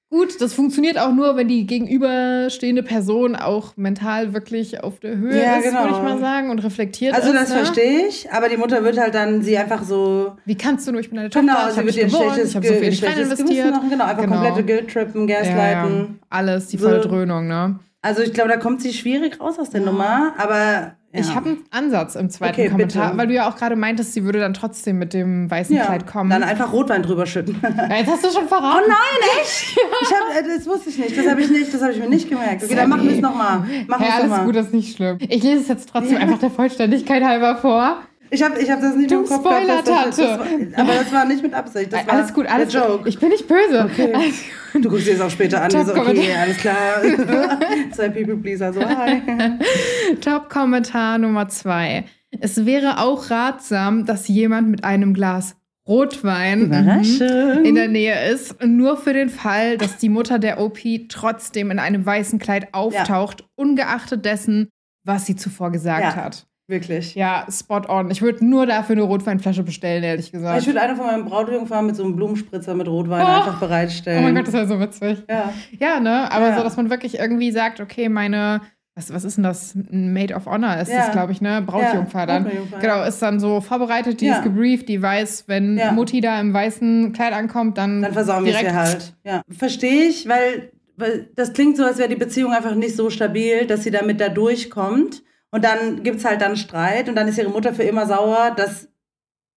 Gut, 0.09 0.39
das 0.39 0.53
funktioniert 0.53 0.97
auch 0.97 1.11
nur, 1.11 1.35
wenn 1.35 1.49
die 1.49 1.65
gegenüberstehende 1.65 2.81
Person 2.81 3.35
auch 3.35 3.75
mental 3.75 4.33
wirklich 4.33 4.81
auf 4.81 5.01
der 5.01 5.17
Höhe 5.17 5.37
Ja, 5.37 5.57
ist, 5.57 5.65
genau. 5.65 5.81
würde 5.81 5.95
ich 5.97 6.01
mal 6.01 6.17
sagen, 6.19 6.49
und 6.49 6.59
reflektiert 6.59 7.13
also 7.13 7.29
ist. 7.31 7.35
das 7.35 7.49
ne? 7.49 7.55
verstehe 7.55 8.07
ich, 8.07 8.31
aber 8.31 8.47
die 8.47 8.55
Mutter 8.55 8.83
wird 8.85 8.97
halt 8.97 9.13
dann 9.15 9.41
sie 9.41 9.57
einfach 9.57 9.83
so 9.83 10.37
Wie 10.45 10.55
kannst 10.55 10.87
du 10.87 10.93
nur, 10.93 11.01
ich 11.01 11.09
bin 11.09 11.17
deine 11.17 11.29
Tochter, 11.29 11.45
Genau, 11.45 11.67
ich 11.67 11.73
sie 11.73 11.85
wird 11.85 11.95
ihr 11.97 12.09
schlechtes, 12.09 12.49
ich 12.51 12.55
habe 12.55 12.67
so 12.67 12.73
viel 12.75 12.93
schlechtes 12.93 13.31
investiert. 13.39 13.71
machen, 13.71 13.89
genau, 13.89 14.05
einfach 14.05 14.23
Genau. 14.23 14.35
komplette 14.41 14.63
Guilt-Trippen, 14.65 15.27
Ja, 15.27 15.35
ja. 15.35 15.41
Gaslighten. 15.43 16.19
Alles, 16.29 16.67
die 16.67 16.77
So. 16.77 16.87
volle 16.87 17.01
Dröhnung, 17.01 17.47
ne? 17.47 17.79
Also 18.01 18.21
ich 18.21 18.31
glaube, 18.31 18.49
da 18.49 18.55
kommt 18.57 18.81
sie 18.81 18.93
schwierig 18.93 19.41
raus 19.41 19.59
aus 19.59 19.71
der 19.71 19.81
Ja. 19.81 19.87
Nummer, 19.87 20.33
aber 20.37 20.93
ja. 21.17 21.23
Ich 21.23 21.35
habe 21.35 21.49
einen 21.49 21.57
Ansatz 21.71 22.15
im 22.15 22.29
zweiten 22.29 22.53
Okay, 22.53 22.69
Kommentar, 22.69 23.07
bitte. 23.07 23.17
weil 23.17 23.27
du 23.27 23.33
ja 23.33 23.49
auch 23.49 23.55
gerade 23.55 23.75
meintest, 23.75 24.13
sie 24.13 24.23
würde 24.23 24.39
dann 24.39 24.53
trotzdem 24.53 24.97
mit 24.99 25.13
dem 25.13 25.49
weißen 25.51 25.75
ja, 25.75 25.85
Kleid 25.85 26.07
kommen. 26.07 26.29
dann 26.29 26.43
einfach 26.43 26.71
Rotwein 26.71 27.03
drüber 27.03 27.25
schütten. 27.25 27.57
Ja, 27.61 27.95
Jetzt 27.97 28.09
hast 28.11 28.23
du 28.25 28.31
schon 28.31 28.47
verraten. 28.47 28.83
Oh 28.85 28.87
nein, 28.87 29.29
echt? 29.41 29.77
Ich 30.01 30.11
hab, 30.11 30.43
äh, 30.43 30.47
das 30.57 30.65
wusste 30.67 30.89
ich 30.89 30.97
nicht. 30.97 31.17
Das 31.17 31.27
habe 31.27 31.41
ich 31.41 31.49
nicht, 31.49 31.73
das 31.73 31.81
habe 31.81 31.91
ich 31.93 31.99
mir 31.99 32.09
nicht 32.09 32.29
gemerkt. 32.29 32.63
Okay, 32.63 32.75
dann 32.75 32.89
machen 32.89 33.03
wir 33.07 33.15
es 33.15 33.21
nochmal. 33.21 33.63
Ja, 33.69 33.95
alles 33.97 34.23
nochmal. 34.29 34.45
gut, 34.45 34.55
das 34.55 34.67
ist 34.67 34.73
nicht 34.73 34.95
schlimm. 34.95 35.17
Ich 35.21 35.43
lese 35.43 35.61
es 35.61 35.67
jetzt 35.67 35.89
trotzdem 35.89 36.17
einfach 36.17 36.39
der 36.39 36.51
Vollständigkeit 36.51 37.23
halber 37.23 37.57
vor. 37.57 37.97
Ich 38.29 38.43
habe 38.43 38.59
ich 38.59 38.69
hab 38.69 38.81
das 38.81 38.95
nicht 38.95 39.09
Du 39.11 39.21
im 39.21 39.25
Kopf 39.25 39.43
gehabt. 39.43 39.87
das-. 39.87 40.15
Das 40.15 40.39
war, 40.39 40.45
aber 40.75 40.93
das 40.93 41.11
war 41.11 41.25
nicht 41.25 41.41
mit 41.43 41.53
Absicht. 41.53 41.93
Das 41.93 42.05
war 42.05 42.13
alles 42.13 42.33
gut, 42.33 42.45
alles 42.47 42.71
der 42.71 42.81
Joke. 42.87 43.07
Ich 43.09 43.19
bin 43.19 43.29
nicht 43.29 43.47
böse. 43.47 43.85
Okay. 43.91 44.33
Du 44.73 44.89
guckst 44.89 45.07
dir 45.07 45.13
das 45.13 45.21
auch 45.21 45.29
später 45.29 45.61
an. 45.61 45.69
Top 45.69 45.85
So, 45.85 45.95
okay, 45.95 46.33
alles 46.39 46.57
klar. 46.57 47.01
Zwei 47.91 48.09
People 48.09 48.37
Pleaser. 48.37 48.73
So, 48.73 48.81
hi. 48.81 49.21
Top-Kommentar 50.21 51.17
Nummer 51.17 51.47
zwei. 51.49 52.05
Es 52.39 52.65
wäre 52.65 52.99
auch 52.99 53.29
ratsam, 53.29 54.05
dass 54.05 54.27
jemand 54.27 54.69
mit 54.69 54.83
einem 54.83 55.13
Glas 55.13 55.55
Rotwein 55.87 56.67
mhm, 56.67 57.63
in 57.63 57.75
der 57.75 57.87
Nähe 57.87 58.29
ist. 58.29 58.61
Nur 58.63 58.97
für 58.97 59.13
den 59.13 59.29
Fall, 59.29 59.77
dass 59.77 59.97
die 59.97 60.09
Mutter 60.09 60.37
der 60.37 60.59
OP 60.59 60.79
trotzdem 61.07 61.71
in 61.71 61.79
einem 61.79 62.05
weißen 62.05 62.39
Kleid 62.39 62.73
auftaucht, 62.73 63.45
ungeachtet 63.55 64.25
dessen, 64.25 64.67
was 65.05 65.25
sie 65.25 65.37
zuvor 65.37 65.71
gesagt 65.71 66.01
Ja. 66.03 66.15
hat. 66.15 66.45
Wirklich. 66.69 67.15
Ja, 67.15 67.45
spot 67.49 67.83
on. 67.87 68.11
Ich 68.11 68.21
würde 68.21 68.45
nur 68.45 68.65
dafür 68.65 68.93
eine 68.95 69.03
Rotweinflasche 69.03 69.63
bestellen, 69.63 70.03
ehrlich 70.03 70.31
gesagt. 70.33 70.59
Ich 70.61 70.67
würde 70.67 70.81
eine 70.81 70.95
von 70.97 71.05
meinen 71.05 71.23
Brautjungfrauen 71.25 71.85
mit 71.85 71.95
so 71.95 72.03
einem 72.03 72.15
Blumenspritzer 72.17 72.75
mit 72.75 72.87
Rotwein 72.89 73.21
Oh. 73.23 73.25
einfach 73.25 73.55
oh 73.57 73.59
bereitstellen. 73.65 74.21
mein 74.23 74.35
Gott, 74.35 74.47
das 74.47 74.53
wäre 74.53 74.67
so 74.67 74.79
witzig. 74.79 75.23
Ja. 75.29 75.53
Ja, 75.79 75.99
ne? 76.01 76.29
Aber 76.31 76.49
Ja. 76.49 76.57
so, 76.57 76.63
dass 76.63 76.75
man 76.75 76.89
wirklich 76.89 77.19
irgendwie 77.19 77.51
sagt, 77.51 77.79
okay, 77.79 78.09
meine, 78.09 78.59
was, 78.95 79.13
was 79.13 79.23
ist 79.23 79.37
denn 79.37 79.43
das? 79.45 79.75
Ein 79.75 80.11
Maid 80.11 80.35
of 80.35 80.45
Honor 80.45 80.75
ist 80.77 80.91
Ja. 80.91 80.97
das, 81.05 81.11
glaube 81.13 81.31
ich, 81.31 81.39
ne? 81.39 81.61
Brautjungfer 81.65 82.19
Ja, 82.19 82.25
dann. 82.25 82.43
Brautjungfer, 82.43 82.79
Genau, 82.79 83.03
ist 83.05 83.21
dann 83.21 83.39
so 83.39 83.61
vorbereitet, 83.61 84.19
die 84.19 84.25
Ja. 84.25 84.35
ist 84.37 84.43
gebrieft, 84.43 84.89
die 84.89 85.01
weiß, 85.01 85.45
wenn. 85.47 85.79
Mutti 85.93 86.19
da 86.19 86.37
im 86.41 86.53
weißen 86.53 87.13
Kleid 87.13 87.31
ankommt, 87.31 87.77
dann, 87.77 88.01
Dann 88.01 88.11
versauen 88.11 88.43
wir 88.43 88.53
es 88.53 88.59
hier 88.59 88.75
halt. 88.75 89.13
Ja. 89.23 89.41
Verstehe 89.57 90.03
ich, 90.09 90.27
weil, 90.27 90.71
weil 90.97 91.29
das 91.35 91.53
klingt 91.53 91.77
so, 91.77 91.85
als 91.85 91.97
wäre 91.97 92.09
die 92.09 92.15
Beziehung 92.15 92.51
einfach 92.51 92.75
nicht 92.75 92.97
so 92.97 93.09
stabil, 93.09 93.65
dass 93.67 93.83
sie 93.83 93.91
damit 93.91 94.19
da 94.19 94.27
durchkommt. 94.27 95.23
Und 95.51 95.63
dann 95.63 96.03
gibt 96.03 96.17
es 96.17 96.25
halt 96.25 96.41
dann 96.41 96.57
Streit 96.57 97.07
und 97.09 97.15
dann 97.15 97.27
ist 97.27 97.37
ihre 97.37 97.49
Mutter 97.49 97.73
für 97.73 97.83
immer 97.83 98.05
sauer, 98.05 98.51
dass 98.55 98.89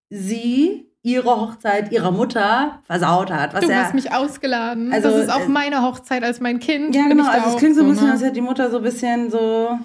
sie 0.09 0.87
ihre 1.03 1.29
Hochzeit 1.29 1.91
ihrer 1.91 2.11
Mutter 2.11 2.81
versaut 2.85 3.31
hat. 3.31 3.53
Was 3.53 3.61
Du 3.65 3.71
ja, 3.71 3.83
hast 3.83 3.93
mich 3.95 4.13
ausgeladen. 4.13 4.93
Also, 4.93 5.09
das 5.09 5.23
ist 5.23 5.31
auch 5.31 5.45
äh, 5.45 5.49
meine 5.49 5.81
Hochzeit 5.81 6.23
als 6.23 6.39
mein 6.39 6.59
Kind. 6.59 6.95
ja, 6.95 7.07
genau. 7.07 7.27
Also 7.27 7.49
es 7.49 7.57
klingt 7.57 7.75
so 7.75 7.81
ein 7.81 7.89
bisschen, 7.89 8.05
ne? 8.05 8.11
als 8.13 8.21
hätte 8.21 8.33
die 8.33 8.41
Mutter 8.41 8.69
so 8.69 8.77
ein 8.77 8.83
bisschen 8.83 9.31
so 9.31 9.79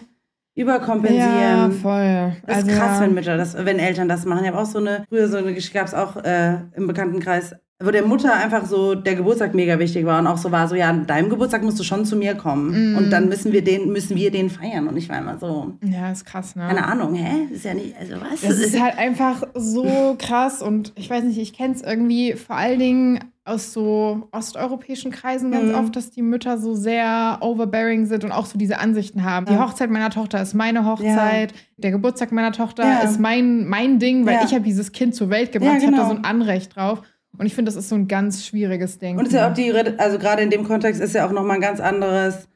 überkompensieren. 0.55 1.41
Ja, 1.41 1.71
voll. 1.71 2.33
Das 2.47 2.59
ist 2.59 2.65
Also, 2.69 2.79
krass, 2.81 3.01
wenn 3.01 3.15
Mütter 3.15 3.37
das, 3.37 3.57
wenn 3.57 3.79
Eltern 3.79 4.09
das 4.09 4.25
machen. 4.25 4.45
Ich 4.45 4.51
habe 4.51 4.59
auch 4.61 4.67
so 4.67 4.79
eine, 4.79 5.05
früher 5.09 5.29
so 5.29 5.37
eine 5.39 5.55
Geschichte 5.55 5.79
gab 5.79 5.87
es 5.87 5.95
auch 5.95 6.17
äh, 6.17 6.59
im 6.75 6.87
Bekanntenkreis, 6.87 7.55
wo 7.85 7.91
der 7.91 8.07
Mutter 8.07 8.33
einfach 8.35 8.65
so 8.65 8.95
der 8.95 9.17
Geburtstag 9.17 9.55
mega 9.55 9.79
wichtig 9.79 10.07
war 10.07 10.19
und 10.19 10.27
auch 10.27 10.39
so 10.39 10.51
war, 10.51 10.67
so 10.67 10.75
ja, 10.75 10.89
an 10.89 11.07
deinem 11.07 11.29
Geburtstag 11.29 11.63
musst 11.63 11.79
du 11.79 11.83
schon 11.85 12.07
zu 12.07 12.17
mir 12.17 12.35
kommen. 12.35 12.95
Mm. 12.95 12.97
Und 12.97 13.11
dann 13.11 13.29
müssen 13.29 13.53
wir 13.53 13.63
den, 13.63 13.93
müssen 13.93 14.17
wir 14.17 14.31
den 14.31 14.49
feiern. 14.49 14.89
Und 14.89 14.97
ich 14.97 15.11
war 15.11 15.19
immer 15.19 15.37
so, 15.39 15.75
Ja, 15.85 16.11
ist 16.11 16.25
krass, 16.25 16.57
ne? 16.57 16.65
keine 16.69 16.87
Ahnung, 16.87 17.15
hä? 17.15 17.53
Ist 17.53 17.67
ja 17.67 17.75
nicht, 17.75 17.95
also 18.01 18.15
was? 18.15 18.41
Das 18.41 18.59
ist 18.59 18.81
halt 18.81 18.97
einfach 18.97 19.43
so 19.55 20.17
krass 20.19 20.63
und 20.63 20.93
ich 20.97 21.11
weiß 21.11 21.25
nicht, 21.25 21.37
ich 21.39 21.53
kenne 21.53 21.75
es 21.75 21.83
irgendwie 21.83 22.33
vor 22.33 22.57
allen 22.57 22.79
Dingen 22.79 23.21
aus 23.45 23.73
so 23.75 24.27
osteuropäischen 24.33 25.13
Kreisen 25.13 25.53
ganz 25.53 25.69
Mhm. 25.71 25.75
oft, 25.75 25.95
dass 25.97 26.11
die 26.11 26.23
Mütter 26.23 26.57
so 26.59 26.75
sehr 26.75 27.39
overbearing 27.43 28.07
sind 28.07 28.25
und 28.25 28.33
auch 28.33 28.47
so 28.47 28.59
diese 28.59 28.79
Ansichten 28.81 29.23
haben. 29.23 29.45
Die 29.47 29.53
Ja. 29.53 29.65
Hochzeit 29.65 29.91
meiner 29.91 30.11
Tochter 30.11 30.41
ist 30.43 30.55
meine 30.55 30.85
Hochzeit, 30.87 31.53
der 31.77 31.91
Geburtstag 31.91 32.33
meiner 32.33 32.53
Tochter 32.53 32.85
Ja. 32.85 32.99
ist 33.01 33.21
mein, 33.21 33.67
mein 33.69 33.99
Ding, 33.99 34.25
weil 34.27 34.35
Ja. 34.37 34.45
ich 34.47 34.53
habe 34.55 34.65
dieses 34.65 34.91
Kind 34.93 35.15
zur 35.15 35.29
Welt 35.31 35.53
gebracht, 35.53 35.73
Ja, 35.75 35.79
ich 35.79 35.87
habe 35.87 35.95
da 35.97 36.03
genau. 36.05 36.15
so 36.15 36.19
ein 36.19 36.25
Anrecht 36.25 36.75
drauf. 36.75 37.03
Und 37.39 37.47
ich 37.47 37.55
finde, 37.55 37.71
das 37.71 37.77
ist 37.77 37.89
so 37.89 37.95
ein 37.95 38.09
ganz 38.09 38.45
schwieriges 38.47 38.99
Ding. 38.99 39.19
Und 39.19 39.27
es 39.27 39.33
ist 39.33 39.35
ja 39.39 39.51
auch 39.51 39.55
die, 39.55 39.73
also 39.99 40.19
gerade 40.19 40.43
in 40.43 40.51
dem 40.51 40.65
Kontext 40.65 41.01
ist 41.01 41.15
ja 41.15 41.27
auch 41.27 41.33
nochmal 41.33 41.57
ein 41.57 41.61
ganz 41.63 41.81
anderes 41.81 42.49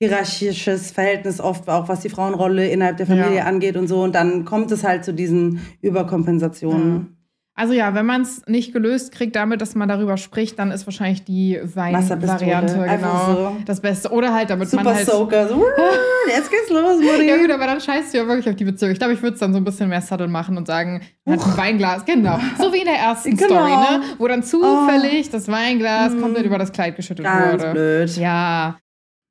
hierarchisches 0.00 0.92
Verhältnis 0.92 1.40
oft, 1.40 1.68
auch 1.68 1.88
was 1.88 2.00
die 2.00 2.08
Frauenrolle 2.08 2.68
innerhalb 2.68 2.98
der 2.98 3.06
Familie 3.06 3.36
Ja. 3.38 3.44
angeht 3.44 3.76
und 3.76 3.88
so. 3.88 4.02
Und 4.02 4.14
dann 4.14 4.44
kommt 4.44 4.70
es 4.70 4.84
halt 4.84 5.04
zu 5.04 5.12
diesen 5.12 5.60
Überkompensationen. 5.80 7.17
Also 7.58 7.72
ja, 7.72 7.92
wenn 7.94 8.06
man 8.06 8.22
es 8.22 8.42
nicht 8.46 8.72
gelöst 8.72 9.10
kriegt 9.10 9.34
damit, 9.34 9.60
dass 9.60 9.74
man 9.74 9.88
darüber 9.88 10.16
spricht, 10.16 10.58
dann 10.60 10.70
ist 10.70 10.86
wahrscheinlich 10.86 11.24
die. 11.24 11.58
Wein-Variante 11.64 12.74
genau 12.88 13.34
so. 13.34 13.56
das 13.66 13.80
Beste. 13.80 14.10
Oder 14.10 14.32
halt, 14.32 14.50
damit 14.50 14.70
Super 14.70 14.84
man 14.84 14.94
halt 14.94 15.06
Soaker. 15.06 15.48
So, 15.48 15.64
jetzt 16.28 16.50
geht's 16.50 16.70
los, 16.70 17.00
Mutti. 17.02 17.26
Ja 17.28 17.36
gut, 17.36 17.50
aber 17.50 17.66
dann 17.66 17.80
scheißt 17.80 18.14
du 18.14 18.18
ja 18.18 18.26
wirklich 18.28 18.48
auf 18.48 18.54
die 18.56 18.64
Beziehung. 18.64 18.92
Ich 18.92 18.98
glaube, 18.98 19.14
ich 19.14 19.22
würde 19.22 19.34
es 19.34 19.40
dann 19.40 19.52
so 19.52 19.58
ein 19.58 19.64
bisschen 19.64 19.88
mehr 19.88 20.00
subtle 20.00 20.28
machen 20.28 20.56
und 20.56 20.66
sagen, 20.66 21.00
man 21.24 21.40
hat 21.40 21.46
ein 21.46 21.56
Weinglas, 21.56 22.04
genau. 22.04 22.38
So 22.58 22.72
wie 22.72 22.78
in 22.78 22.84
der 22.86 22.94
ersten 22.96 23.36
Genau. 23.36 23.54
Story, 23.54 23.70
ne? 23.72 24.02
Wo 24.18 24.28
dann 24.28 24.42
zufällig 24.44 25.30
das 25.30 25.48
Weinglas 25.48 26.12
Mm. 26.14 26.20
komplett 26.20 26.46
über 26.46 26.58
das 26.58 26.70
Kleid 26.72 26.94
geschüttet 26.96 27.24
Ganz 27.24 27.60
wurde. 27.62 27.72
blöd. 27.72 28.16
Ja. 28.18 28.78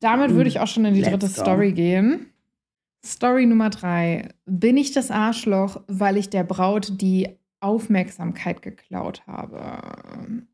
Damit 0.02 0.34
würde 0.36 0.50
ich 0.50 0.60
auch 0.60 0.68
schon 0.68 0.84
in 0.86 0.94
die 0.94 1.00
Let's 1.02 1.12
dritte 1.12 1.28
go. 1.28 1.42
Story 1.42 1.72
gehen. 1.72 2.28
Story 3.06 3.46
Nummer 3.46 3.70
drei. 3.70 4.28
Bin 4.46 4.76
ich 4.76 4.92
das 4.92 5.12
Arschloch, 5.12 5.80
weil 5.88 6.18
ich 6.18 6.30
der 6.30 6.44
Braut 6.44 6.92
die 7.02 7.30
Aufmerksamkeit 7.60 8.62
geklaut 8.62 9.26
habe? 9.28 10.46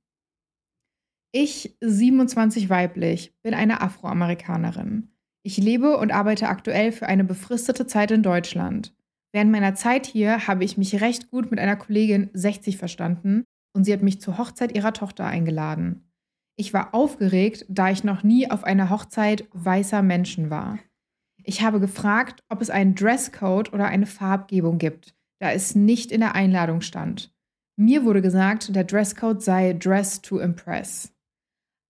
Ich, 1.32 1.76
27 1.82 2.70
weiblich, 2.70 3.34
bin 3.42 3.54
eine 3.54 3.82
Afroamerikanerin. 3.82 5.10
Ich 5.44 5.58
lebe 5.58 5.98
und 5.98 6.12
arbeite 6.12 6.48
aktuell 6.48 6.92
für 6.92 7.08
eine 7.08 7.24
befristete 7.24 7.88
Zeit 7.88 8.12
in 8.12 8.24
Deutschland. 8.24 8.96
Während 9.34 9.52
meiner 9.52 9.74
Zeit 9.74 10.06
hier 10.06 10.48
habe 10.48 10.64
ich 10.64 10.78
mich 10.78 11.02
recht 11.02 11.32
gut 11.32 11.50
mit 11.50 11.60
einer 11.60 11.76
Kollegin 11.76 12.30
60 12.34 12.78
verstanden 12.78 13.44
und 13.76 13.84
sie 13.84 13.94
hat 13.94 14.04
mich 14.04 14.22
zur 14.22 14.38
Hochzeit 14.38 14.76
ihrer 14.76 14.94
Tochter 14.94 15.26
eingeladen. 15.26 16.08
Ich 16.56 16.74
war 16.74 16.94
aufgeregt, 16.94 17.66
da 17.68 17.90
ich 17.90 18.04
noch 18.04 18.22
nie 18.22 18.50
auf 18.52 18.64
einer 18.64 18.92
Hochzeit 18.92 19.48
weißer 19.54 20.04
Menschen 20.04 20.52
war. 20.52 20.78
Ich 21.44 21.64
habe 21.64 21.80
gefragt, 21.80 22.42
ob 22.48 22.62
es 22.62 22.70
einen 22.70 22.96
Dresscode 22.96 23.74
oder 23.74 23.88
eine 23.88 24.06
Farbgebung 24.06 24.78
gibt, 24.78 25.16
da 25.44 25.52
es 25.52 25.76
nicht 25.76 26.14
in 26.14 26.22
der 26.22 26.36
Einladung 26.36 26.80
stand. 26.80 27.36
Mir 27.76 28.06
wurde 28.06 28.22
gesagt, 28.22 28.74
der 28.74 28.86
Dresscode 28.86 29.44
sei 29.44 29.74
Dress 29.74 30.22
to 30.22 30.40
Impress. 30.40 31.12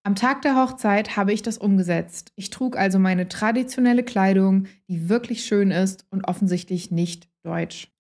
Am 0.03 0.15
Tag 0.15 0.41
der 0.41 0.55
Hochzeit 0.55 1.15
habe 1.17 1.31
ich 1.31 1.43
das 1.43 1.59
umgesetzt. 1.59 2.33
Ich 2.35 2.49
trug 2.49 2.75
also 2.75 2.97
meine 2.97 3.27
traditionelle 3.27 4.01
Kleidung, 4.01 4.65
die 4.89 5.07
wirklich 5.07 5.45
schön 5.45 5.69
ist 5.69 6.07
und 6.09 6.27
offensichtlich 6.27 6.89
nicht 6.89 7.29
deutsch. 7.43 7.93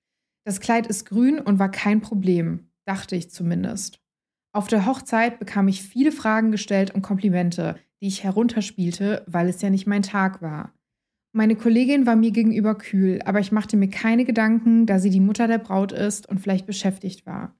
Das 0.43 0.59
Kleid 0.59 0.87
ist 0.87 1.05
grün 1.05 1.39
und 1.39 1.59
war 1.59 1.69
kein 1.69 2.01
Problem, 2.01 2.71
dachte 2.85 3.15
ich 3.15 3.29
zumindest. 3.29 4.01
Auf 4.55 4.67
der 4.67 4.87
Hochzeit 4.87 5.37
bekam 5.37 5.67
ich 5.67 5.83
viele 5.83 6.11
Fragen 6.11 6.51
gestellt 6.51 6.95
und 6.95 7.03
Komplimente, 7.03 7.77
die 8.01 8.07
ich 8.07 8.23
herunterspielte, 8.23 9.23
weil 9.27 9.47
es 9.49 9.61
ja 9.61 9.69
nicht 9.69 9.85
mein 9.85 10.01
Tag 10.01 10.41
war. 10.41 10.73
Meine 11.35 11.55
Kollegin 11.55 12.05
war 12.05 12.15
mir 12.15 12.29
gegenüber 12.29 12.75
kühl, 12.75 13.19
aber 13.25 13.39
ich 13.39 13.51
machte 13.51 13.75
mir 13.75 13.89
keine 13.89 14.23
Gedanken, 14.23 14.85
da 14.85 14.99
sie 14.99 15.09
die 15.09 15.19
Mutter 15.19 15.47
der 15.47 15.57
Braut 15.57 15.91
ist 15.91 16.29
und 16.29 16.39
vielleicht 16.39 16.67
beschäftigt 16.67 17.25
war. 17.25 17.55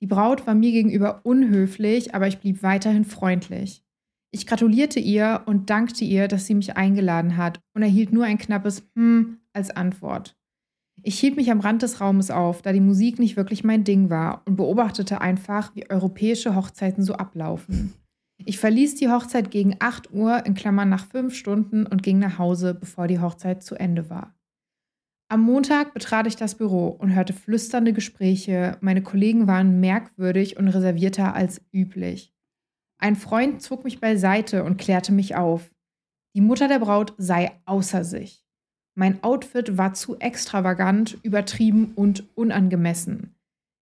Die 0.00 0.06
Braut 0.06 0.46
war 0.46 0.54
mir 0.54 0.72
gegenüber 0.72 1.20
unhöflich, 1.24 2.14
aber 2.14 2.26
ich 2.26 2.38
blieb 2.38 2.62
weiterhin 2.62 3.04
freundlich. 3.04 3.84
Ich 4.30 4.46
gratulierte 4.46 4.98
ihr 4.98 5.42
und 5.44 5.68
dankte 5.68 6.04
ihr, 6.04 6.26
dass 6.26 6.46
sie 6.46 6.54
mich 6.54 6.78
eingeladen 6.78 7.36
hat 7.36 7.60
und 7.74 7.82
erhielt 7.82 8.12
nur 8.12 8.24
ein 8.24 8.38
knappes 8.38 8.88
Hm 8.94 9.40
als 9.52 9.70
Antwort. 9.70 10.34
Ich 11.02 11.18
hielt 11.20 11.36
mich 11.36 11.50
am 11.50 11.60
Rand 11.60 11.82
des 11.82 12.00
Raumes 12.00 12.30
auf, 12.30 12.62
da 12.62 12.72
die 12.72 12.80
Musik 12.80 13.18
nicht 13.18 13.36
wirklich 13.36 13.62
mein 13.62 13.84
Ding 13.84 14.08
war 14.08 14.42
und 14.46 14.56
beobachtete 14.56 15.20
einfach, 15.20 15.74
wie 15.76 15.88
europäische 15.90 16.54
Hochzeiten 16.54 17.02
so 17.02 17.14
ablaufen. 17.14 17.92
Ich 18.44 18.58
verließ 18.58 18.94
die 18.94 19.08
Hochzeit 19.08 19.50
gegen 19.50 19.76
8 19.78 20.12
Uhr, 20.12 20.46
in 20.46 20.54
Klammern 20.54 20.88
nach 20.88 21.06
5 21.06 21.34
Stunden, 21.34 21.86
und 21.86 22.02
ging 22.02 22.18
nach 22.18 22.38
Hause, 22.38 22.74
bevor 22.74 23.08
die 23.08 23.20
Hochzeit 23.20 23.62
zu 23.62 23.74
Ende 23.74 24.08
war. 24.10 24.34
Am 25.30 25.42
Montag 25.42 25.92
betrat 25.92 26.26
ich 26.26 26.36
das 26.36 26.54
Büro 26.54 26.88
und 26.88 27.14
hörte 27.14 27.34
flüsternde 27.34 27.92
Gespräche. 27.92 28.78
Meine 28.80 29.02
Kollegen 29.02 29.46
waren 29.46 29.78
merkwürdig 29.78 30.56
und 30.56 30.68
reservierter 30.68 31.34
als 31.34 31.60
üblich. 31.70 32.34
Ein 32.98 33.14
Freund 33.14 33.60
zog 33.60 33.84
mich 33.84 34.00
beiseite 34.00 34.64
und 34.64 34.78
klärte 34.78 35.12
mich 35.12 35.36
auf. 35.36 35.70
Die 36.34 36.40
Mutter 36.40 36.66
der 36.66 36.78
Braut 36.78 37.12
sei 37.18 37.52
außer 37.66 38.04
sich. 38.04 38.46
Mein 38.94 39.22
Outfit 39.22 39.76
war 39.76 39.92
zu 39.92 40.18
extravagant, 40.18 41.18
übertrieben 41.22 41.92
und 41.94 42.24
unangemessen. 42.34 43.37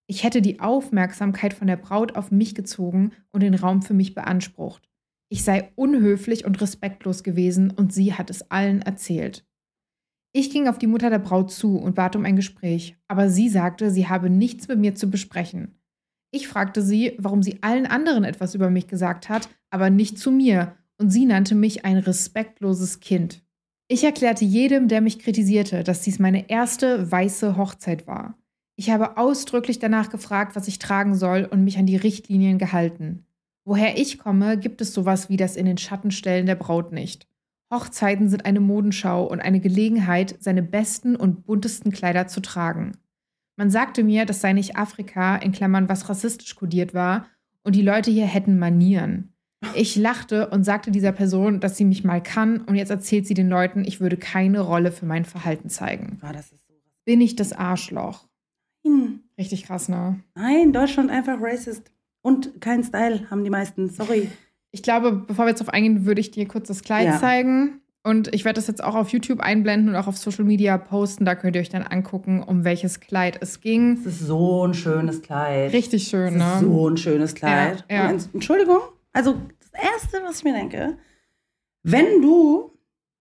Ich 0.09 0.23
hätte 0.23 0.41
die 0.41 0.61
Aufmerksamkeit 0.61 1.53
von 1.53 1.67
der 1.67 1.77
Braut 1.77 2.15
auf 2.15 2.31
mich 2.31 2.55
gezogen 2.55 3.13
und 3.33 3.43
den 3.43 3.55
Raum 3.55 3.83
für 3.83 3.95
mich 3.95 4.15
beansprucht. 4.15 4.89
Ich 5.29 5.43
sei 5.43 5.73
unhöflich 5.75 6.45
und 6.45 6.61
respektlos 6.61 7.25
gewesen 7.25 7.71
und 7.71 7.93
sie 7.93 8.15
hat 8.15 8.31
es 8.31 8.51
allen 8.51 8.83
erzählt. 8.83 9.45
Ich 10.33 10.51
ging 10.51 10.69
auf 10.69 10.79
die 10.79 10.87
Mutter 10.87 11.11
der 11.11 11.19
Braut 11.19 11.51
zu 11.51 11.79
und 11.79 11.95
bat 11.95 12.15
um 12.15 12.25
ein 12.25 12.37
Gespräch, 12.37 12.97
aber 13.09 13.31
sie 13.31 13.49
sagte, 13.49 13.91
sie 13.91 14.07
habe 14.07 14.31
nichts 14.31 14.69
mit 14.69 14.79
mir 14.79 14.95
zu 14.95 15.11
besprechen. 15.11 15.81
Ich 16.31 16.47
fragte 16.47 16.83
sie, 16.83 17.15
warum 17.19 17.43
sie 17.43 17.63
allen 17.63 17.87
anderen 17.87 18.25
etwas 18.25 18.55
über 18.55 18.71
mich 18.71 18.87
gesagt 18.87 19.29
hat, 19.29 19.49
aber 19.71 19.91
nicht 19.91 20.19
zu 20.19 20.31
mir, 20.31 20.77
und 20.99 21.11
sie 21.11 21.25
nannte 21.25 21.55
mich 21.55 21.85
ein 21.85 21.97
respektloses 21.99 23.01
Kind. 23.01 23.43
Ich 23.89 24.05
erklärte 24.05 24.45
jedem, 24.45 24.89
der 24.89 25.01
mich 25.01 25.19
kritisierte, 25.19 25.85
dass 25.85 26.03
dies 26.03 26.19
meine 26.19 26.51
erste 26.51 27.11
weiße 27.11 27.57
Hochzeit 27.57 28.07
war. 28.07 28.37
Ich 28.77 28.91
habe 28.91 29.17
ausdrücklich 29.17 29.79
danach 29.79 30.11
gefragt, 30.11 30.55
was 30.55 30.69
ich 30.69 30.79
tragen 30.79 31.15
soll 31.15 31.49
und 31.51 31.65
mich 31.65 31.79
an 31.79 31.87
die 31.87 31.97
Richtlinien 31.97 32.59
gehalten. 32.59 33.25
Woher 33.65 33.99
ich 33.99 34.19
komme, 34.19 34.59
gibt 34.59 34.81
es 34.81 34.93
sowas 34.93 35.29
wie 35.29 35.37
das 35.37 35.57
in 35.57 35.67
den 35.67 35.79
Schattenstellen 35.79 36.47
der 36.47 36.55
Braut 36.55 36.93
nicht. 36.93 37.27
Hochzeiten 37.73 38.29
sind 38.29 38.45
eine 38.45 38.61
Modenschau 38.61 39.25
und 39.25 39.41
eine 39.41 39.61
Gelegenheit, 39.61 40.37
seine 40.39 40.63
besten 40.63 41.17
und 41.17 41.47
buntesten 41.47 41.91
Kleider 41.91 42.29
zu 42.29 42.41
tragen. 42.41 42.93
Man 43.57 43.71
sagte 43.71 44.05
mir, 44.05 44.27
das 44.27 44.41
sei 44.41 44.53
nicht 44.53 44.77
Afrika, 44.77 45.37
in 45.37 45.53
Klammern, 45.53 45.89
was 45.89 46.09
rassistisch 46.09 46.55
kodiert 46.55 46.95
war, 46.95 47.27
und 47.65 47.75
die 47.75 47.83
Leute 47.83 48.11
hier 48.11 48.27
hätten 48.27 48.59
Manieren. 48.59 49.33
Ich 49.75 49.97
lachte 49.97 50.51
und 50.51 50.63
sagte 50.63 50.91
dieser 50.91 51.13
Person, 51.13 51.59
dass 51.59 51.77
sie 51.77 51.87
mich 51.87 52.05
mal 52.05 52.23
kann, 52.23 52.61
und 52.61 52.77
jetzt 52.77 52.91
erzählt 52.91 53.27
sie 53.27 53.35
den 53.35 53.49
Leuten, 53.49 53.85
ich 53.85 54.01
würde 54.01 54.17
keine 54.17 54.61
Rolle 54.61 54.93
für 54.93 55.07
mein 55.07 55.25
Verhalten 55.25 55.71
zeigen. 55.71 56.21
Ah, 56.21 56.33
bin 57.05 57.21
ich 57.21 57.35
das 57.35 57.53
Arschloch. 57.53 58.29
Nein. 58.87 59.21
Richtig 59.39 59.65
krass, 59.65 59.89
ne? 59.89 60.21
Nein, 60.35 60.73
Deutschland 60.73 61.11
einfach 61.11 61.41
racist. 61.41 61.91
Und 62.23 62.61
kein 62.61 62.83
Style 62.83 63.31
haben 63.31 63.45
die 63.45 63.51
meisten. 63.51 63.89
Sorry. 63.91 64.29
Ich 64.73 64.83
glaube, 64.83 65.13
bevor 65.13 65.45
wir 65.45 65.51
jetzt 65.51 65.61
auf 65.63 65.69
eingehen, 65.69 66.07
würde 66.07 66.21
ich 66.21 66.31
dir 66.31 66.47
kurz 66.49 66.69
das 66.69 66.83
Kleid 66.83 67.07
Ja. 67.07 67.19
zeigen. 67.19 67.81
Und 68.03 68.33
ich 68.35 68.45
werde 68.45 68.57
das 68.57 68.69
jetzt 68.69 68.83
auch 68.85 68.95
auf 68.95 69.09
YouTube 69.11 69.41
einblenden 69.41 69.89
und 69.91 69.97
auch 69.97 70.07
auf 70.07 70.17
Social 70.17 70.45
Media 70.45 70.79
posten. 70.79 71.25
Da 71.25 71.35
könnt 71.35 71.57
ihr 71.57 71.61
euch 71.63 71.69
dann 71.71 71.83
angucken, 71.83 72.43
um 72.43 72.63
welches 72.65 73.01
Kleid 73.01 73.39
es 73.41 73.61
ging. 73.61 73.95
Es 73.95 74.07
ist 74.07 74.21
so 74.21 74.67
ein 74.67 74.75
schönes 74.75 75.23
Kleid. 75.23 75.73
Richtig 75.73 76.07
schön, 76.07 76.35
ist 76.35 76.39
ne? 76.39 76.59
so 76.61 76.89
ein 76.89 76.97
schönes 76.97 77.35
Kleid. 77.35 77.85
Ja, 77.91 78.11
ja. 78.13 78.19
Entschuldigung, 78.33 78.79
also 79.13 79.35
das 79.59 79.83
Erste, 79.83 80.19
was 80.25 80.39
ich 80.39 80.45
mir 80.45 80.53
denke, 80.53 80.97
wenn 81.83 82.23
du 82.23 82.71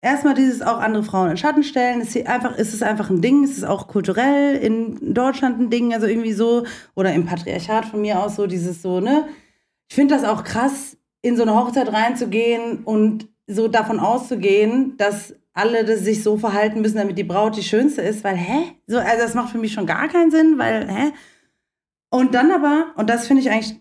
erstmal 0.05 0.35
dieses 0.35 0.61
auch 0.61 0.79
andere 0.79 1.03
Frauen 1.03 1.31
in 1.31 1.37
Schatten 1.37 1.63
stellen, 1.63 1.99
ist, 1.99 2.15
einfach, 2.27 2.55
ist 2.57 2.73
es 2.73 2.83
einfach 2.83 3.09
ein 3.09 3.21
Ding, 3.21 3.43
ist 3.43 3.57
es 3.57 3.63
auch 3.63 3.87
kulturell 3.87 4.55
in 4.55 5.13
Deutschland 5.15 5.59
ein 5.59 5.69
Ding, 5.71 5.93
also 5.93 6.05
irgendwie 6.05 6.33
so, 6.33 6.63
oder 6.93 7.11
im 7.11 7.25
Patriarchat 7.25 7.85
von 7.85 8.01
mir 8.01 8.21
aus 8.21 8.35
so, 8.35 8.45
dieses 8.45 8.83
so, 8.83 8.99
ne? 8.99 9.27
Ich 9.89 9.95
finde 9.95 10.15
das 10.15 10.23
auch 10.23 10.43
krass, 10.43 10.97
in 11.21 11.35
so 11.35 11.41
eine 11.41 11.55
Hochzeit 11.55 11.91
reinzugehen 11.91 12.83
und 12.83 13.27
so 13.47 13.67
davon 13.67 13.99
auszugehen, 13.99 14.95
dass 14.97 15.33
alle 15.53 15.83
das 15.85 16.01
sich 16.01 16.21
so 16.21 16.37
verhalten 16.37 16.81
müssen, 16.81 16.97
damit 16.97 17.17
die 17.17 17.23
Braut 17.23 17.57
die 17.57 17.63
schönste 17.63 18.03
ist, 18.03 18.23
weil, 18.23 18.35
hä? 18.35 18.73
So, 18.85 18.99
also 18.99 19.17
das 19.17 19.33
macht 19.33 19.49
für 19.49 19.57
mich 19.57 19.73
schon 19.73 19.87
gar 19.87 20.07
keinen 20.07 20.29
Sinn, 20.29 20.59
weil, 20.59 20.87
hä? 20.87 21.13
Und 22.09 22.35
dann 22.35 22.51
aber, 22.51 22.93
und 22.95 23.09
das 23.09 23.25
finde 23.25 23.41
ich 23.41 23.49
eigentlich, 23.49 23.79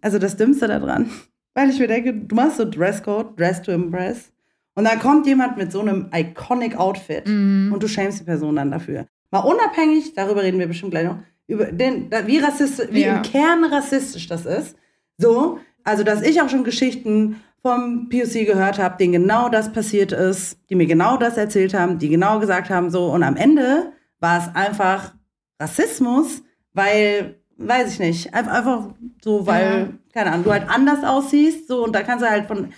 also 0.00 0.18
das 0.18 0.36
Dümmste 0.38 0.66
daran, 0.66 1.10
weil 1.54 1.68
ich 1.68 1.78
mir 1.78 1.88
denke, 1.88 2.14
du 2.14 2.34
machst 2.34 2.56
so 2.56 2.64
Dresscode, 2.64 3.38
Dress 3.38 3.60
to 3.60 3.72
Impress, 3.72 4.31
und 4.74 4.84
dann 4.84 4.98
kommt 4.98 5.26
jemand 5.26 5.56
mit 5.56 5.70
so 5.72 5.80
einem 5.80 6.08
iconic 6.14 6.76
Outfit 6.76 7.26
Mhm. 7.26 7.72
und 7.72 7.82
du 7.82 7.88
schämst 7.88 8.20
die 8.20 8.24
Person 8.24 8.56
dann 8.56 8.70
dafür. 8.70 9.06
Mal 9.30 9.40
unabhängig, 9.40 10.14
darüber 10.14 10.42
reden 10.42 10.58
wir 10.58 10.66
bestimmt 10.66 10.90
gleich 10.92 11.04
noch, 11.06 11.18
über 11.46 11.66
den, 11.66 12.10
wie 12.26 12.38
rassistisch, 12.38 12.88
wie 12.90 13.02
Ja. 13.04 13.16
im 13.16 13.22
Kern 13.22 13.64
rassistisch 13.64 14.26
das 14.28 14.46
ist. 14.46 14.76
So, 15.18 15.58
also 15.84 16.04
dass 16.04 16.22
ich 16.22 16.40
auch 16.40 16.48
schon 16.48 16.64
Geschichten 16.64 17.36
vom 17.62 18.08
POC 18.08 18.44
gehört 18.46 18.78
habe, 18.78 18.96
denen 18.98 19.12
genau 19.12 19.48
das 19.48 19.72
passiert 19.72 20.12
ist, 20.12 20.58
die 20.68 20.74
mir 20.74 20.86
genau 20.86 21.16
das 21.16 21.36
erzählt 21.36 21.74
haben, 21.74 21.98
die 21.98 22.08
genau 22.08 22.40
gesagt 22.40 22.70
haben, 22.70 22.90
so, 22.90 23.06
und 23.06 23.22
am 23.22 23.36
Ende 23.36 23.92
war 24.20 24.38
es 24.38 24.54
einfach 24.54 25.12
Rassismus, 25.60 26.42
weil, 26.74 27.36
weiß 27.58 27.92
ich 27.92 27.98
nicht, 28.00 28.34
einfach, 28.34 28.52
einfach 28.52 28.88
so, 29.22 29.46
weil, 29.46 29.94
keine 30.12 30.32
Ahnung, 30.32 30.44
du 30.44 30.52
halt 30.52 30.68
anders 30.68 31.04
aussiehst, 31.04 31.68
so, 31.68 31.84
und 31.84 31.94
da 31.94 32.02
kannst 32.02 32.24
du 32.24 32.28
halt 32.30 32.46
von, 32.46 32.68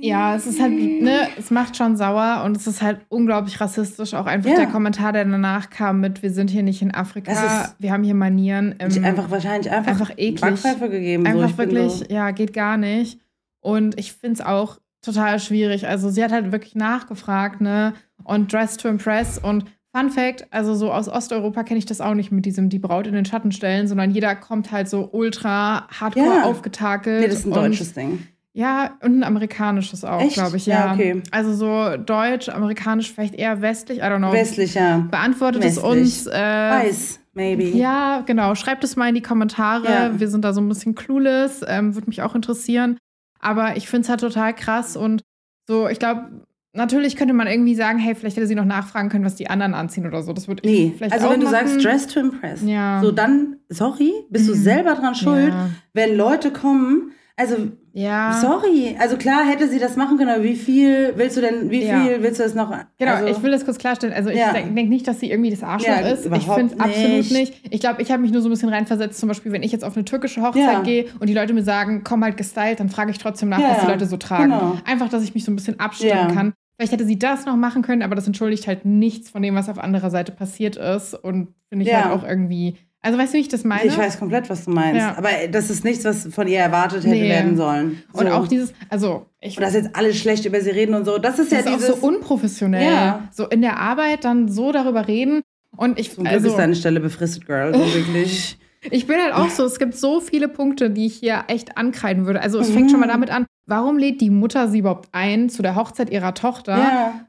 Ja, 0.00 0.36
es 0.36 0.46
ist 0.46 0.60
halt, 0.60 0.72
ne, 0.72 1.28
es 1.36 1.50
macht 1.50 1.76
schon 1.76 1.96
sauer 1.96 2.42
und 2.44 2.56
es 2.56 2.66
ist 2.68 2.82
halt 2.82 3.00
unglaublich 3.08 3.60
rassistisch. 3.60 4.14
Auch 4.14 4.26
einfach 4.26 4.50
Ja. 4.50 4.56
der 4.56 4.66
Kommentar, 4.66 5.12
der 5.12 5.24
danach 5.24 5.70
kam 5.70 6.00
mit, 6.00 6.22
wir 6.22 6.30
sind 6.30 6.50
hier 6.50 6.62
nicht 6.62 6.82
in 6.82 6.94
Afrika, 6.94 7.32
wir 7.78 7.92
haben 7.92 8.04
hier 8.04 8.14
Manieren. 8.14 8.76
Ähm, 8.78 9.04
einfach 9.04 9.30
wahrscheinlich 9.30 9.70
einfach, 9.72 9.90
einfach 9.90 10.10
eklig. 10.16 10.40
Backpfeife 10.40 10.88
gegeben. 10.88 11.24
so. 11.24 11.30
einfach 11.40 11.56
bin 11.56 11.70
wirklich, 11.72 11.92
so, 11.92 12.04
ja, 12.08 12.30
geht 12.30 12.52
gar 12.52 12.76
nicht. 12.76 13.18
Und 13.60 13.98
ich 13.98 14.12
finde 14.12 14.34
es 14.34 14.40
auch 14.46 14.78
total 15.02 15.40
schwierig. 15.40 15.88
Also 15.88 16.10
sie 16.10 16.22
hat 16.22 16.30
halt 16.32 16.52
wirklich 16.52 16.74
nachgefragt, 16.76 17.60
ne? 17.60 17.94
Und 18.24 18.52
Dress 18.52 18.76
to 18.76 18.88
Impress 18.88 19.38
und 19.38 19.64
Fun 19.94 20.10
Fact, 20.10 20.46
also 20.50 20.74
so 20.74 20.92
aus 20.92 21.08
Osteuropa 21.08 21.64
kenne 21.64 21.78
ich 21.78 21.86
das 21.86 22.00
auch 22.00 22.14
nicht 22.14 22.30
mit 22.30 22.44
diesem 22.44 22.68
die 22.68 22.78
Braut 22.78 23.06
in 23.06 23.14
den 23.14 23.24
Schatten 23.24 23.52
stellen, 23.52 23.88
sondern 23.88 24.10
jeder 24.10 24.36
kommt 24.36 24.70
halt 24.70 24.88
so 24.88 25.08
ultra 25.12 25.88
hardcore 25.88 26.26
Ja. 26.26 26.42
aufgetakelt. 26.44 27.20
nee, 27.22 27.26
das 27.28 27.40
ist 27.40 27.46
ein 27.46 27.52
deutsches 27.52 27.94
Ding. 27.94 28.20
Ja, 28.52 28.96
und 29.02 29.18
ein 29.20 29.24
amerikanisches 29.24 30.04
auch, 30.04 30.26
glaube 30.32 30.56
ich, 30.56 30.66
Ja, 30.66 30.86
ja. 30.86 30.92
okay. 30.94 31.22
Also 31.30 31.54
so 31.54 31.96
deutsch, 31.96 32.48
amerikanisch, 32.48 33.12
vielleicht 33.12 33.34
eher 33.34 33.60
westlich, 33.62 33.98
I 33.98 34.02
don't 34.02 34.18
know. 34.18 34.32
Westlicher. 34.32 35.06
Beantwortet 35.10 35.64
es 35.64 35.76
Westlich. 35.76 35.84
uns. 36.02 36.26
Äh, 36.26 36.32
Weiß, 36.32 37.20
maybe. 37.34 37.64
Ja, 37.64 38.22
genau. 38.26 38.54
Schreibt 38.56 38.82
es 38.84 38.96
mal 38.96 39.08
in 39.08 39.14
die 39.14 39.22
Kommentare. 39.22 39.84
Ja. 39.86 40.18
Wir 40.20 40.28
sind 40.28 40.44
da 40.44 40.52
so 40.52 40.60
ein 40.60 40.68
bisschen 40.68 40.94
clueless. 40.94 41.64
Ähm, 41.68 41.94
Würde 41.94 42.08
mich 42.08 42.22
auch 42.22 42.34
interessieren. 42.34 42.98
Aber 43.40 43.76
ich 43.76 43.88
finde 43.88 44.02
es 44.04 44.08
halt 44.08 44.20
total 44.20 44.54
krass 44.54 44.96
und 44.96 45.22
so, 45.68 45.86
ich 45.86 45.98
glaube, 46.00 46.44
natürlich 46.72 47.14
könnte 47.14 47.34
man 47.34 47.46
irgendwie 47.46 47.74
sagen, 47.76 47.98
hey, 47.98 48.14
vielleicht 48.16 48.36
hätte 48.36 48.46
sie 48.48 48.54
noch 48.56 48.64
nachfragen 48.64 49.10
können, 49.10 49.24
was 49.24 49.36
die 49.36 49.48
anderen 49.50 49.74
anziehen 49.74 50.06
oder 50.06 50.22
so. 50.22 50.32
Das 50.32 50.48
würde 50.48 50.62
ich 50.64 50.70
Nee, 50.70 50.94
vielleicht 50.96 51.12
also 51.14 51.30
wenn 51.30 51.40
du 51.40 51.46
machen. 51.46 51.66
sagst 51.68 51.84
Dress 51.84 52.06
to 52.08 52.18
Impress, 52.20 52.62
Ja. 52.64 53.00
so 53.02 53.12
dann, 53.12 53.58
sorry, 53.68 54.12
bist 54.30 54.48
du 54.48 54.54
Mhm. 54.56 54.58
selber 54.60 54.94
dran 54.94 55.14
schuld, 55.14 55.48
Ja. 55.52 55.68
wenn 55.92 56.16
Leute 56.16 56.50
kommen, 56.50 57.12
also 57.36 57.68
Ja. 57.98 58.38
sorry, 58.40 58.96
also 58.98 59.16
klar 59.16 59.44
hätte 59.44 59.68
sie 59.68 59.78
das 59.78 59.96
machen 59.96 60.16
können, 60.18 60.30
aber 60.30 60.44
wie 60.44 60.54
viel 60.54 61.12
willst 61.16 61.36
du 61.36 61.40
denn, 61.40 61.70
wie 61.70 61.84
Ja. 61.84 62.00
viel 62.00 62.22
willst 62.22 62.38
du 62.38 62.44
das 62.44 62.54
noch? 62.54 62.72
Genau, 62.98 63.12
also, 63.12 63.26
ich 63.28 63.42
will 63.42 63.50
das 63.50 63.64
kurz 63.64 63.78
klarstellen. 63.78 64.14
Also 64.14 64.30
ich 64.30 64.36
Ja. 64.38 64.52
denke 64.52 64.72
denk 64.74 64.88
nicht, 64.88 65.08
dass 65.08 65.18
sie 65.20 65.30
irgendwie 65.30 65.50
das 65.50 65.62
Arschloch 65.62 65.88
Ja, 65.88 66.06
ist. 66.08 66.24
Ich 66.26 66.44
finde 66.46 66.74
es 66.74 66.80
absolut 66.80 67.30
nicht. 67.32 67.54
Ich 67.70 67.80
glaube, 67.80 68.00
ich 68.02 68.10
habe 68.12 68.22
mich 68.22 68.30
nur 68.30 68.40
so 68.42 68.48
ein 68.48 68.50
bisschen 68.52 68.68
reinversetzt, 68.68 69.18
zum 69.18 69.28
Beispiel, 69.28 69.50
wenn 69.52 69.62
ich 69.62 69.72
jetzt 69.72 69.84
auf 69.84 69.96
eine 69.96 70.04
türkische 70.04 70.42
Hochzeit 70.42 70.84
gehe 70.84 71.06
und 71.18 71.28
die 71.28 71.34
Leute 71.34 71.52
mir 71.54 71.62
sagen, 71.64 72.02
komm 72.04 72.22
halt 72.22 72.36
gestylt, 72.36 72.78
dann 72.80 72.88
frage 72.88 73.10
ich 73.10 73.18
trotzdem 73.18 73.48
nach, 73.48 73.60
was 73.60 73.80
die 73.80 73.86
Leute 73.86 74.06
so 74.06 74.16
tragen. 74.16 74.50
genau. 74.52 74.76
Einfach, 74.84 75.08
dass 75.08 75.22
ich 75.24 75.34
mich 75.34 75.44
so 75.44 75.50
ein 75.50 75.56
bisschen 75.56 75.80
abstimmen 75.80 76.34
kann. 76.34 76.52
Vielleicht 76.76 76.92
hätte 76.92 77.04
sie 77.06 77.18
das 77.18 77.44
noch 77.44 77.56
machen 77.56 77.82
können, 77.82 78.02
aber 78.02 78.14
das 78.14 78.26
entschuldigt 78.28 78.68
halt 78.68 78.84
nichts 78.84 79.30
von 79.30 79.42
dem, 79.42 79.56
was 79.56 79.68
auf 79.68 79.78
anderer 79.80 80.10
Seite 80.10 80.30
passiert 80.30 80.76
ist. 80.76 81.12
Und 81.14 81.48
finde 81.68 81.84
ich 81.84 81.92
halt 81.92 82.12
auch 82.12 82.22
irgendwie. 82.24 82.76
Also 83.00 83.16
weißt 83.16 83.32
du, 83.32 83.36
wie 83.36 83.42
ich 83.42 83.48
das 83.48 83.64
meine? 83.64 83.84
ich 83.86 83.96
weiß 83.96 84.18
komplett, 84.18 84.50
was 84.50 84.64
du 84.64 84.72
meinst, 84.72 84.96
Ja. 85.00 85.16
aber 85.16 85.28
das 85.50 85.70
ist 85.70 85.84
nichts, 85.84 86.04
was 86.04 86.26
von 86.34 86.48
ihr 86.48 86.58
erwartet 86.58 87.04
hätte 87.04 87.14
Nee. 87.14 87.28
werden 87.28 87.56
sollen. 87.56 88.02
So. 88.12 88.20
Und 88.20 88.28
auch 88.28 88.48
dieses, 88.48 88.72
also 88.90 89.26
ich 89.40 89.56
Und 89.56 89.62
dass 89.62 89.74
jetzt 89.74 89.94
alle 89.94 90.12
schlecht 90.12 90.44
über 90.46 90.60
sie 90.60 90.70
reden 90.70 90.94
und 90.94 91.04
so, 91.04 91.18
das 91.18 91.38
ist 91.38 91.52
das 91.52 91.64
ja 91.64 91.70
ist 91.70 91.78
dieses... 91.80 91.94
auch 91.94 92.00
so 92.00 92.06
unprofessionell. 92.08 92.84
Ja. 92.92 93.28
So 93.32 93.46
in 93.46 93.60
der 93.62 93.78
Arbeit 93.78 94.24
dann 94.24 94.48
so 94.48 94.72
darüber 94.72 95.06
reden. 95.06 95.42
Und 95.76 95.98
ich, 96.00 96.12
Zum 96.14 96.24
Glück 96.24 96.34
also, 96.34 96.48
ist 96.48 96.56
deine 96.58 96.74
Stelle 96.74 96.98
befristet, 96.98 97.46
Girl, 97.46 97.72
so 97.74 97.80
wirklich. 97.94 98.58
Ich 98.92 99.08
bin 99.08 99.16
halt 99.20 99.34
auch 99.34 99.50
so, 99.50 99.64
es 99.64 99.80
gibt 99.80 99.96
so 99.96 100.20
viele 100.20 100.46
Punkte, 100.46 100.88
die 100.88 101.06
ich 101.06 101.16
hier 101.16 101.42
echt 101.48 101.76
ankreiden 101.76 102.26
würde. 102.26 102.40
Also 102.40 102.60
es 102.60 102.70
fängt 102.70 102.92
schon 102.92 103.00
mal 103.00 103.08
damit 103.08 103.28
an, 103.28 103.44
warum 103.66 103.98
lädt 103.98 104.20
die 104.20 104.30
Mutter 104.30 104.68
sie 104.68 104.78
überhaupt 104.78 105.08
ein 105.10 105.50
zu 105.50 105.62
der 105.62 105.74
Hochzeit 105.74 106.10
ihrer 106.10 106.32
Tochter? 106.32 106.78
Ja. 106.78 107.26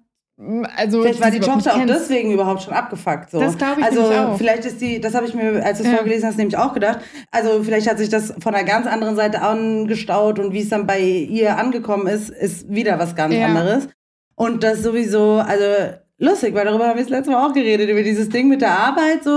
Also 0.77 1.01
Vielleicht 1.01 1.19
war 1.19 1.31
die 1.31 1.41
Tochter 1.41 1.75
auch 1.75 1.85
deswegen 1.85 2.31
überhaupt 2.31 2.61
schon 2.61 2.73
abgefuckt. 2.73 3.29
So. 3.31 3.41
Das 3.41 3.57
glaube 3.57 3.81
ich 3.81 3.85
Also 3.85 4.03
auch. 4.03 4.37
vielleicht 4.37 4.63
ist 4.63 4.79
die, 4.79 5.01
das 5.01 5.13
habe 5.13 5.25
ich 5.25 5.33
mir, 5.33 5.61
als 5.65 5.79
du 5.79 5.83
es 5.83 5.89
Ja. 5.91 5.97
vorgelesen 5.97 6.29
hast, 6.29 6.37
nämlich 6.37 6.55
auch 6.57 6.73
gedacht. 6.73 6.99
Also 7.29 7.61
vielleicht 7.61 7.89
hat 7.89 7.97
sich 7.97 8.07
das 8.07 8.33
von 8.39 8.55
einer 8.55 8.63
ganz 8.63 8.87
anderen 8.87 9.17
Seite 9.17 9.41
angestaut 9.41 10.39
und 10.39 10.53
wie 10.53 10.61
es 10.61 10.69
dann 10.69 10.87
bei 10.87 11.01
ihr 11.01 11.57
angekommen 11.57 12.07
ist, 12.07 12.29
ist 12.29 12.69
wieder 12.73 12.97
was 12.99 13.15
ganz 13.15 13.33
Ja. 13.35 13.47
anderes. 13.47 13.89
Und 14.35 14.63
das 14.63 14.81
sowieso, 14.81 15.39
also 15.45 15.65
lustig, 16.19 16.53
weil 16.53 16.65
darüber 16.65 16.87
haben 16.87 16.97
wir 16.97 17.03
das 17.03 17.09
letzte 17.09 17.31
Mal 17.31 17.45
auch 17.47 17.53
geredet, 17.53 17.89
über 17.89 18.03
dieses 18.03 18.29
Ding 18.29 18.47
mit 18.49 18.61
der 18.61 18.71
Arbeit, 18.77 19.23
so 19.23 19.29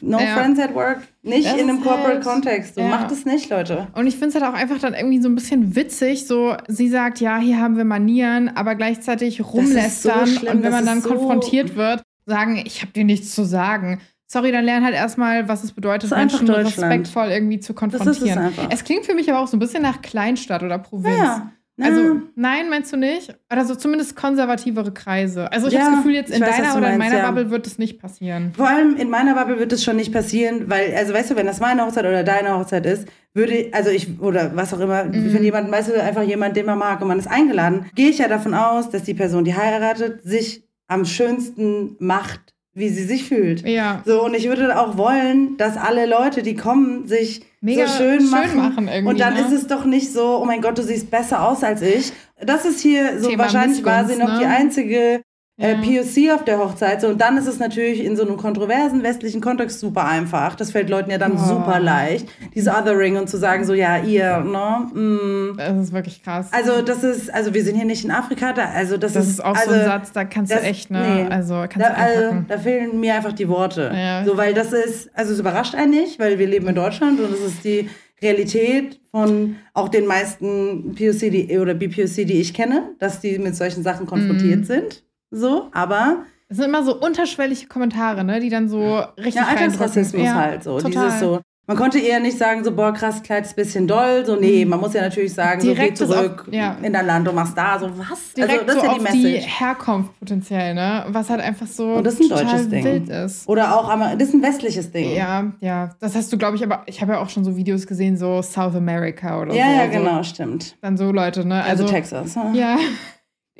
no 0.00 0.18
Ja. 0.18 0.36
friends 0.36 0.58
at 0.58 0.74
work. 0.74 0.98
Nicht 1.22 1.46
Das 1.46 1.54
in 1.56 1.68
einem 1.68 1.80
Corporate 1.82 2.14
halt- 2.16 2.24
Kontext. 2.24 2.74
So 2.74 2.80
ja. 2.80 2.88
macht 2.88 3.10
es 3.12 3.24
nicht, 3.26 3.50
Leute. 3.50 3.88
Und 3.94 4.06
ich 4.06 4.14
finde 4.16 4.28
es 4.28 4.34
halt 4.42 4.44
auch 4.44 4.58
einfach 4.58 4.78
dann 4.78 4.94
irgendwie 4.94 5.20
so 5.20 5.28
ein 5.28 5.34
bisschen 5.34 5.76
witzig. 5.76 6.26
So, 6.26 6.56
sie 6.66 6.88
sagt, 6.88 7.20
ja, 7.20 7.38
hier 7.38 7.60
haben 7.60 7.76
wir 7.76 7.84
Manieren, 7.84 8.50
aber 8.54 8.74
gleichzeitig 8.74 9.42
rumlästern. 9.44 10.26
so 10.26 10.32
schlimm, 10.38 10.56
und 10.58 10.62
wenn 10.62 10.72
man 10.72 10.86
dann 10.86 11.02
so- 11.02 11.10
konfrontiert 11.10 11.76
wird, 11.76 12.02
sagen, 12.26 12.62
ich 12.64 12.80
habe 12.82 12.92
dir 12.92 13.04
nichts 13.04 13.34
zu 13.34 13.44
sagen. 13.44 14.00
Sorry, 14.26 14.52
dann 14.52 14.64
lern 14.64 14.84
halt 14.84 14.94
erstmal, 14.94 15.48
was 15.48 15.64
es 15.64 15.72
bedeutet, 15.72 16.10
Menschen 16.12 16.48
respektvoll 16.48 17.30
irgendwie 17.30 17.58
zu 17.58 17.72
Das 17.72 17.92
ist 17.94 18.00
es 18.00 18.04
konfrontieren. 18.20 18.52
Es 18.70 18.84
klingt 18.84 19.04
für 19.04 19.14
mich 19.16 19.28
aber 19.28 19.40
auch 19.40 19.48
so 19.48 19.56
ein 19.56 19.60
bisschen 19.60 19.82
nach 19.82 20.02
Kleinstadt 20.02 20.62
oder 20.62 20.78
Provinz. 20.78 21.16
Ja. 21.18 21.50
Also, 21.82 22.20
nein, 22.34 22.68
meinst 22.70 22.92
du 22.92 22.96
nicht? 22.96 23.34
Oder 23.52 23.64
so 23.64 23.74
zumindest 23.74 24.16
konservativere 24.16 24.92
Kreise. 24.92 25.50
Also, 25.52 25.68
ich 25.68 25.74
Ja, 25.74 25.80
habe 25.80 25.90
das 25.92 25.98
Gefühl, 26.00 26.14
jetzt 26.14 26.30
in 26.30 26.40
weiß, 26.40 26.56
deiner 26.56 26.76
oder 26.76 26.92
in 26.92 26.98
meiner 26.98 27.18
ja. 27.18 27.30
Bubble 27.30 27.50
wird 27.50 27.66
es 27.66 27.78
nicht 27.78 28.00
passieren. 28.00 28.52
Vor 28.56 28.68
allem 28.68 28.96
in 28.96 29.10
meiner 29.10 29.34
Bubble 29.34 29.58
wird 29.58 29.72
es 29.72 29.82
schon 29.84 29.96
nicht 29.96 30.12
passieren, 30.12 30.68
weil, 30.68 30.94
also 30.94 31.12
weißt 31.14 31.30
du, 31.30 31.36
wenn 31.36 31.46
das 31.46 31.60
meine 31.60 31.84
Hochzeit 31.84 32.04
oder 32.04 32.22
deine 32.24 32.58
Hochzeit 32.58 32.86
ist, 32.86 33.06
würde, 33.34 33.68
also 33.72 33.90
ich, 33.90 34.20
oder 34.20 34.56
was 34.56 34.74
auch 34.74 34.80
immer, 34.80 35.04
Mhm. 35.04 35.32
wenn 35.34 35.42
jemand, 35.44 35.70
weißt 35.70 35.90
du, 35.90 36.02
einfach 36.02 36.22
jemand, 36.22 36.56
den 36.56 36.66
man 36.66 36.78
mag 36.78 37.00
und 37.00 37.08
man 37.08 37.18
ist 37.18 37.28
eingeladen, 37.30 37.86
gehe 37.94 38.08
ich 38.10 38.18
ja 38.18 38.28
davon 38.28 38.54
aus, 38.54 38.90
dass 38.90 39.02
die 39.04 39.14
Person, 39.14 39.44
die 39.44 39.54
heiratet, 39.54 40.22
sich 40.22 40.64
am 40.88 41.04
schönsten 41.04 41.96
macht, 42.00 42.54
wie 42.72 42.88
sie 42.88 43.04
sich 43.04 43.24
fühlt. 43.24 43.66
Ja. 43.66 44.02
So, 44.04 44.24
und 44.24 44.34
ich 44.34 44.48
würde 44.48 44.78
auch 44.78 44.96
wollen, 44.96 45.56
dass 45.56 45.76
alle 45.76 46.06
Leute, 46.06 46.42
die 46.42 46.54
kommen, 46.54 47.06
sich 47.06 47.42
Mega 47.60 47.86
so 47.86 47.96
schön, 47.98 48.20
schön 48.20 48.30
machen. 48.30 48.56
machen 48.56 48.88
irgendwie, 48.88 49.10
und 49.10 49.20
dann 49.20 49.34
ne? 49.34 49.40
ist 49.40 49.52
es 49.52 49.66
doch 49.66 49.84
nicht 49.84 50.12
so, 50.12 50.40
oh 50.40 50.44
mein 50.44 50.62
Gott, 50.62 50.78
du 50.78 50.82
siehst 50.82 51.10
besser 51.10 51.46
aus 51.46 51.64
als 51.64 51.82
ich. 51.82 52.12
Das 52.40 52.64
ist 52.64 52.80
hier 52.80 53.20
so, 53.20 53.28
Thema 53.28 53.44
wahrscheinlich 53.44 53.84
war 53.84 54.06
sie 54.06 54.16
noch 54.16 54.32
ne? 54.32 54.38
die 54.40 54.46
einzige 54.46 55.22
äh. 55.60 55.76
POC 55.76 56.32
auf 56.34 56.44
der 56.44 56.58
Hochzeit. 56.58 57.00
So, 57.00 57.08
und 57.08 57.20
dann 57.20 57.36
ist 57.36 57.46
es 57.46 57.58
natürlich 57.58 58.02
in 58.04 58.16
so 58.16 58.22
einem 58.26 58.36
kontroversen 58.36 59.02
westlichen 59.02 59.40
Kontext 59.40 59.80
super 59.80 60.04
einfach. 60.06 60.54
Das 60.56 60.70
fällt 60.72 60.88
Leuten 60.90 61.10
ja 61.10 61.18
dann 61.18 61.32
Oh. 61.34 61.36
super 61.48 61.78
leicht, 61.80 62.26
dieses 62.54 62.72
Othering 62.72 63.16
und 63.16 63.28
zu 63.28 63.36
sagen, 63.36 63.64
so, 63.64 63.74
ja, 63.74 63.98
ihr, 63.98 64.38
ne? 64.40 64.86
Mm. 65.00 65.56
Das 65.56 65.76
ist 65.84 65.92
wirklich 65.92 66.22
krass. 66.22 66.48
Also, 66.52 66.82
das 66.82 67.04
ist, 67.04 67.32
also 67.32 67.52
wir 67.54 67.62
sind 67.62 67.76
hier 67.76 67.84
nicht 67.84 68.04
in 68.04 68.10
Afrika, 68.10 68.52
da, 68.52 68.70
also 68.74 68.96
das, 68.96 69.12
das 69.12 69.28
ist 69.28 69.44
auch 69.44 69.54
also, 69.54 69.70
so 69.70 69.76
ein 69.78 69.84
Satz, 69.84 70.12
da 70.12 70.24
kannst 70.24 70.50
du 70.50 70.56
das- 70.56 70.64
echt, 70.64 70.90
ne? 70.90 71.00
nee. 71.26 71.26
Also, 71.34 71.54
kannst 71.68 71.78
da, 71.80 71.90
du 71.90 71.96
also, 71.96 72.36
da 72.48 72.58
fehlen 72.58 72.98
mir 72.98 73.14
einfach 73.14 73.32
die 73.32 73.48
Worte. 73.48 73.90
Ja. 73.94 74.24
So, 74.24 74.36
weil 74.36 74.54
das 74.54 74.72
ist, 74.72 75.10
also 75.14 75.32
es 75.32 75.38
überrascht 75.40 75.74
einen 75.74 75.90
nicht, 75.90 76.18
weil 76.18 76.38
wir 76.38 76.46
leben 76.46 76.66
in 76.68 76.74
Deutschland 76.74 77.20
und 77.20 77.32
es 77.32 77.40
ist 77.40 77.64
die 77.64 77.88
Realität 78.22 79.00
von 79.10 79.56
auch 79.74 79.88
den 79.88 80.06
meisten 80.06 80.94
POC 80.94 81.30
die, 81.30 81.58
oder 81.58 81.74
BPOC, 81.74 82.26
die 82.26 82.40
ich 82.40 82.52
kenne, 82.54 82.90
dass 82.98 83.20
die 83.20 83.38
mit 83.38 83.56
solchen 83.56 83.82
Sachen 83.82 84.06
konfrontiert 84.06 84.60
Mhm. 84.60 84.64
sind. 84.64 85.02
So, 85.30 85.68
aber 85.72 86.24
Es 86.48 86.56
sind 86.56 86.66
immer 86.66 86.82
so 86.82 86.96
unterschwellige 86.98 87.66
Kommentare, 87.66 88.24
ne, 88.24 88.40
die 88.40 88.48
dann 88.50 88.68
so 88.68 88.98
richtig 89.16 89.36
Ja. 89.36 89.44
Alltagsrassismus 89.48 90.24
Ja, 90.24 90.34
halt 90.34 90.64
so. 90.64 90.78
Total. 90.80 90.90
Dieses 91.06 91.20
so. 91.20 91.40
Man 91.68 91.76
konnte 91.76 92.00
eher 92.00 92.18
nicht 92.18 92.36
sagen, 92.36 92.64
so, 92.64 92.72
boah, 92.74 92.92
krass, 92.92 93.22
Kleid 93.22 93.44
ist 93.44 93.52
ein 93.52 93.54
bisschen 93.62 93.86
doll. 93.86 94.26
So, 94.26 94.34
nee, 94.34 94.64
man 94.64 94.80
muss 94.80 94.92
ja 94.92 95.02
natürlich 95.02 95.32
sagen, 95.32 95.60
Direkt 95.60 95.98
so, 95.98 96.06
geh 96.08 96.12
zurück 96.14 96.44
auf- 96.48 96.52
ja. 96.52 96.76
in 96.82 96.92
dein 96.92 97.06
Land 97.06 97.28
und 97.28 97.36
machst 97.36 97.56
da, 97.56 97.78
so, 97.78 97.88
was? 97.96 98.32
Direkt 98.36 98.62
also, 98.62 98.64
das 98.66 98.74
so 98.74 98.80
ist 98.80 98.86
ja 98.86 98.94
die 98.94 99.00
auf 99.06 99.12
die 99.12 99.22
Message. 99.22 99.60
Herkunft 99.60 100.18
potenziell, 100.18 100.74
ne? 100.74 101.04
Was 101.10 101.30
halt 101.30 101.40
einfach 101.40 101.68
so 101.68 101.92
Und 101.94 102.04
das 102.04 102.14
ist 102.14 102.22
ein 102.22 102.28
total 102.30 102.44
deutsches 102.46 102.68
Ding. 102.70 103.06
ist. 103.06 103.48
Oder 103.48 103.76
auch, 103.76 103.88
das 104.18 104.28
ist 104.28 104.34
ein 104.34 104.42
westliches 104.42 104.90
Ding. 104.90 105.14
Ja, 105.14 105.52
ja. 105.60 105.90
Das 106.00 106.16
hast 106.16 106.32
du, 106.32 106.38
glaube 106.38 106.56
ich, 106.56 106.64
aber 106.64 106.82
ich 106.86 107.00
habe 107.00 107.12
ja 107.12 107.18
auch 107.20 107.28
schon 107.28 107.44
so 107.44 107.54
Videos 107.54 107.86
gesehen, 107.86 108.16
so 108.16 108.42
South 108.42 108.74
America 108.74 109.40
oder 109.40 109.54
ja, 109.54 109.64
so. 109.66 109.70
ja, 109.70 109.86
so. 109.86 109.92
genau, 109.92 110.22
stimmt. 110.24 110.76
Dann 110.82 110.96
so 110.96 111.12
Leute, 111.12 111.46
ne? 111.46 111.62
Also, 111.62 111.84
Also, 111.84 111.94
Texas. 111.94 112.34
Ja. 112.34 112.50
ja. 112.52 112.76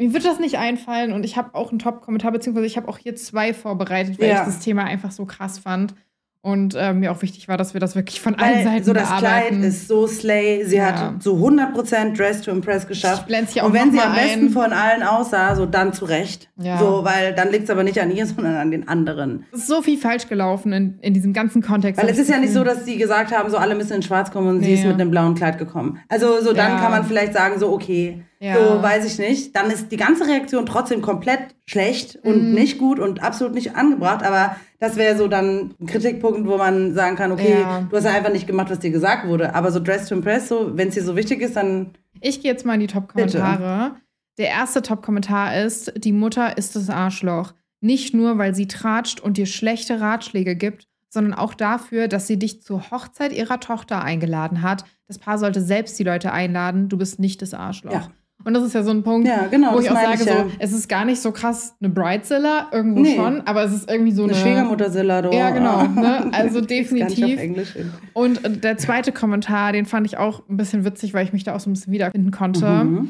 Mir 0.00 0.14
wird 0.14 0.24
das 0.24 0.38
nicht 0.40 0.56
einfallen 0.58 1.12
und 1.12 1.24
ich 1.24 1.36
habe 1.36 1.54
auch 1.54 1.70
einen 1.70 1.78
Top-Kommentar, 1.78 2.32
beziehungsweise 2.32 2.66
ich 2.66 2.76
habe 2.78 2.88
auch 2.88 2.96
hier 2.98 3.14
zwei 3.16 3.52
vorbereitet, 3.52 4.18
weil 4.18 4.28
Ja. 4.30 4.40
ich 4.40 4.46
das 4.46 4.60
Thema 4.60 4.84
einfach 4.84 5.10
so 5.12 5.26
krass 5.26 5.58
fand. 5.58 5.94
Und 6.42 6.74
äh, 6.74 6.94
mir 6.94 7.12
auch 7.12 7.20
wichtig 7.20 7.48
war, 7.48 7.58
dass 7.58 7.74
wir 7.74 7.80
das 7.82 7.94
wirklich 7.96 8.22
von 8.22 8.34
allen 8.36 8.64
Seiten 8.64 8.82
so 8.84 8.94
das 8.94 9.10
bearbeiten. 9.10 9.58
Kleid 9.58 9.68
ist 9.68 9.88
so 9.88 10.06
slay. 10.06 10.64
Sie 10.64 10.76
Ja. 10.76 10.86
hat 11.12 11.22
so 11.22 11.34
100% 11.36 12.16
Dress 12.16 12.40
to 12.40 12.50
Impress 12.50 12.84
ich 12.84 12.88
geschafft. 12.88 13.26
hier 13.52 13.62
auch 13.62 13.66
Und 13.66 13.74
wenn 13.74 13.92
sie 13.92 14.00
am 14.00 14.14
besten 14.14 14.46
ein. 14.46 14.50
von 14.50 14.72
allen 14.72 15.02
aussah, 15.02 15.54
so 15.54 15.66
dann 15.66 15.92
zurecht. 15.92 16.48
Ja. 16.56 16.78
So, 16.78 17.04
weil 17.04 17.34
dann 17.34 17.50
liegt 17.50 17.64
es 17.64 17.70
aber 17.70 17.82
nicht 17.84 18.00
an 18.00 18.10
ihr, 18.10 18.24
sondern 18.26 18.54
an 18.56 18.70
den 18.70 18.88
anderen. 18.88 19.44
Es 19.52 19.58
ist 19.60 19.66
so 19.68 19.82
viel 19.82 19.98
falsch 19.98 20.28
gelaufen 20.28 20.72
in, 20.72 20.98
in 21.02 21.12
diesem 21.12 21.34
ganzen 21.34 21.60
Kontext. 21.60 22.00
Weil 22.02 22.08
es 22.08 22.16
ich 22.16 22.22
ist 22.22 22.30
ja 22.30 22.38
nicht 22.38 22.54
so, 22.54 22.64
dass 22.64 22.86
sie 22.86 22.96
gesagt 22.96 23.36
haben, 23.36 23.50
so 23.50 23.58
alle 23.58 23.74
müssen 23.74 23.92
in 23.92 24.02
schwarz 24.02 24.30
kommen 24.30 24.48
und 24.48 24.60
sie 24.60 24.68
Nee. 24.68 24.74
ist 24.76 24.84
mit 24.86 24.94
einem 24.94 25.10
blauen 25.10 25.34
Kleid 25.34 25.58
gekommen. 25.58 25.98
Also 26.08 26.40
so 26.40 26.54
dann 26.54 26.78
kann 26.80 26.90
man 26.90 27.04
vielleicht 27.04 27.34
sagen, 27.34 27.60
so 27.60 27.70
okay, 27.70 28.22
Ja. 28.42 28.54
so 28.56 28.82
weiß 28.82 29.04
ich 29.04 29.18
nicht. 29.18 29.54
Dann 29.54 29.70
ist 29.70 29.92
die 29.92 29.98
ganze 29.98 30.26
Reaktion 30.26 30.64
trotzdem 30.64 31.02
komplett 31.02 31.54
schlecht 31.66 32.16
und 32.22 32.48
Mhm. 32.48 32.54
nicht 32.54 32.78
gut 32.78 32.98
und 32.98 33.22
absolut 33.22 33.54
nicht 33.54 33.76
angebracht. 33.76 34.24
Aber 34.24 34.56
das 34.78 34.96
wäre 34.96 35.16
so 35.18 35.28
dann 35.28 35.74
ein 35.78 35.86
Kritikpunkt, 35.86 36.46
wo 36.48 36.56
man 36.56 36.94
sagen 36.94 37.16
kann, 37.16 37.32
okay, 37.32 37.60
Ja. 37.60 37.86
du 37.88 37.94
hast 37.96 38.04
ja 38.04 38.12
einfach 38.12 38.32
nicht 38.32 38.46
gemacht, 38.46 38.70
was 38.70 38.78
dir 38.78 38.90
gesagt 38.90 39.26
wurde. 39.28 39.54
Aber 39.54 39.70
so 39.70 39.78
Dress 39.78 40.08
to 40.08 40.14
Impress, 40.14 40.48
so 40.48 40.70
wenn 40.76 40.88
es 40.88 40.94
dir 40.94 41.04
so 41.04 41.16
wichtig 41.16 41.42
ist, 41.42 41.54
dann 41.56 41.90
Ich 42.22 42.40
gehe 42.42 42.50
jetzt 42.50 42.64
mal 42.64 42.74
in 42.74 42.80
die 42.80 42.86
Top-Kommentare. 42.86 43.96
Der 44.38 44.48
erste 44.48 44.80
Top-Kommentar 44.82 45.56
ist: 45.62 45.92
Die 45.96 46.12
Mutter 46.12 46.56
ist 46.56 46.76
das 46.76 46.88
Arschloch. 46.88 47.52
Nicht 47.82 48.14
nur, 48.14 48.38
weil 48.38 48.54
sie 48.54 48.68
tratscht 48.68 49.20
und 49.20 49.36
dir 49.36 49.46
schlechte 49.46 50.00
Ratschläge 50.00 50.56
gibt, 50.56 50.86
sondern 51.08 51.34
auch 51.34 51.54
dafür, 51.54 52.08
dass 52.08 52.26
sie 52.26 52.38
dich 52.38 52.62
zur 52.62 52.90
Hochzeit 52.90 53.32
ihrer 53.32 53.60
Tochter 53.60 54.02
eingeladen 54.02 54.62
hat. 54.62 54.84
Das 55.08 55.18
Paar 55.18 55.38
sollte 55.38 55.60
selbst 55.60 55.98
die 55.98 56.04
Leute 56.04 56.32
einladen. 56.32 56.88
Du 56.88 56.96
bist 56.98 57.18
nicht 57.18 57.42
das 57.42 57.52
Arschloch. 57.54 57.92
Ja. 57.92 58.08
Und 58.44 58.54
das 58.54 58.62
ist 58.64 58.74
ja 58.74 58.82
so 58.82 58.90
ein 58.90 59.02
Punkt, 59.02 59.28
Ja, 59.28 59.46
genau, 59.48 59.74
wo 59.74 59.80
ich 59.80 59.90
auch 59.90 59.94
sage, 59.94 60.22
ich 60.22 60.26
ja. 60.26 60.44
so, 60.44 60.50
es 60.58 60.72
ist 60.72 60.88
gar 60.88 61.04
nicht 61.04 61.20
so 61.20 61.30
krass 61.32 61.74
eine 61.80 61.90
Bridezilla, 61.90 62.68
irgendwo 62.72 63.00
Nee. 63.00 63.16
schon, 63.16 63.42
aber 63.42 63.64
es 63.64 63.72
ist 63.72 63.90
irgendwie 63.90 64.12
so 64.12 64.24
eine 64.24 64.32
eine. 64.32 64.42
Schwiegermuttersilla, 64.42 65.22
du. 65.22 65.30
Ja, 65.30 65.50
genau. 65.50 65.82
Ne? 66.00 66.30
Also 66.32 66.60
definitiv. 66.60 67.38
Und 68.14 68.44
äh, 68.44 68.50
der 68.50 68.78
zweite 68.78 69.12
Kommentar, 69.12 69.72
den 69.72 69.84
fand 69.84 70.06
ich 70.06 70.16
auch 70.16 70.48
ein 70.48 70.56
bisschen 70.56 70.84
witzig, 70.84 71.12
weil 71.12 71.24
ich 71.24 71.32
mich 71.32 71.44
da 71.44 71.54
auch 71.54 71.60
so 71.60 71.68
ein 71.68 71.74
bisschen 71.74 71.92
wiederfinden 71.92 72.30
konnte. 72.30 72.66
Mhm. 72.66 73.08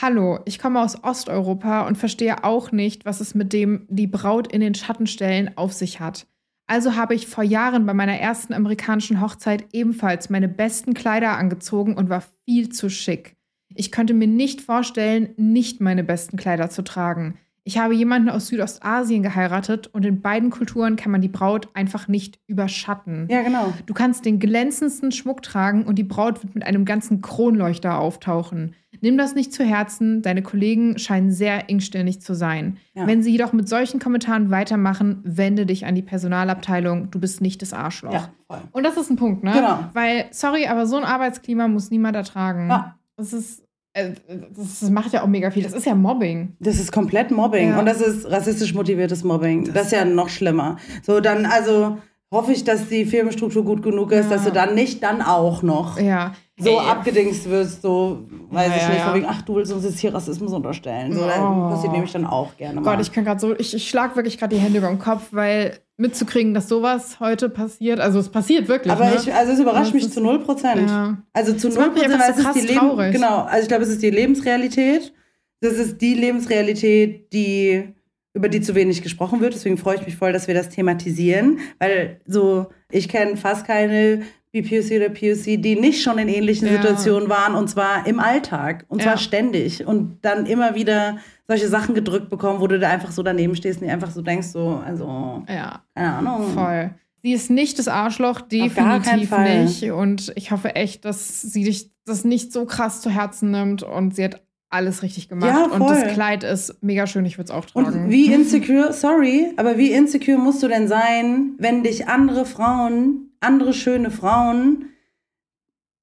Hallo, 0.00 0.40
ich 0.46 0.58
komme 0.58 0.80
aus 0.80 1.04
Osteuropa 1.04 1.86
und 1.86 1.96
verstehe 1.96 2.42
auch 2.42 2.72
nicht, 2.72 3.04
was 3.04 3.20
es 3.20 3.34
mit 3.36 3.52
dem 3.52 3.86
die 3.88 4.08
Braut 4.08 4.52
in 4.52 4.60
den 4.60 4.74
Schatten 4.74 5.06
stellen 5.06 5.50
auf 5.56 5.72
sich 5.72 6.00
hat. 6.00 6.26
Also 6.66 6.96
habe 6.96 7.14
ich 7.14 7.26
vor 7.26 7.44
Jahren 7.44 7.86
bei 7.86 7.94
meiner 7.94 8.18
ersten 8.18 8.54
amerikanischen 8.54 9.20
Hochzeit 9.20 9.66
ebenfalls 9.72 10.30
meine 10.30 10.48
besten 10.48 10.94
Kleider 10.94 11.36
angezogen 11.36 11.96
und 11.96 12.08
war 12.08 12.22
viel 12.46 12.70
zu 12.70 12.88
schick. 12.88 13.36
Ich 13.74 13.92
könnte 13.92 14.14
mir 14.14 14.28
nicht 14.28 14.60
vorstellen, 14.60 15.30
nicht 15.36 15.80
meine 15.80 16.04
besten 16.04 16.36
Kleider 16.36 16.70
zu 16.70 16.82
tragen. 16.82 17.34
Ich 17.64 17.78
habe 17.78 17.94
jemanden 17.94 18.28
aus 18.28 18.48
Südostasien 18.48 19.22
geheiratet 19.22 19.86
und 19.86 20.04
in 20.04 20.20
beiden 20.20 20.50
Kulturen 20.50 20.96
kann 20.96 21.12
man 21.12 21.20
die 21.20 21.28
Braut 21.28 21.68
einfach 21.74 22.08
nicht 22.08 22.40
überschatten. 22.48 23.28
Ja, 23.30 23.42
genau. 23.42 23.72
Du 23.86 23.94
kannst 23.94 24.24
den 24.24 24.40
glänzendsten 24.40 25.12
Schmuck 25.12 25.42
tragen 25.42 25.84
und 25.84 25.96
die 25.96 26.02
Braut 26.02 26.42
wird 26.42 26.56
mit 26.56 26.66
einem 26.66 26.84
ganzen 26.84 27.22
Kronleuchter 27.22 27.98
auftauchen. 27.98 28.74
Nimm 29.00 29.16
das 29.16 29.36
nicht 29.36 29.52
zu 29.52 29.64
Herzen, 29.64 30.22
deine 30.22 30.42
Kollegen 30.42 30.98
scheinen 30.98 31.30
sehr 31.30 31.70
engstirnig 31.70 32.20
zu 32.20 32.34
sein. 32.34 32.78
Ja. 32.94 33.06
Wenn 33.06 33.22
sie 33.22 33.30
jedoch 33.30 33.52
mit 33.52 33.68
solchen 33.68 34.00
Kommentaren 34.00 34.50
weitermachen, 34.50 35.20
wende 35.22 35.64
dich 35.64 35.86
an 35.86 35.94
die 35.94 36.02
Personalabteilung, 36.02 37.12
du 37.12 37.20
bist 37.20 37.40
nicht 37.40 37.62
das 37.62 37.72
Arschloch. 37.72 38.12
Ja, 38.12 38.30
voll. 38.48 38.60
Und 38.72 38.84
das 38.84 38.96
ist 38.96 39.08
ein 39.10 39.16
Punkt, 39.16 39.44
ne? 39.44 39.52
Genau. 39.52 39.84
Weil, 39.92 40.26
sorry, 40.32 40.66
aber 40.66 40.86
so 40.86 40.96
ein 40.96 41.04
Arbeitsklima 41.04 41.68
muss 41.68 41.90
niemand 41.90 42.16
ertragen. 42.16 42.68
Ja. 42.70 42.96
Das 43.16 43.32
ist, 43.32 43.62
äh, 43.94 44.12
das, 44.56 44.80
das 44.80 44.90
macht 44.90 45.12
ja 45.12 45.22
auch 45.22 45.26
mega 45.26 45.50
viel. 45.50 45.62
Das 45.62 45.72
ist 45.72 45.86
ja 45.86 45.94
Mobbing. 45.94 46.56
Das 46.60 46.76
ist 46.78 46.92
komplett 46.92 47.30
Mobbing 47.30 47.70
Ja. 47.70 47.78
und 47.78 47.86
das 47.86 48.00
ist 48.00 48.30
rassistisch 48.30 48.74
motiviertes 48.74 49.22
Mobbing. 49.24 49.72
Das, 49.72 49.86
ist 49.86 49.92
ja 49.92 50.04
noch 50.04 50.28
schlimmer. 50.28 50.76
So, 51.02 51.20
dann 51.20 51.46
also 51.46 51.98
hoffe 52.32 52.52
ich, 52.52 52.64
dass 52.64 52.88
die 52.88 53.04
Firmenstruktur 53.04 53.64
gut 53.64 53.82
genug 53.82 54.10
ist, 54.12 54.30
Ja. 54.30 54.36
dass 54.36 54.44
du 54.44 54.52
dann 54.52 54.74
nicht 54.74 55.02
dann 55.02 55.20
auch 55.20 55.62
noch 55.62 56.00
Ja. 56.00 56.32
so 56.58 56.70
Ey, 56.70 56.78
abgedingst 56.88 57.50
wirst, 57.50 57.82
so, 57.82 58.22
weiß 58.50 58.70
ich 58.74 58.88
nicht, 58.88 59.00
von 59.02 59.14
wegen, 59.14 59.26
ach, 59.28 59.42
du 59.42 59.56
willst 59.56 59.70
uns 59.72 59.84
jetzt 59.84 59.98
hier 59.98 60.14
Rassismus 60.14 60.52
unterstellen. 60.52 61.12
So, 61.12 61.20
Oh. 61.24 61.26
das 61.26 61.74
passiert 61.74 61.92
nämlich 61.92 62.12
dann 62.12 62.24
auch 62.24 62.56
gerne 62.56 62.80
mal. 62.80 62.90
Gott, 62.96 63.02
ich 63.06 63.12
kann 63.12 63.24
gerade 63.24 63.38
so, 63.40 63.54
ich, 63.58 63.74
ich 63.74 63.86
schlag 63.88 64.16
wirklich 64.16 64.38
gerade 64.38 64.54
die 64.56 64.62
Hände 64.62 64.78
über 64.78 64.88
den 64.88 64.98
Kopf, 64.98 65.28
weil 65.32 65.78
mitzukriegen, 66.02 66.52
dass 66.52 66.68
sowas 66.68 67.18
heute 67.20 67.48
passiert, 67.48 68.00
also 68.00 68.18
es 68.18 68.28
passiert 68.28 68.68
wirklich. 68.68 68.92
aber 68.92 69.06
ne? 69.06 69.16
ich, 69.16 69.32
also 69.32 69.52
es 69.52 69.60
überrascht 69.60 69.94
Das 69.94 69.94
mich 69.94 70.10
zu 70.10 70.20
0 70.20 70.40
Prozent. 70.40 70.90
Ja. 70.90 71.22
Also 71.32 71.54
zu 71.54 71.68
Das 71.68 71.76
0 71.76 71.86
macht 71.86 71.94
mich 71.94 72.02
Prozent, 72.02 72.22
weil 72.22 72.34
so 72.34 72.40
es 72.40 72.56
ist 72.56 72.62
die 72.62 72.72
Leben, 72.72 73.12
genau, 73.12 73.42
also 73.42 73.62
ich 73.62 73.68
glaube, 73.68 73.84
es 73.84 73.88
ist 73.88 74.02
die 74.02 74.10
Lebensrealität. 74.10 75.14
Das 75.60 75.74
ist 75.74 76.02
die 76.02 76.14
Lebensrealität, 76.14 77.32
die 77.32 77.94
über 78.34 78.48
die 78.48 78.60
zu 78.60 78.74
wenig 78.74 79.02
gesprochen 79.02 79.40
wird. 79.40 79.54
Deswegen 79.54 79.78
freue 79.78 79.96
ich 79.96 80.04
mich 80.04 80.16
voll, 80.16 80.32
dass 80.32 80.48
wir 80.48 80.54
das 80.54 80.70
thematisieren, 80.70 81.60
weil 81.78 82.20
so 82.26 82.66
ich 82.90 83.08
kenne 83.08 83.36
fast 83.36 83.66
keine 83.66 84.22
BPOC 84.52 84.96
oder 84.96 85.08
POC, 85.08 85.60
die 85.62 85.76
nicht 85.80 86.02
schon 86.02 86.18
in 86.18 86.28
ähnlichen 86.28 86.66
Ja. 86.68 86.74
Situationen 86.74 87.28
waren 87.28 87.54
und 87.54 87.68
zwar 87.68 88.06
im 88.06 88.20
Alltag 88.20 88.84
und 88.88 89.02
zwar 89.02 89.12
Ja. 89.14 89.18
ständig 89.18 89.86
und 89.86 90.18
dann 90.22 90.46
immer 90.46 90.74
wieder 90.74 91.16
solche 91.48 91.68
Sachen 91.68 91.94
gedrückt 91.94 92.28
bekommen, 92.30 92.60
wo 92.60 92.66
du 92.66 92.78
da 92.78 92.90
einfach 92.90 93.12
so 93.12 93.22
daneben 93.22 93.56
stehst 93.56 93.80
und 93.80 93.86
dir 93.86 93.92
einfach 93.92 94.10
so 94.10 94.20
denkst, 94.22 94.48
so 94.48 94.82
also 94.86 95.42
Ja, 95.48 95.82
keine 95.94 96.12
Ahnung. 96.16 96.52
voll. 96.52 96.90
Sie 97.22 97.32
ist 97.32 97.50
nicht 97.50 97.78
das 97.78 97.88
Arschloch, 97.88 98.40
definitiv 98.40 99.30
nicht. 99.38 99.90
Und 99.92 100.32
ich 100.34 100.50
hoffe 100.50 100.74
echt, 100.74 101.04
dass 101.04 101.40
sie 101.40 101.64
dich 101.64 101.90
das 102.04 102.24
nicht 102.24 102.52
so 102.52 102.64
krass 102.66 103.00
zu 103.00 103.10
Herzen 103.10 103.52
nimmt 103.52 103.82
und 103.84 104.14
sie 104.16 104.24
hat 104.24 104.42
alles 104.70 105.02
richtig 105.02 105.28
gemacht. 105.28 105.48
Ja, 105.50 105.66
und 105.66 105.88
das 105.88 106.02
Kleid 106.12 106.42
ist 106.44 106.82
mega 106.82 107.06
schön, 107.06 107.24
ich 107.24 107.38
würde 107.38 107.52
es 107.52 107.56
auch 107.56 107.64
tragen. 107.66 107.86
Und 107.86 108.10
wie 108.10 108.32
insecure, 108.32 108.92
sorry, 108.92 109.52
aber 109.56 109.78
wie 109.78 109.92
insecure 109.92 110.38
musst 110.38 110.62
du 110.62 110.68
denn 110.68 110.88
sein, 110.88 111.52
wenn 111.58 111.82
dich 111.84 112.08
andere 112.08 112.44
Frauen, 112.44 113.28
andere 113.42 113.72
schöne 113.74 114.10
Frauen 114.10 114.86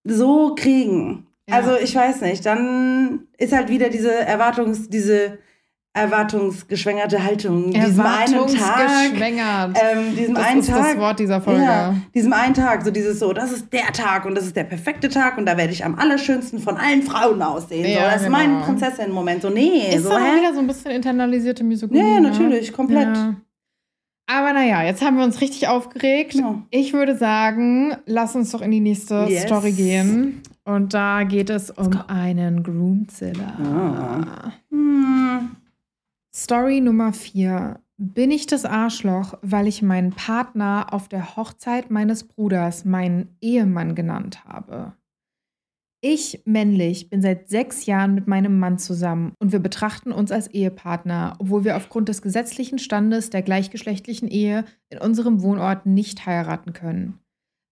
so 0.04 0.56
kriegen? 0.56 1.28
Ja. 1.50 1.56
Also 1.56 1.72
ich 1.82 1.96
weiß 1.96 2.22
nicht, 2.22 2.46
dann 2.46 3.28
ist 3.38 3.54
halt 3.54 3.70
wieder 3.70 3.90
diese 3.90 4.14
Erwartungs, 4.14 4.90
diese 4.90 5.40
erwartungsgeschwängerte 5.94 7.24
Haltung. 7.24 7.72
Diesem 7.72 8.00
einen 8.02 8.48
Tag, 8.48 8.80
Erwartungsgeschwängert. 8.80 9.78
ähm, 9.82 10.16
diesem 10.16 10.36
das 10.36 10.46
einen 10.46 10.60
ist 10.60 10.70
Tag. 10.70 10.84
das 10.94 10.98
Wort 10.98 11.20
dieser 11.20 11.42
Folge. 11.42 11.64
Ja, 11.64 11.96
diesem 12.14 12.34
einen 12.34 12.54
Tag, 12.54 12.84
so 12.84 12.92
dieses 12.92 13.20
so, 13.20 13.34
das 13.34 13.52
ist 13.52 13.74
der 13.74 13.92
Tag 13.92 14.26
und 14.26 14.36
das 14.36 14.46
ist 14.46 14.56
der 14.56 14.66
perfekte 14.66 15.10
Tag 15.10 15.38
und 15.38 15.46
da 15.48 15.58
werde 15.58 15.74
ich 15.74 15.84
am 15.84 15.96
allerschönsten 15.96 16.60
von 16.60 16.78
allen 16.78 17.02
Frauen 17.02 17.42
aussehen. 17.42 17.84
so, 17.84 17.90
Ja, 17.90 18.06
das 18.06 18.18
ist 18.22 18.26
genau. 18.26 18.38
mein 18.38 18.62
Prinzessin-Moment. 18.62 19.42
So, 19.42 19.50
nee, 19.50 19.96
Ist 19.96 20.04
so, 20.04 20.12
wieder 20.12 20.54
so 20.54 20.60
ein 20.60 20.68
bisschen 20.68 20.92
internalisierte 20.92 21.64
Misogynie. 21.64 22.00
Ja, 22.00 22.08
ja, 22.16 22.20
ne? 22.20 22.30
natürlich, 22.30 22.72
komplett. 22.72 23.08
Ja. 23.18 23.36
Aber 24.32 24.54
naja, 24.54 24.84
jetzt 24.84 25.02
haben 25.02 25.18
wir 25.18 25.24
uns 25.24 25.42
richtig 25.42 25.68
aufgeregt. 25.68 26.36
Ja. 26.36 26.62
Ich 26.70 26.94
würde 26.94 27.18
sagen, 27.18 27.96
lass 28.06 28.36
uns 28.36 28.52
doch 28.52 28.62
in 28.62 28.70
die 28.70 28.80
nächste 28.80 29.26
Yes. 29.28 29.44
Story 29.44 29.72
gehen. 29.72 30.44
Und 30.66 30.94
da 30.94 31.24
geht 31.24 31.50
es 31.50 31.72
um 31.72 31.92
einen 32.08 32.62
Groomzilla. 32.62 33.58
Ah. 33.58 34.52
Hm. 34.70 35.56
Story 36.32 36.80
Nummer 36.80 37.12
4. 37.12 37.80
Bin 37.98 38.30
ich 38.30 38.46
das 38.46 38.66
Arschloch, 38.66 39.34
weil 39.42 39.68
ich 39.68 39.82
meinen 39.82 40.12
Partner 40.12 40.88
auf 40.92 41.08
der 41.08 41.36
Hochzeit 41.36 41.90
meines 41.90 42.24
Bruders 42.24 42.86
meinen 42.86 43.36
Ehemann 43.42 43.96
genannt 43.96 44.46
habe? 44.46 44.94
Ich, 46.02 46.44
männlich, 46.46 47.10
bin 47.10 47.22
seit 47.22 47.50
sechs 47.50 47.86
Jahren 47.86 48.16
mit 48.16 48.26
meinem 48.26 48.58
Mann 48.58 48.78
zusammen 48.78 49.34
und 49.40 49.52
wir 49.52 49.60
betrachten 49.60 50.14
uns 50.14 50.32
als 50.32 50.48
Ehepartner, 50.48 51.36
obwohl 51.40 51.66
wir 51.66 51.76
aufgrund 51.76 52.08
des 52.08 52.22
gesetzlichen 52.22 52.80
Standes 52.80 53.32
der 53.32 53.42
gleichgeschlechtlichen 53.42 54.30
Ehe 54.30 54.64
in 54.90 55.00
unserem 55.00 55.42
Wohnort 55.42 55.86
nicht 55.86 56.26
heiraten 56.26 56.72
können. 56.72 57.20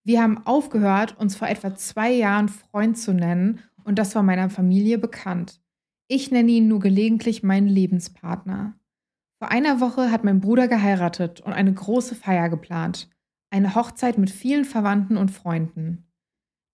Wir 0.04 0.22
haben 0.22 0.46
aufgehört, 0.46 1.16
uns 1.18 1.36
vor 1.36 1.48
etwa 1.48 1.74
zwei 1.74 2.12
Jahren 2.12 2.48
Freund 2.48 2.98
zu 2.98 3.14
nennen 3.14 3.60
und 3.84 3.98
das 3.98 4.14
war 4.14 4.22
meiner 4.22 4.50
Familie 4.50 4.98
bekannt. 4.98 5.62
Ich 6.06 6.30
nenne 6.30 6.50
ihn 6.50 6.68
nur 6.68 6.80
gelegentlich 6.80 7.42
meinen 7.42 7.68
Lebenspartner. 7.68 8.74
Vor 9.38 9.50
einer 9.50 9.80
Woche 9.80 10.10
hat 10.10 10.24
mein 10.24 10.40
Bruder 10.40 10.68
geheiratet 10.68 11.40
und 11.40 11.54
eine 11.54 11.72
große 11.72 12.14
Feier 12.14 12.50
geplant. 12.50 13.08
Eine 13.50 13.74
Hochzeit 13.74 14.18
mit 14.18 14.30
vielen 14.30 14.66
Verwandten 14.66 15.16
und 15.16 15.30
Freunden. 15.30 16.07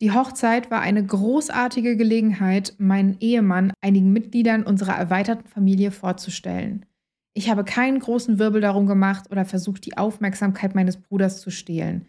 Die 0.03 0.12
Hochzeit 0.12 0.70
war 0.70 0.80
eine 0.80 1.05
großartige 1.05 1.97
Gelegenheit, 1.97 2.74
meinen 2.78 3.16
Ehemann 3.20 3.72
einigen 3.80 4.12
Mitgliedern 4.12 4.64
unserer 4.64 4.95
erweiterten 4.95 5.49
Familie 5.49 5.90
vorzustellen. 5.90 6.84
Ich 7.32 7.51
habe 7.51 7.64
keinen 7.64 7.99
großen 7.99 8.38
Wirbel 8.38 8.61
darum 8.61 8.86
gemacht 8.86 9.30
oder 9.30 9.45
versucht, 9.45 9.86
die 9.86 9.97
Aufmerksamkeit 9.97 10.74
meines 10.74 10.97
Bruders 10.97 11.40
zu 11.40 11.51
stehlen. 11.51 12.09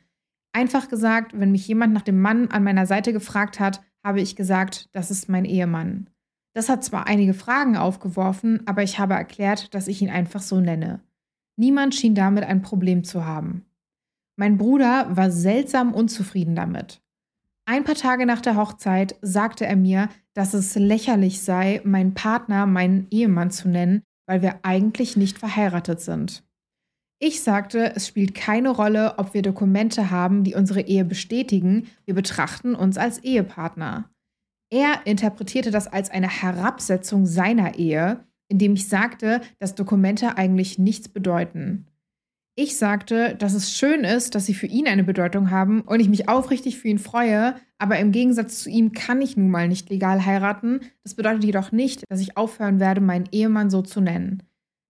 Einfach 0.53 0.87
gesagt, 0.87 1.37
wenn 1.37 1.51
mich 1.51 1.67
jemand 1.67 1.93
nach 1.93 2.01
dem 2.01 2.21
Mann 2.21 2.49
an 2.49 2.63
meiner 2.63 2.85
Seite 2.85 3.11
gefragt 3.11 3.59
hat, 3.59 3.81
habe 4.03 4.21
ich 4.21 4.35
gesagt, 4.35 4.89
das 4.93 5.11
ist 5.11 5.29
mein 5.29 5.45
Ehemann. 5.45 6.09
Das 6.53 6.69
hat 6.69 6.83
zwar 6.83 7.07
einige 7.07 7.33
Fragen 7.33 7.75
aufgeworfen, 7.75 8.61
aber 8.65 8.81
ich 8.81 8.97
habe 8.97 9.15
erklärt, 9.15 9.73
dass 9.73 9.87
ich 9.87 10.01
ihn 10.01 10.09
einfach 10.09 10.41
so 10.41 10.61
nenne. 10.61 11.01
Niemand 11.57 11.95
schien 11.95 12.15
damit 12.15 12.45
ein 12.45 12.61
Problem 12.61 13.03
zu 13.03 13.25
haben. 13.25 13.65
Mein 14.37 14.57
Bruder 14.57 15.07
war 15.15 15.31
seltsam 15.31 15.93
unzufrieden 15.93 16.55
damit. 16.55 17.01
Ein 17.67 17.83
paar 17.83 17.95
Tage 17.95 18.27
nach 18.27 18.41
der 18.41 18.57
Hochzeit 18.57 19.15
sagte 19.21 19.65
er 19.65 19.75
mir, 19.75 20.09
dass 20.35 20.53
es 20.53 20.75
lächerlich 20.75 21.41
sei, 21.41 21.81
meinen 21.83 22.13
Partner 22.13 22.67
meinen 22.67 23.07
Ehemann 23.09 23.49
zu 23.49 23.67
nennen, 23.67 24.03
weil 24.27 24.43
wir 24.43 24.59
eigentlich 24.63 25.17
nicht 25.17 25.39
verheiratet 25.39 25.99
sind. 25.99 26.43
Ich 27.19 27.41
sagte, 27.41 27.95
es 27.95 28.07
spielt 28.07 28.35
keine 28.35 28.69
Rolle, 28.69 29.15
ob 29.17 29.33
wir 29.33 29.41
Dokumente 29.41 30.11
haben, 30.11 30.43
die 30.43 30.53
unsere 30.53 30.81
Ehe 30.81 31.05
bestätigen, 31.05 31.87
wir 32.05 32.13
betrachten 32.13 32.75
uns 32.75 32.97
als 32.97 33.19
Ehepartner. 33.19 34.09
Er 34.71 35.05
interpretierte 35.05 35.71
das 35.71 35.87
als 35.87 36.09
eine 36.11 36.29
Herabsetzung 36.29 37.25
seiner 37.25 37.75
Ehe, 37.75 38.25
indem 38.47 38.73
ich 38.73 38.87
sagte, 38.87 39.41
dass 39.59 39.73
Dokumente 39.75 40.37
eigentlich 40.37 40.77
nichts 40.77 41.07
bedeuten. 41.07 41.87
Ich 42.57 42.77
sagte, 42.77 43.35
dass 43.35 43.53
es 43.53 43.73
schön 43.73 44.05
ist, 44.05 44.33
dass 44.33 44.45
sie 44.45 44.53
für 44.53 44.67
ihn 44.67 44.87
eine 44.87 45.03
Bedeutung 45.03 45.51
haben 45.51 45.81
und 45.81 45.99
ich 45.99 46.07
mich 46.07 46.29
aufrichtig 46.29 46.79
für 46.79 46.87
ihn 46.87 46.99
freue, 46.99 47.55
aber 47.77 47.99
im 47.99 48.13
Gegensatz 48.13 48.63
zu 48.63 48.69
ihm 48.69 48.93
kann 48.93 49.21
ich 49.21 49.35
nun 49.35 49.49
mal 49.49 49.67
nicht 49.67 49.89
legal 49.89 50.25
heiraten. 50.25 50.79
Das 51.03 51.15
bedeutet 51.15 51.43
jedoch 51.43 51.73
nicht, 51.73 52.03
dass 52.09 52.21
ich 52.21 52.37
aufhören 52.37 52.79
werde, 52.79 53.01
meinen 53.01 53.27
Ehemann 53.33 53.69
so 53.69 53.81
zu 53.81 53.99
nennen. 53.99 54.43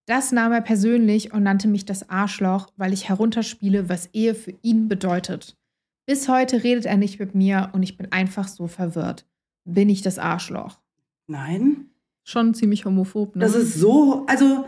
Das 0.06 0.30
nahm 0.30 0.52
er 0.52 0.60
persönlich 0.60 1.32
und 1.32 1.42
nannte 1.42 1.66
mich 1.66 1.84
das 1.84 2.08
Arschloch, 2.08 2.68
weil 2.76 2.92
ich 2.92 3.08
herunterspiele, 3.08 3.88
was 3.88 4.10
Ehe 4.12 4.36
für 4.36 4.54
ihn 4.62 4.86
bedeutet. 4.86 5.56
Bis 6.06 6.28
heute 6.28 6.62
redet 6.62 6.86
er 6.86 6.96
nicht 6.96 7.18
mit 7.18 7.34
mir 7.34 7.70
und 7.72 7.82
ich 7.82 7.96
bin 7.96 8.12
einfach 8.12 8.46
so 8.46 8.68
verwirrt. 8.68 9.26
Bin 9.64 9.88
ich 9.88 10.02
das 10.02 10.20
Arschloch? 10.20 10.78
Nein. 11.26 11.90
Schon 12.22 12.54
ziemlich 12.54 12.84
homophob, 12.84 13.34
ne? 13.34 13.40
Das 13.40 13.56
ist 13.56 13.74
so, 13.74 14.24
also 14.26 14.66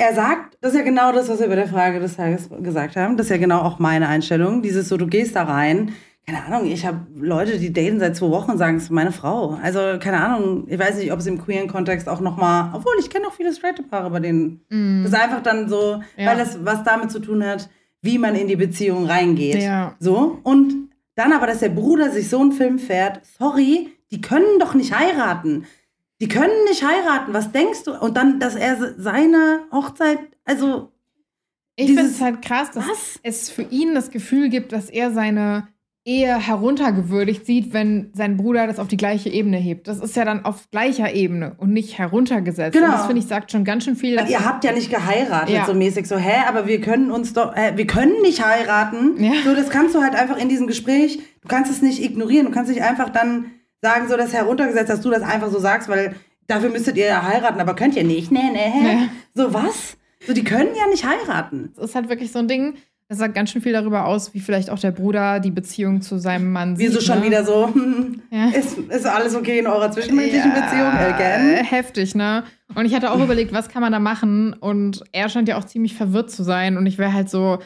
er 0.00 0.14
sagt, 0.14 0.56
das 0.62 0.72
ist 0.72 0.78
ja 0.78 0.84
genau 0.84 1.12
das, 1.12 1.28
was 1.28 1.40
wir 1.40 1.48
bei 1.48 1.56
der 1.56 1.68
Frage 1.68 2.00
des 2.00 2.16
Tages 2.16 2.48
gesagt 2.62 2.96
haben. 2.96 3.18
Das 3.18 3.26
ist 3.26 3.30
ja 3.30 3.36
genau 3.36 3.60
auch 3.60 3.78
meine 3.78 4.08
Einstellung. 4.08 4.62
Dieses 4.62 4.88
so, 4.88 4.96
du 4.96 5.06
gehst 5.06 5.36
da 5.36 5.42
rein. 5.42 5.92
Keine 6.26 6.42
Ahnung, 6.44 6.70
ich 6.70 6.86
habe 6.86 7.00
Leute, 7.14 7.58
die 7.58 7.70
daten 7.70 8.00
seit 8.00 8.16
zwei 8.16 8.30
Wochen 8.30 8.52
und 8.52 8.58
sagen, 8.58 8.78
es 8.78 8.84
ist 8.84 8.90
meine 8.90 9.12
Frau. 9.12 9.58
Also, 9.62 9.98
keine 9.98 10.24
Ahnung, 10.24 10.64
ich 10.68 10.78
weiß 10.78 10.96
nicht, 10.96 11.12
ob 11.12 11.18
es 11.18 11.26
im 11.26 11.38
queeren 11.38 11.68
Kontext 11.68 12.08
auch 12.08 12.20
nochmal, 12.20 12.70
obwohl 12.72 12.94
ich 12.98 13.10
kenne 13.10 13.26
auch 13.26 13.34
viele 13.34 13.52
straight 13.52 13.90
Paare, 13.90 14.10
bei 14.10 14.20
denen 14.20 14.62
mm. 14.70 15.02
das 15.02 15.12
ist 15.12 15.20
einfach 15.20 15.42
dann 15.42 15.68
so, 15.68 16.00
ja. 16.16 16.30
weil 16.30 16.38
das 16.38 16.64
was 16.64 16.82
damit 16.82 17.10
zu 17.10 17.18
tun 17.18 17.44
hat, 17.44 17.68
wie 18.00 18.16
man 18.16 18.34
in 18.36 18.48
die 18.48 18.56
Beziehung 18.56 19.06
reingeht. 19.06 19.62
Ja. 19.62 19.96
So. 19.98 20.38
Und 20.44 20.90
dann 21.14 21.34
aber, 21.34 21.46
dass 21.46 21.58
der 21.58 21.68
Bruder 21.68 22.10
sich 22.10 22.30
so 22.30 22.40
einen 22.40 22.52
Film 22.52 22.78
fährt, 22.78 23.20
sorry, 23.38 23.88
die 24.10 24.22
können 24.22 24.58
doch 24.58 24.74
nicht 24.74 24.98
heiraten. 24.98 25.66
Die 26.20 26.28
können 26.28 26.64
nicht 26.68 26.84
heiraten. 26.84 27.32
Was 27.32 27.50
denkst 27.50 27.84
du? 27.84 27.92
Und 27.98 28.16
dann, 28.16 28.40
dass 28.40 28.54
er 28.54 28.94
seine 28.98 29.60
Hochzeit, 29.72 30.18
also. 30.44 30.92
Ich 31.76 31.86
finde 31.86 32.02
es 32.02 32.20
halt 32.20 32.42
krass, 32.42 32.70
dass 32.72 32.86
was? 32.86 33.20
es 33.22 33.48
für 33.48 33.62
ihn 33.62 33.94
das 33.94 34.10
Gefühl 34.10 34.50
gibt, 34.50 34.72
dass 34.72 34.90
er 34.90 35.12
seine 35.12 35.68
Ehe 36.04 36.38
heruntergewürdigt 36.38 37.44
sieht, 37.44 37.74
wenn 37.74 38.10
sein 38.14 38.38
Bruder 38.38 38.66
das 38.66 38.78
auf 38.78 38.88
die 38.88 38.96
gleiche 38.96 39.28
Ebene 39.28 39.58
hebt. 39.58 39.86
Das 39.86 40.00
ist 40.00 40.16
ja 40.16 40.24
dann 40.24 40.46
auf 40.46 40.70
gleicher 40.70 41.14
Ebene 41.14 41.54
und 41.58 41.72
nicht 41.72 41.98
heruntergesetzt. 41.98 42.72
Genau. 42.72 42.86
Und 42.86 42.92
das 42.92 43.06
finde 43.06 43.20
ich 43.20 43.28
sagt 43.28 43.52
schon 43.52 43.64
ganz 43.64 43.84
schön 43.84 43.96
viel. 43.96 44.14
Ihr 44.28 44.44
habt 44.44 44.64
ja 44.64 44.72
nicht 44.72 44.90
geheiratet 44.90 45.54
ja. 45.54 45.66
so 45.66 45.74
mäßig 45.74 46.06
so, 46.06 46.16
hä, 46.16 46.42
aber 46.48 46.66
wir 46.66 46.80
können 46.80 47.10
uns 47.10 47.34
doch, 47.34 47.54
äh, 47.54 47.76
wir 47.76 47.86
können 47.86 48.22
nicht 48.22 48.44
heiraten. 48.44 49.22
Ja. 49.22 49.32
So, 49.44 49.54
das 49.54 49.68
kannst 49.68 49.94
du 49.94 50.02
halt 50.02 50.14
einfach 50.14 50.38
in 50.38 50.48
diesem 50.48 50.66
Gespräch, 50.66 51.20
du 51.42 51.48
kannst 51.48 51.70
es 51.70 51.82
nicht 51.82 52.02
ignorieren, 52.02 52.46
du 52.46 52.52
kannst 52.52 52.70
nicht 52.70 52.82
einfach 52.82 53.10
dann 53.10 53.52
sagen, 53.82 54.08
so 54.08 54.16
das 54.16 54.32
heruntergesetzt, 54.32 54.90
dass 54.90 55.00
du 55.00 55.10
das 55.10 55.22
einfach 55.22 55.50
so 55.50 55.58
sagst, 55.58 55.88
weil 55.88 56.14
dafür 56.46 56.70
müsstet 56.70 56.96
ihr 56.96 57.06
ja 57.06 57.22
heiraten, 57.22 57.60
aber 57.60 57.74
könnt 57.74 57.96
ihr 57.96 58.04
nicht. 58.04 58.30
Nee, 58.30 58.50
nee, 58.52 58.72
nee. 58.80 59.08
So 59.34 59.52
was? 59.54 59.96
So, 60.26 60.32
die 60.32 60.44
können 60.44 60.74
ja 60.76 60.86
nicht 60.88 61.04
heiraten. 61.04 61.72
Das 61.76 61.90
ist 61.90 61.94
halt 61.94 62.08
wirklich 62.08 62.30
so 62.30 62.40
ein 62.40 62.48
Ding, 62.48 62.74
das 63.10 63.18
sagt 63.18 63.34
ganz 63.34 63.50
schön 63.50 63.60
viel 63.60 63.72
darüber 63.72 64.06
aus, 64.06 64.34
wie 64.34 64.40
vielleicht 64.40 64.70
auch 64.70 64.78
der 64.78 64.92
Bruder 64.92 65.40
die 65.40 65.50
Beziehung 65.50 66.00
zu 66.00 66.18
seinem 66.18 66.52
Mann 66.52 66.76
sieht. 66.76 66.90
Wieso 66.90 67.00
schon 67.00 67.18
ne? 67.18 67.26
wieder 67.26 67.44
so, 67.44 67.66
hm, 67.66 68.22
ja. 68.30 68.50
ist, 68.50 68.78
ist 68.78 69.04
alles 69.04 69.34
okay 69.34 69.58
in 69.58 69.66
eurer 69.66 69.90
zwischenmenschlichen 69.90 70.52
ja, 70.54 70.60
Beziehung? 70.60 70.92
Again? 70.92 71.64
Heftig, 71.64 72.14
ne? 72.14 72.44
Und 72.76 72.84
ich 72.84 72.94
hatte 72.94 73.10
auch 73.10 73.18
überlegt, 73.18 73.52
was 73.52 73.68
kann 73.68 73.82
man 73.82 73.90
da 73.90 73.98
machen? 73.98 74.52
Und 74.52 75.02
er 75.10 75.28
scheint 75.28 75.48
ja 75.48 75.58
auch 75.58 75.64
ziemlich 75.64 75.94
verwirrt 75.94 76.30
zu 76.30 76.44
sein. 76.44 76.76
Und 76.76 76.86
ich 76.86 76.98
wäre 76.98 77.12
halt 77.12 77.28
so, 77.28 77.58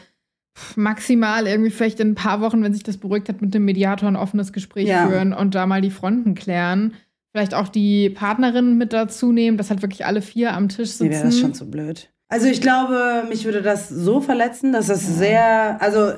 maximal 0.75 1.47
irgendwie 1.47 1.71
vielleicht 1.71 1.99
in 1.99 2.11
ein 2.11 2.15
paar 2.15 2.41
Wochen, 2.41 2.63
wenn 2.63 2.73
sich 2.73 2.83
das 2.83 2.97
beruhigt 2.97 3.29
hat, 3.29 3.41
mit 3.41 3.53
dem 3.53 3.65
Mediator 3.65 4.07
ein 4.07 4.15
offenes 4.15 4.53
Gespräch 4.53 4.87
ja. 4.87 5.07
führen 5.07 5.33
und 5.33 5.55
da 5.55 5.65
mal 5.65 5.81
die 5.81 5.91
Fronten 5.91 6.35
klären. 6.35 6.93
Vielleicht 7.31 7.53
auch 7.53 7.67
die 7.67 8.09
Partnerin 8.09 8.77
mit 8.77 8.93
dazu 8.93 9.31
nehmen, 9.31 9.57
dass 9.57 9.69
halt 9.69 9.81
wirklich 9.81 10.05
alle 10.05 10.21
vier 10.21 10.53
am 10.53 10.69
Tisch 10.69 10.91
sitzen. 10.91 11.05
Nee, 11.05 11.11
wäre 11.11 11.25
das 11.25 11.39
schon 11.39 11.53
zu 11.53 11.69
blöd. 11.69 12.09
Also 12.29 12.47
ich 12.47 12.61
glaube, 12.61 13.25
mich 13.29 13.45
würde 13.45 13.61
das 13.61 13.89
so 13.89 14.21
verletzen, 14.21 14.71
dass 14.71 14.87
das 14.87 15.03
ja. 15.03 15.13
sehr, 15.13 15.81
also 15.81 16.13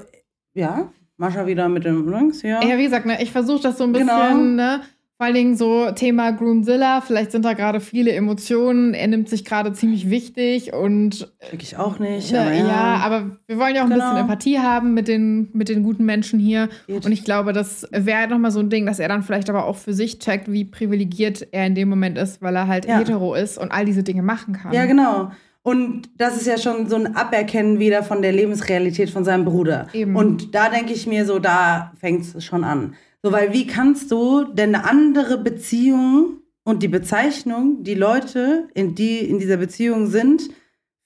ja, 0.53 0.91
Mascha 1.17 1.47
wieder 1.47 1.67
mit 1.67 1.83
dem 1.83 2.07
Links, 2.09 2.43
ja. 2.43 2.63
Ja, 2.63 2.77
wie 2.77 2.83
gesagt, 2.83 3.07
ne, 3.07 3.21
ich 3.21 3.31
versuche 3.31 3.63
das 3.63 3.77
so 3.77 3.83
ein 3.83 3.91
bisschen, 3.91 4.07
genau. 4.07 4.35
ne, 4.35 4.81
vor 5.17 5.25
allen 5.25 5.33
Dingen 5.33 5.57
so 5.57 5.89
Thema 5.89 6.31
Groomzilla, 6.31 7.01
vielleicht 7.01 7.31
sind 7.31 7.43
da 7.43 7.53
gerade 7.53 7.79
viele 7.79 8.11
Emotionen, 8.11 8.93
er 8.93 9.07
nimmt 9.07 9.29
sich 9.29 9.43
gerade 9.45 9.73
ziemlich 9.73 10.11
wichtig 10.11 10.73
und. 10.73 11.33
Krieg 11.39 11.63
ich 11.63 11.75
auch 11.75 11.97
nicht. 11.97 12.31
Ne, 12.31 12.39
aber 12.39 12.53
ja. 12.53 12.67
ja. 12.67 12.95
aber 13.03 13.37
wir 13.47 13.57
wollen 13.57 13.75
ja 13.75 13.83
auch 13.83 13.89
genau. 13.89 13.99
ein 13.99 14.11
bisschen 14.11 14.21
Empathie 14.21 14.59
haben 14.59 14.93
mit 14.93 15.07
den, 15.07 15.49
mit 15.53 15.69
den 15.69 15.81
guten 15.81 16.05
Menschen 16.05 16.39
hier. 16.39 16.69
Geht. 16.85 17.03
Und 17.03 17.11
ich 17.11 17.23
glaube, 17.23 17.51
das 17.51 17.87
wäre 17.91 18.27
nochmal 18.27 18.51
so 18.51 18.59
ein 18.59 18.69
Ding, 18.69 18.85
dass 18.85 18.99
er 18.99 19.07
dann 19.07 19.23
vielleicht 19.23 19.49
aber 19.49 19.65
auch 19.65 19.77
für 19.77 19.93
sich 19.93 20.19
checkt, 20.19 20.51
wie 20.51 20.65
privilegiert 20.65 21.47
er 21.51 21.65
in 21.65 21.73
dem 21.73 21.89
Moment 21.89 22.19
ist, 22.19 22.43
weil 22.43 22.55
er 22.55 22.67
halt 22.67 22.85
ja. 22.85 22.99
hetero 22.99 23.33
ist 23.33 23.57
und 23.57 23.71
all 23.71 23.85
diese 23.85 24.03
Dinge 24.03 24.21
machen 24.21 24.53
kann. 24.53 24.71
Ja, 24.71 24.85
genau. 24.85 25.31
Und 25.63 26.11
das 26.17 26.37
ist 26.37 26.45
ja 26.45 26.59
schon 26.59 26.87
so 26.87 26.95
ein 26.95 27.15
Aberkennen 27.15 27.79
wieder 27.79 28.03
von 28.03 28.21
der 28.21 28.33
Lebensrealität 28.33 29.09
von 29.09 29.25
seinem 29.25 29.45
Bruder. 29.45 29.87
Eben. 29.93 30.15
Und 30.15 30.53
da 30.53 30.69
denke 30.69 30.93
ich 30.93 31.07
mir 31.07 31.25
so, 31.25 31.39
da 31.39 31.91
fängt 31.99 32.23
es 32.23 32.45
schon 32.45 32.63
an. 32.63 32.93
So, 33.27 33.33
weil 33.33 33.51
wie 33.51 33.67
kannst 33.67 34.09
du 34.09 34.45
denn 34.45 34.73
eine 34.73 34.85
andere 34.85 35.37
Beziehung 35.37 36.37
und 36.63 36.81
die 36.81 36.87
Bezeichnung, 36.87 37.83
die 37.83 37.93
Leute, 37.93 38.69
in 38.73 38.95
die 38.95 39.17
in 39.17 39.37
dieser 39.37 39.57
Beziehung 39.57 40.07
sind, 40.07 40.43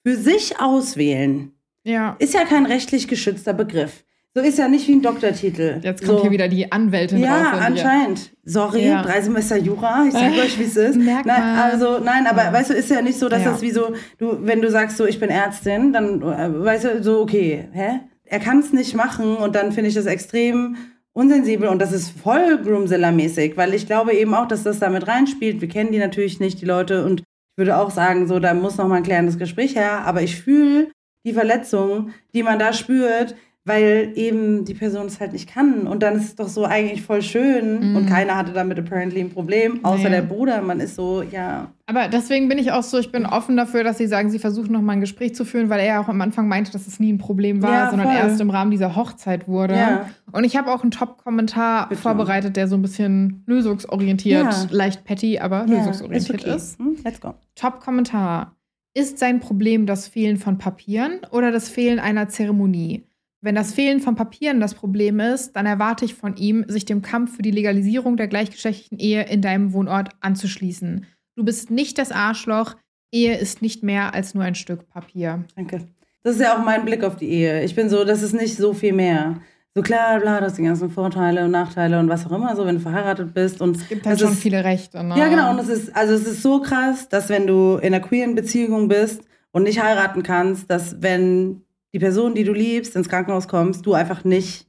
für 0.06 0.16
sich 0.16 0.60
auswählen? 0.60 1.54
Ja. 1.84 2.16
Ist 2.20 2.36
ja 2.36 2.46
kein 2.46 2.68
rechtlich 2.68 3.08
geschützter 3.08 3.54
Begriff. 3.54 4.04
So 4.36 4.42
ist 4.42 4.60
ja 4.60 4.68
nicht 4.68 4.88
wie 4.88 4.92
ein 4.92 5.02
Doktortitel. 5.02 5.80
Jetzt 5.82 6.06
kommt 6.06 6.20
so. 6.20 6.22
hier 6.22 6.30
wieder 6.30 6.48
die 6.48 6.72
Anwältin 6.72 7.22
ja, 7.22 7.54
anscheinend. 7.54 8.34
Sorry, 8.44 8.86
ja. 8.86 9.02
drei 9.02 9.20
Semester 9.20 9.58
Jura, 9.58 10.06
ich 10.06 10.14
sag 10.14 10.32
euch, 10.34 10.60
wie 10.60 10.66
es 10.66 10.78
ist. 10.78 10.98
Merk 10.98 11.26
nein, 11.26 11.42
also, 11.42 11.98
nein, 11.98 12.28
aber 12.28 12.44
ja. 12.44 12.54
weißt 12.54 12.70
du, 12.70 12.76
ist 12.76 12.92
ja 12.92 13.02
nicht 13.02 13.18
so, 13.18 13.30
dass 13.30 13.42
ja. 13.42 13.54
das 13.54 13.64
wie 13.64 13.72
so, 13.72 13.94
du, 14.20 14.46
wenn 14.46 14.62
du 14.62 14.70
sagst 14.70 14.98
so, 14.98 15.08
ich 15.08 15.20
bin 15.20 15.32
Ärztin, 15.32 15.92
dann 15.92 16.22
äh, 16.22 16.64
weißt 16.66 16.84
du, 16.84 17.04
so, 17.04 17.22
okay, 17.22 17.68
hä? 17.72 18.02
Er 18.26 18.40
kann 18.40 18.60
es 18.60 18.74
nicht 18.74 18.94
machen 18.94 19.38
und 19.38 19.56
dann 19.56 19.72
finde 19.72 19.90
ich 19.90 19.96
das 19.96 20.06
extrem 20.06 20.78
unsensibel 21.14 21.68
und 21.68 21.80
das 21.80 21.92
ist 21.92 22.10
voll 22.12 22.62
Groomzilla-mäßig, 22.64 23.58
weil 23.58 23.74
ich 23.74 23.86
glaube 23.86 24.14
eben 24.14 24.34
auch, 24.34 24.48
dass 24.48 24.64
das 24.64 24.80
damit 24.80 25.08
reinspielt. 25.08 25.62
Wir 25.62 25.68
kennen 25.68 25.92
die 25.92 26.00
natürlich 26.00 26.40
nicht, 26.40 26.62
die 26.62 26.66
Leute, 26.66 27.06
und 27.06 27.22
ich 27.22 27.26
würde 27.58 27.78
auch 27.78 27.92
sagen, 27.92 28.28
so, 28.28 28.40
da 28.40 28.54
muss 28.54 28.78
noch 28.78 28.88
mal 28.88 28.96
ein 28.96 29.04
klärendes 29.04 29.38
Gespräch 29.38 29.76
her, 29.76 30.06
aber 30.06 30.22
ich 30.22 30.42
fühle 30.42 30.90
die 31.26 31.34
Verletzung, 31.34 32.12
die 32.34 32.44
man 32.44 32.60
da 32.60 32.74
spürt, 32.74 33.36
weil 33.64 34.14
eben 34.16 34.66
die 34.66 34.74
Person 34.74 35.06
es 35.06 35.20
halt 35.20 35.34
nicht 35.34 35.48
kann. 35.48 35.86
Und 35.86 36.02
dann 36.02 36.16
ist 36.16 36.24
es 36.24 36.36
doch 36.36 36.48
so 36.48 36.66
eigentlich 36.66 37.04
voll 37.04 37.22
schön. 37.22 37.92
Mhm. 37.92 37.96
Und 37.96 38.06
keiner 38.08 38.36
hatte 38.36 38.54
damit 38.54 38.80
apparently 38.80 39.20
ein 39.20 39.30
Problem, 39.30 39.86
außer 39.86 40.06
nee. 40.06 40.10
der 40.10 40.22
Bruder. 40.24 40.62
Man 40.64 40.80
ist 40.80 40.96
so, 40.96 41.22
ja. 41.22 41.72
Aber 41.86 42.08
deswegen 42.08 42.50
bin 42.50 42.58
ich 42.58 42.72
auch 42.72 42.82
so, 42.82 42.98
ich 42.98 43.12
bin 43.12 43.26
offen 43.26 43.58
dafür, 43.58 43.84
dass 43.84 44.00
sie 44.00 44.08
sagen, 44.08 44.32
sie 44.32 44.40
versuchen 44.40 44.72
noch 44.72 44.82
mal 44.82 44.94
ein 44.94 45.02
Gespräch 45.02 45.36
zu 45.36 45.46
führen, 45.46 45.70
weil 45.70 45.80
er 45.80 45.86
ja 45.86 46.02
auch 46.02 46.08
am 46.08 46.22
Anfang 46.22 46.48
meinte, 46.48 46.72
dass 46.72 46.88
es 46.88 47.00
nie 47.00 47.14
ein 47.14 47.20
Problem 47.20 47.62
war, 47.62 47.72
ja, 47.72 47.90
sondern 47.92 48.10
erst 48.10 48.42
im 48.42 48.50
Rahmen 48.50 48.72
dieser 48.72 48.96
Hochzeit 48.96 49.48
wurde. 49.48 49.76
Ja. 49.76 50.10
Und 50.32 50.44
ich 50.44 50.56
habe 50.56 50.72
auch 50.72 50.82
einen 50.82 50.92
Top-Kommentar 50.92 51.94
vorbereitet, 51.96 52.56
der 52.56 52.68
so 52.68 52.76
ein 52.76 52.82
bisschen 52.82 53.44
lösungsorientiert, 53.46 54.52
ja. 54.52 54.68
leicht 54.72 55.04
petty, 55.04 55.38
aber 55.38 55.68
lösungsorientiert 55.68 56.42
okay. 56.42 56.56
ist. 56.56 56.80
Hm, 56.80 56.98
let's 57.04 57.22
go. 57.22 57.36
Top-Kommentar. 57.56 58.56
Ist 58.94 59.20
sein 59.20 59.40
Problem 59.40 59.86
das 59.86 60.08
Fehlen 60.08 60.38
von 60.38 60.58
Papieren 60.58 61.22
oder 61.32 61.52
das 61.52 61.70
Fehlen 61.70 62.00
einer 62.00 62.28
Zeremonie? 62.28 63.06
Wenn 63.44 63.56
das 63.56 63.74
Fehlen 63.74 64.00
von 64.00 64.16
Papieren 64.16 64.60
das 64.60 64.76
Problem 64.76 65.20
ist, 65.20 65.54
dann 65.54 65.66
erwarte 65.66 66.06
ich 66.06 66.14
von 66.14 66.38
ihm, 66.38 66.64
sich 66.68 66.86
dem 66.86 67.02
Kampf 67.02 67.36
für 67.36 67.42
die 67.42 67.52
Legalisierung 67.52 68.16
der 68.16 68.28
gleichgeschlechtlichen 68.28 69.00
Ehe 69.00 69.24
in 69.24 69.42
deinem 69.42 69.74
Wohnort 69.74 70.10
anzuschließen. 70.20 71.06
Du 71.36 71.44
bist 71.44 71.72
nicht 71.72 71.98
das 71.98 72.12
Arschloch. 72.12 72.76
Ehe 73.12 73.36
ist 73.36 73.64
nicht 73.64 73.82
mehr 73.82 74.14
als 74.14 74.36
nur 74.36 74.44
ein 74.44 74.56
Stück 74.56 74.88
Papier. 74.90 75.44
Danke. 75.56 75.88
Das 76.24 76.36
ist 76.36 76.42
ja 76.42 76.56
auch 76.56 76.64
mein 76.64 76.86
Blick 76.86 77.04
auf 77.04 77.16
die 77.16 77.30
Ehe. 77.30 77.64
Ich 77.64 77.74
bin 77.74 77.90
so, 77.90 78.06
das 78.06 78.22
ist 78.22 78.34
nicht 78.34 78.56
so 78.56 78.74
viel 78.74 78.94
mehr. 78.94 79.42
So 79.74 79.82
klar, 79.82 80.20
bla, 80.20 80.40
das 80.40 80.56
sind 80.56 80.66
die 80.66 80.68
ganzen 80.68 80.92
Vorteile 80.92 81.46
und 81.46 81.52
Nachteile 81.52 82.00
und 82.00 82.10
was 82.10 82.28
auch 82.28 82.34
immer, 82.34 82.56
so 82.56 82.66
wenn 82.66 82.76
du 82.76 82.82
verheiratet 82.82 83.34
bist. 83.34 83.60
Und 83.60 83.78
es 83.78 83.88
gibt 83.88 84.06
halt 84.06 84.20
schon 84.20 84.34
ist, 84.34 84.42
viele 84.42 84.64
Rechte. 84.64 85.02
Ne? 85.04 85.18
Ja, 85.18 85.30
genau. 85.30 85.52
Und 85.52 85.60
es 85.60 85.70
ist, 85.70 85.96
also 85.96 86.14
es 86.14 86.28
ist 86.28 86.44
so 86.44 86.62
krass, 86.62 87.10
dass 87.10 87.30
wenn 87.30 87.48
du 87.48 87.78
in 87.78 87.94
einer 87.94 88.02
queeren 88.02 88.36
Beziehung 88.36 88.88
bist 88.88 89.24
und 89.52 89.64
nicht 89.64 89.82
heiraten 89.82 90.24
kannst, 90.24 90.70
dass 90.70 91.02
wenn 91.02 91.62
die 91.94 92.00
Person, 92.00 92.36
die 92.36 92.44
du 92.44 92.54
liebst, 92.54 92.96
ins 92.96 93.10
Krankenhaus 93.10 93.48
kommst, 93.48 93.86
du 93.86 93.94
einfach 93.94 94.24
nicht 94.24 94.68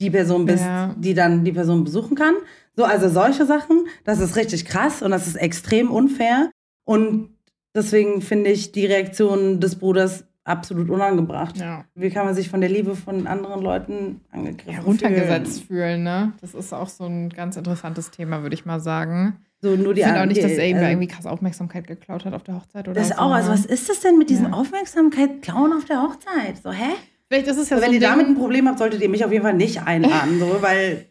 die 0.00 0.10
Person 0.10 0.46
bist, 0.46 0.64
Ja. 0.64 0.94
die 0.98 1.14
dann 1.14 1.44
die 1.44 1.52
Person 1.52 1.84
besuchen 1.84 2.16
kann. 2.16 2.34
So, 2.76 2.84
also 2.84 3.08
solche 3.08 3.44
Sachen, 3.44 3.86
das 4.04 4.20
ist 4.20 4.36
richtig 4.36 4.64
krass 4.64 5.02
und 5.02 5.10
das 5.10 5.26
ist 5.26 5.36
extrem 5.36 5.90
unfair. 5.90 6.50
Und 6.86 7.30
deswegen 7.74 8.22
finde 8.22 8.50
ich 8.50 8.72
die 8.72 8.86
Reaktion 8.86 9.60
des 9.60 9.76
Bruders 9.76 10.24
absolut 10.44 10.88
unangebracht. 10.88 11.58
Ja. 11.58 11.84
Wie 11.94 12.08
kann 12.10 12.24
man 12.24 12.34
sich 12.34 12.48
von 12.48 12.60
der 12.62 12.70
Liebe 12.70 12.96
von 12.96 13.26
anderen 13.26 13.60
Leuten 13.60 14.20
angegriffen 14.30 14.72
Ja, 14.72 14.80
runtergesetzt 14.80 15.64
fühlen, 15.64 16.02
ne? 16.02 16.32
Das 16.40 16.54
ist 16.54 16.72
auch 16.72 16.88
so 16.88 17.04
ein 17.04 17.28
ganz 17.28 17.56
interessantes 17.56 18.10
Thema, 18.10 18.42
würde 18.42 18.54
ich 18.54 18.64
mal 18.64 18.80
sagen. 18.80 19.36
So, 19.62 19.76
nur 19.76 19.92
die 19.94 20.00
Ich 20.00 20.06
finde 20.06 20.22
auch 20.22 20.26
nicht, 20.26 20.42
dass 20.42 20.52
er 20.52 20.66
ihm 20.68 20.76
äh, 20.78 20.90
irgendwie 20.90 21.08
krass 21.08 21.26
Aufmerksamkeit 21.26 21.86
geklaut 21.86 22.24
hat 22.24 22.32
auf 22.32 22.42
der 22.44 22.56
Hochzeit 22.56 22.88
oder 22.88 22.94
Das 22.98 23.08
so. 23.08 23.14
auch, 23.16 23.32
also 23.32 23.50
ne? 23.50 23.54
was 23.58 23.66
ist 23.66 23.88
das 23.88 24.00
denn 24.00 24.16
mit 24.18 24.30
diesen 24.30 24.46
Ja. 24.46 24.52
Aufmerksamkeit 24.54 25.42
klauen 25.42 25.72
auf 25.72 25.84
der 25.84 26.02
Hochzeit? 26.02 26.56
So, 26.62 26.72
hä? 26.72 26.92
Vielleicht 27.28 27.46
ist 27.46 27.58
es 27.58 27.68
ja 27.68 27.76
Also 27.76 27.86
so 27.86 27.92
wenn 27.92 28.00
ihr 28.00 28.06
damit 28.08 28.26
ein 28.26 28.34
Problem 28.36 28.66
habt, 28.68 28.78
solltet 28.78 29.02
ihr 29.02 29.08
mich 29.08 29.24
auf 29.24 29.30
jeden 29.32 29.44
Fall 29.44 29.54
nicht 29.54 29.82
einladen, 29.82 30.38
so, 30.40 30.56
weil 30.62 31.06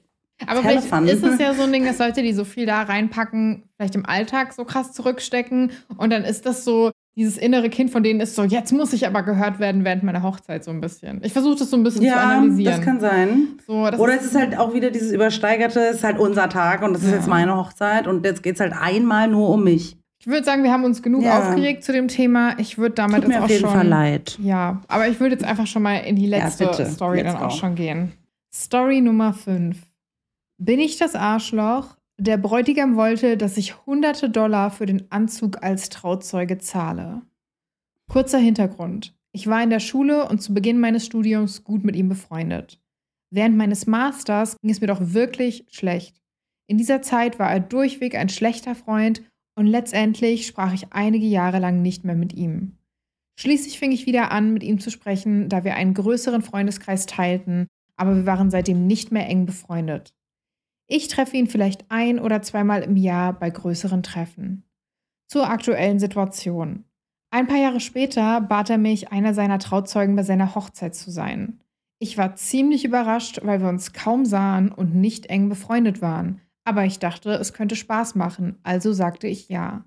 aber 0.47 0.61
vielleicht 0.61 0.85
ist 0.85 1.23
es 1.23 1.37
ja 1.39 1.53
so 1.53 1.63
ein 1.63 1.71
Ding, 1.73 1.83
dass 1.85 1.99
Leute, 1.99 2.21
die 2.21 2.31
so 2.31 2.45
viel 2.45 2.65
da 2.65 2.83
reinpacken, 2.83 3.63
vielleicht 3.75 3.95
im 3.95 4.05
Alltag 4.05 4.53
so 4.53 4.63
krass 4.63 4.93
zurückstecken 4.93 5.71
und 5.97 6.11
dann 6.11 6.23
ist 6.23 6.45
das 6.45 6.63
so, 6.63 6.91
dieses 7.19 7.37
innere 7.37 7.69
Kind 7.69 7.91
von 7.91 8.01
denen 8.01 8.21
ist 8.21 8.33
so, 8.35 8.43
jetzt 8.43 8.71
muss 8.71 8.93
ich 8.93 9.05
aber 9.05 9.21
gehört 9.23 9.59
werden 9.59 9.83
während 9.83 10.01
meiner 10.03 10.23
Hochzeit 10.23 10.63
so 10.63 10.71
ein 10.71 10.79
bisschen. 10.81 11.21
Ich 11.23 11.33
versuche 11.33 11.57
das 11.59 11.69
so 11.69 11.77
ein 11.77 11.83
bisschen 11.83 12.01
zu 12.01 12.07
ja, 12.07 12.15
analysieren. 12.15 12.75
das 12.77 12.81
kann 12.85 12.99
sein. 12.99 13.59
so, 13.67 13.85
das 13.91 13.99
Oder 13.99 14.15
es 14.15 14.25
ist 14.25 14.35
halt 14.35 14.57
auch 14.57 14.73
wieder 14.73 14.89
dieses 14.89 15.11
übersteigerte, 15.11 15.79
es 15.81 15.97
ist 15.97 16.03
halt 16.03 16.17
unser 16.17 16.49
Tag 16.49 16.81
und 16.81 16.93
das 16.93 17.03
ist 17.03 17.09
Ja. 17.11 17.17
jetzt 17.17 17.27
meine 17.27 17.55
Hochzeit 17.57 18.07
und 18.07 18.25
jetzt 18.25 18.41
geht 18.41 18.55
es 18.55 18.61
halt 18.61 18.73
einmal 18.73 19.27
nur 19.27 19.49
um 19.49 19.63
mich. 19.63 19.97
ich 20.21 20.27
würde 20.27 20.43
sagen, 20.45 20.63
wir 20.63 20.71
haben 20.71 20.83
uns 20.85 21.01
genug 21.03 21.23
Ja. 21.23 21.39
aufgeregt 21.39 21.83
zu 21.83 21.91
dem 21.93 22.07
Thema. 22.07 22.57
Ich 22.57 22.77
würde 22.77 22.95
damit 22.95 23.21
Tut 23.21 23.27
mir 23.27 23.33
jetzt 23.35 23.39
auf 23.43 23.45
auch 23.45 23.49
jeden 23.51 23.61
schon 23.67 23.71
Fall 23.75 23.87
leid. 23.87 24.37
Ja, 24.41 24.81
aber 24.87 25.07
ich 25.07 25.19
würde 25.19 25.35
jetzt 25.35 25.43
einfach 25.45 25.67
schon 25.67 25.81
mal 25.83 25.95
in 25.97 26.15
die 26.15 26.27
Ja, 26.27 26.39
letzte 26.45 26.65
bitte. 26.67 26.85
Story 26.87 27.21
Let's 27.21 27.33
dann 27.33 27.43
auch 27.43 27.49
go. 27.51 27.55
schon 27.55 27.75
gehen. 27.75 28.11
Story 28.53 29.01
Nummer 29.01 29.33
5. 29.33 29.77
Bin 30.57 30.79
ich 30.79 30.97
das 30.97 31.15
Arschloch? 31.15 31.95
Der 32.21 32.35
Bräutigam 32.35 32.97
wollte, 32.97 33.37
dass 33.37 33.55
ich 33.55 33.85
hunderte 33.85 34.29
Dollar 34.29 34.71
für 34.71 34.85
den 34.85 35.09
Anzug 35.09 35.63
als 35.63 35.87
Trauzeuge 35.87 36.57
zahle. 36.57 37.21
Kurzer 38.09 38.39
Hintergrund. 38.39 39.17
Ich 39.31 39.47
war 39.47 39.63
in 39.63 39.69
der 39.69 39.79
Schule 39.79 40.27
und 40.27 40.41
zu 40.41 40.53
Beginn 40.53 40.81
meines 40.81 41.05
Studiums 41.05 41.63
gut 41.63 41.85
mit 41.85 41.95
ihm 41.95 42.09
befreundet. 42.09 42.81
Während 43.31 43.55
meines 43.55 43.87
Masters 43.87 44.57
ging 44.59 44.69
es 44.69 44.81
mir 44.81 44.87
doch 44.87 44.99
wirklich 44.99 45.63
schlecht. 45.71 46.21
In 46.67 46.77
dieser 46.77 47.01
Zeit 47.01 47.39
war 47.39 47.49
er 47.49 47.61
durchweg 47.61 48.15
ein 48.15 48.27
schlechter 48.27 48.75
Freund 48.75 49.21
und 49.55 49.67
letztendlich 49.67 50.45
sprach 50.45 50.73
ich 50.73 50.91
einige 50.91 51.25
Jahre 51.25 51.59
lang 51.59 51.81
nicht 51.81 52.03
mehr 52.03 52.15
mit 52.15 52.33
ihm. 52.33 52.75
Schließlich 53.39 53.79
fing 53.79 53.93
ich 53.93 54.07
wieder 54.07 54.31
an, 54.31 54.51
mit 54.51 54.63
ihm 54.63 54.79
zu 54.79 54.91
sprechen, 54.91 55.47
da 55.47 55.63
wir 55.63 55.75
einen 55.75 55.93
größeren 55.93 56.41
Freundeskreis 56.41 57.05
teilten, 57.05 57.67
aber 57.95 58.13
wir 58.13 58.25
waren 58.25 58.51
seitdem 58.51 58.87
nicht 58.87 59.13
mehr 59.13 59.27
eng 59.27 59.45
befreundet. 59.45 60.13
Ich 60.91 61.07
treffe 61.07 61.37
ihn 61.37 61.45
vielleicht 61.45 61.85
ein 61.89 62.19
oder 62.19 62.41
zweimal 62.41 62.81
im 62.81 62.97
Jahr 62.97 63.33
bei 63.33 63.51
größeren 63.51 64.01
Treffen. 64.01 64.63
Zur 65.27 65.47
aktuellen 65.47 65.99
Situation. 65.99 66.83
Ein 67.29 67.45
paar 67.45 67.59
Jahre 67.59 67.79
später 67.79 68.41
bat 68.41 68.71
er 68.71 68.79
mich, 68.79 69.11
einer 69.11 69.35
seiner 69.35 69.59
Trauzeugen 69.59 70.15
bei 70.15 70.23
seiner 70.23 70.55
Hochzeit 70.55 70.95
zu 70.95 71.11
sein. 71.11 71.61
Ich 71.99 72.17
war 72.17 72.35
ziemlich 72.35 72.85
überrascht, 72.85 73.39
weil 73.43 73.61
wir 73.61 73.69
uns 73.69 73.93
kaum 73.93 74.25
sahen 74.25 74.71
und 74.71 74.95
nicht 74.95 75.27
eng 75.27 75.47
befreundet 75.47 76.01
waren. 76.01 76.41
Aber 76.65 76.85
ich 76.85 76.97
dachte, 76.97 77.33
es 77.33 77.53
könnte 77.53 77.75
Spaß 77.75 78.15
machen, 78.15 78.57
also 78.63 78.91
sagte 78.91 79.27
ich 79.27 79.47
ja. 79.47 79.85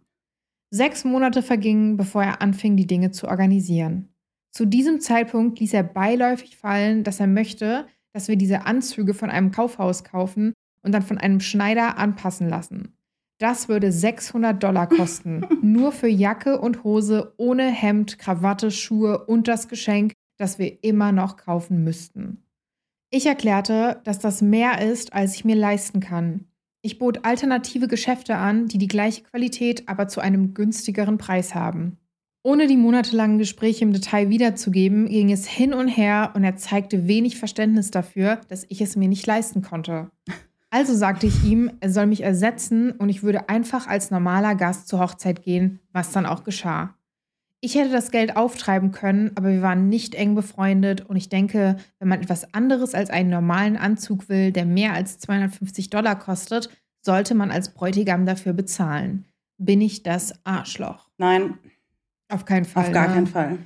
Sechs 0.70 1.04
Monate 1.04 1.42
vergingen, 1.42 1.96
bevor 1.96 2.22
er 2.22 2.40
anfing, 2.40 2.76
die 2.76 2.86
Dinge 2.86 3.10
zu 3.10 3.26
organisieren. 3.26 4.14
Zu 4.52 4.66
diesem 4.66 5.00
Zeitpunkt 5.00 5.58
ließ 5.58 5.74
er 5.74 5.82
beiläufig 5.82 6.56
fallen, 6.56 7.02
dass 7.02 7.18
er 7.18 7.26
möchte, 7.26 7.88
dass 8.12 8.28
wir 8.28 8.36
diese 8.36 8.66
Anzüge 8.66 9.14
von 9.14 9.30
einem 9.30 9.50
Kaufhaus 9.50 10.04
kaufen 10.04 10.52
und 10.82 10.92
dann 10.92 11.02
von 11.02 11.18
einem 11.18 11.40
Schneider 11.40 11.98
anpassen 11.98 12.48
lassen. 12.48 12.96
Das 13.38 13.68
würde 13.68 13.90
600 13.90 14.62
Dollar 14.62 14.88
kosten, 14.88 15.44
nur 15.62 15.92
für 15.92 16.08
Jacke 16.08 16.60
und 16.60 16.84
Hose 16.84 17.34
ohne 17.38 17.70
Hemd, 17.70 18.18
Krawatte, 18.18 18.70
Schuhe 18.70 19.24
und 19.26 19.48
das 19.48 19.68
Geschenk, 19.68 20.12
das 20.38 20.58
wir 20.58 20.82
immer 20.84 21.12
noch 21.12 21.36
kaufen 21.36 21.82
müssten. 21.82 22.44
Ich 23.10 23.26
erklärte, 23.26 24.00
dass 24.04 24.18
das 24.18 24.42
mehr 24.42 24.80
ist, 24.80 25.12
als 25.12 25.34
ich 25.34 25.44
mir 25.44 25.56
leisten 25.56 26.00
kann. 26.00 26.46
Ich 26.82 26.98
bot 26.98 27.24
alternative 27.24 27.86
Geschäfte 27.86 28.36
an, 28.36 28.68
die 28.68 28.78
die 28.78 28.88
gleiche 28.88 29.22
Qualität, 29.22 29.88
aber 29.88 30.08
zu 30.08 30.20
einem 30.20 30.54
günstigeren 30.54 31.18
Preis 31.18 31.54
haben. 31.54 31.98
Ohne 32.44 32.66
die 32.66 32.76
monatelangen 32.76 33.38
Gespräche 33.38 33.84
im 33.84 33.92
Detail 33.92 34.28
wiederzugeben, 34.28 35.08
ging 35.08 35.30
es 35.30 35.46
hin 35.46 35.74
und 35.74 35.86
her 35.86 36.32
und 36.34 36.42
er 36.42 36.56
zeigte 36.56 37.06
wenig 37.06 37.38
Verständnis 37.38 37.92
dafür, 37.92 38.40
dass 38.48 38.66
ich 38.68 38.80
es 38.80 38.96
mir 38.96 39.08
nicht 39.08 39.26
leisten 39.26 39.62
konnte. 39.62 40.10
Also 40.72 40.94
sagte 40.94 41.26
ich 41.26 41.44
ihm, 41.44 41.70
er 41.80 41.90
soll 41.90 42.06
mich 42.06 42.22
ersetzen 42.22 42.92
und 42.92 43.10
ich 43.10 43.22
würde 43.22 43.50
einfach 43.50 43.86
als 43.86 44.10
normaler 44.10 44.54
Gast 44.54 44.88
zur 44.88 45.00
Hochzeit 45.00 45.42
gehen, 45.42 45.80
was 45.92 46.12
dann 46.12 46.24
auch 46.24 46.44
geschah. 46.44 46.94
Ich 47.60 47.74
hätte 47.74 47.92
das 47.92 48.10
Geld 48.10 48.36
auftreiben 48.36 48.90
können, 48.90 49.32
aber 49.34 49.50
wir 49.50 49.60
waren 49.60 49.90
nicht 49.90 50.14
eng 50.14 50.34
befreundet 50.34 51.02
und 51.02 51.16
ich 51.16 51.28
denke, 51.28 51.76
wenn 51.98 52.08
man 52.08 52.22
etwas 52.22 52.54
anderes 52.54 52.94
als 52.94 53.10
einen 53.10 53.28
normalen 53.28 53.76
Anzug 53.76 54.30
will, 54.30 54.50
der 54.50 54.64
mehr 54.64 54.94
als 54.94 55.18
250 55.18 55.90
Dollar 55.90 56.18
kostet, 56.18 56.70
sollte 57.02 57.34
man 57.34 57.50
als 57.50 57.74
Bräutigam 57.74 58.24
dafür 58.24 58.54
bezahlen. 58.54 59.26
Bin 59.58 59.82
ich 59.82 60.02
das 60.02 60.32
Arschloch? 60.46 61.10
Nein, 61.18 61.58
Auf 62.30 62.46
keinen 62.46 62.64
Fall. 62.64 62.86
auf 62.86 62.92
gar 62.92 63.08
ne? 63.08 63.14
keinen 63.14 63.26
Fall. 63.26 63.58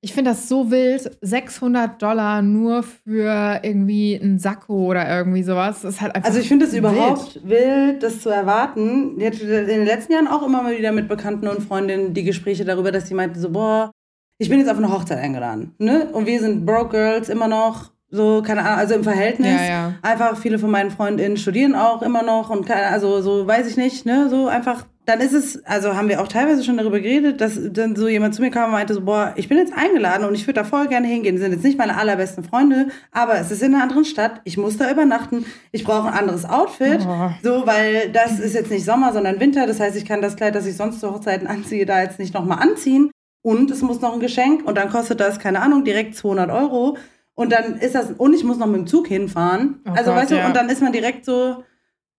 Ich 0.00 0.12
finde 0.12 0.30
das 0.30 0.48
so 0.48 0.70
wild. 0.70 1.18
600 1.22 2.00
Dollar 2.00 2.40
nur 2.40 2.84
für 2.84 3.60
irgendwie 3.62 4.18
einen 4.20 4.38
Sakko 4.38 4.86
oder 4.86 5.08
irgendwie 5.08 5.42
sowas. 5.42 5.82
Das 5.82 5.94
ist 5.94 6.00
halt 6.00 6.14
einfach 6.14 6.28
Also 6.28 6.40
ich 6.40 6.48
finde 6.48 6.66
es 6.66 6.74
überhaupt 6.74 7.40
wild, 7.42 8.02
das 8.02 8.20
zu 8.20 8.30
erwarten. 8.30 9.20
Ich 9.20 9.26
hatte 9.26 9.42
in 9.42 9.66
den 9.66 9.84
letzten 9.84 10.12
Jahren 10.12 10.28
auch 10.28 10.46
immer 10.46 10.62
mal 10.62 10.76
wieder 10.78 10.92
mit 10.92 11.08
Bekannten 11.08 11.48
und 11.48 11.62
Freundinnen 11.62 12.14
die 12.14 12.22
Gespräche 12.22 12.64
darüber, 12.64 12.92
dass 12.92 13.06
die 13.06 13.14
meinten 13.14 13.40
so, 13.40 13.50
boah, 13.50 13.90
ich 14.38 14.48
bin 14.48 14.60
jetzt 14.60 14.70
auf 14.70 14.76
eine 14.76 14.92
Hochzeit 14.92 15.18
eingeladen. 15.18 15.74
Ne? 15.78 16.08
Und 16.12 16.26
wir 16.26 16.40
sind 16.40 16.64
Broke 16.64 16.90
Girls 16.90 17.28
immer 17.28 17.48
noch, 17.48 17.90
so, 18.10 18.40
keine 18.42 18.60
Ahnung, 18.60 18.78
also 18.78 18.94
im 18.94 19.02
Verhältnis. 19.02 19.60
Ja, 19.60 19.66
ja. 19.68 19.94
Einfach 20.02 20.36
viele 20.36 20.60
von 20.60 20.70
meinen 20.70 20.92
Freundinnen 20.92 21.36
studieren 21.36 21.74
auch 21.74 22.02
immer 22.02 22.22
noch 22.22 22.50
und 22.50 22.64
keine, 22.66 22.86
also 22.86 23.20
so 23.20 23.46
weiß 23.46 23.68
ich 23.68 23.76
nicht, 23.76 24.06
ne, 24.06 24.28
so 24.30 24.46
einfach. 24.46 24.86
Dann 25.08 25.22
ist 25.22 25.32
es, 25.32 25.64
also 25.64 25.96
haben 25.96 26.10
wir 26.10 26.20
auch 26.20 26.28
teilweise 26.28 26.62
schon 26.62 26.76
darüber 26.76 27.00
geredet, 27.00 27.40
dass 27.40 27.58
dann 27.72 27.96
so 27.96 28.08
jemand 28.08 28.34
zu 28.34 28.42
mir 28.42 28.50
kam 28.50 28.66
und 28.66 28.72
meinte 28.72 28.92
so, 28.92 29.00
boah, 29.00 29.32
ich 29.36 29.48
bin 29.48 29.56
jetzt 29.56 29.72
eingeladen 29.72 30.26
und 30.28 30.34
ich 30.34 30.46
würde 30.46 30.60
da 30.60 30.64
voll 30.64 30.86
gerne 30.86 31.06
hingehen. 31.06 31.34
Die 31.34 31.40
sind 31.40 31.52
jetzt 31.52 31.64
nicht 31.64 31.78
meine 31.78 31.96
allerbesten 31.96 32.44
Freunde, 32.44 32.88
aber 33.10 33.38
es 33.38 33.50
ist 33.50 33.62
in 33.62 33.72
einer 33.72 33.82
anderen 33.82 34.04
Stadt. 34.04 34.42
Ich 34.44 34.58
muss 34.58 34.76
da 34.76 34.90
übernachten. 34.90 35.46
Ich 35.72 35.82
brauche 35.82 36.08
ein 36.08 36.12
anderes 36.12 36.44
Outfit. 36.44 37.00
Oh. 37.08 37.30
So, 37.42 37.66
weil 37.66 38.10
das 38.12 38.38
ist 38.38 38.52
jetzt 38.52 38.70
nicht 38.70 38.84
Sommer, 38.84 39.14
sondern 39.14 39.40
Winter. 39.40 39.66
Das 39.66 39.80
heißt, 39.80 39.96
ich 39.96 40.04
kann 40.04 40.20
das 40.20 40.36
Kleid, 40.36 40.54
das 40.54 40.66
ich 40.66 40.76
sonst 40.76 41.00
zu 41.00 41.10
Hochzeiten 41.10 41.46
anziehe, 41.46 41.86
da 41.86 42.02
jetzt 42.02 42.18
nicht 42.18 42.34
nochmal 42.34 42.58
anziehen. 42.58 43.10
Und 43.40 43.70
es 43.70 43.80
muss 43.80 44.02
noch 44.02 44.12
ein 44.12 44.20
Geschenk 44.20 44.68
und 44.68 44.76
dann 44.76 44.90
kostet 44.90 45.20
das, 45.20 45.38
keine 45.38 45.62
Ahnung, 45.62 45.84
direkt 45.84 46.16
200 46.16 46.50
Euro. 46.50 46.98
Und 47.32 47.50
dann 47.50 47.78
ist 47.78 47.94
das, 47.94 48.10
und 48.10 48.34
ich 48.34 48.44
muss 48.44 48.58
noch 48.58 48.66
mit 48.66 48.76
dem 48.76 48.86
Zug 48.86 49.08
hinfahren. 49.08 49.80
Oh 49.86 49.90
also, 49.92 50.10
Gott, 50.10 50.20
weißt 50.20 50.30
du, 50.32 50.36
ja. 50.36 50.46
und 50.48 50.54
dann 50.54 50.68
ist 50.68 50.82
man 50.82 50.92
direkt 50.92 51.24
so, 51.24 51.64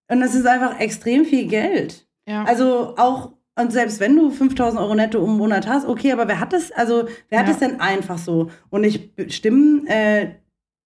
und 0.10 0.22
das 0.22 0.34
ist 0.34 0.48
einfach 0.48 0.80
extrem 0.80 1.24
viel 1.24 1.48
Geld. 1.48 2.09
Ja. 2.30 2.44
Also 2.44 2.94
auch, 2.98 3.34
und 3.58 3.72
selbst 3.74 4.00
wenn 4.00 4.16
du 4.16 4.30
5000 4.30 4.80
Euro 4.82 4.94
netto 4.96 5.24
im 5.26 5.38
Monat 5.38 5.68
hast, 5.68 5.88
okay, 5.88 6.12
aber 6.12 6.28
wer 6.28 6.40
hat 6.40 6.54
das, 6.54 6.72
also 6.72 7.08
wer 7.30 7.40
hat 7.40 7.48
Ja. 7.48 7.54
das 7.54 7.60
denn 7.60 7.80
einfach 7.82 8.18
so? 8.20 8.50
Und 8.70 8.84
ich 8.84 9.12
stimme 9.30 9.82
äh, 9.88 10.30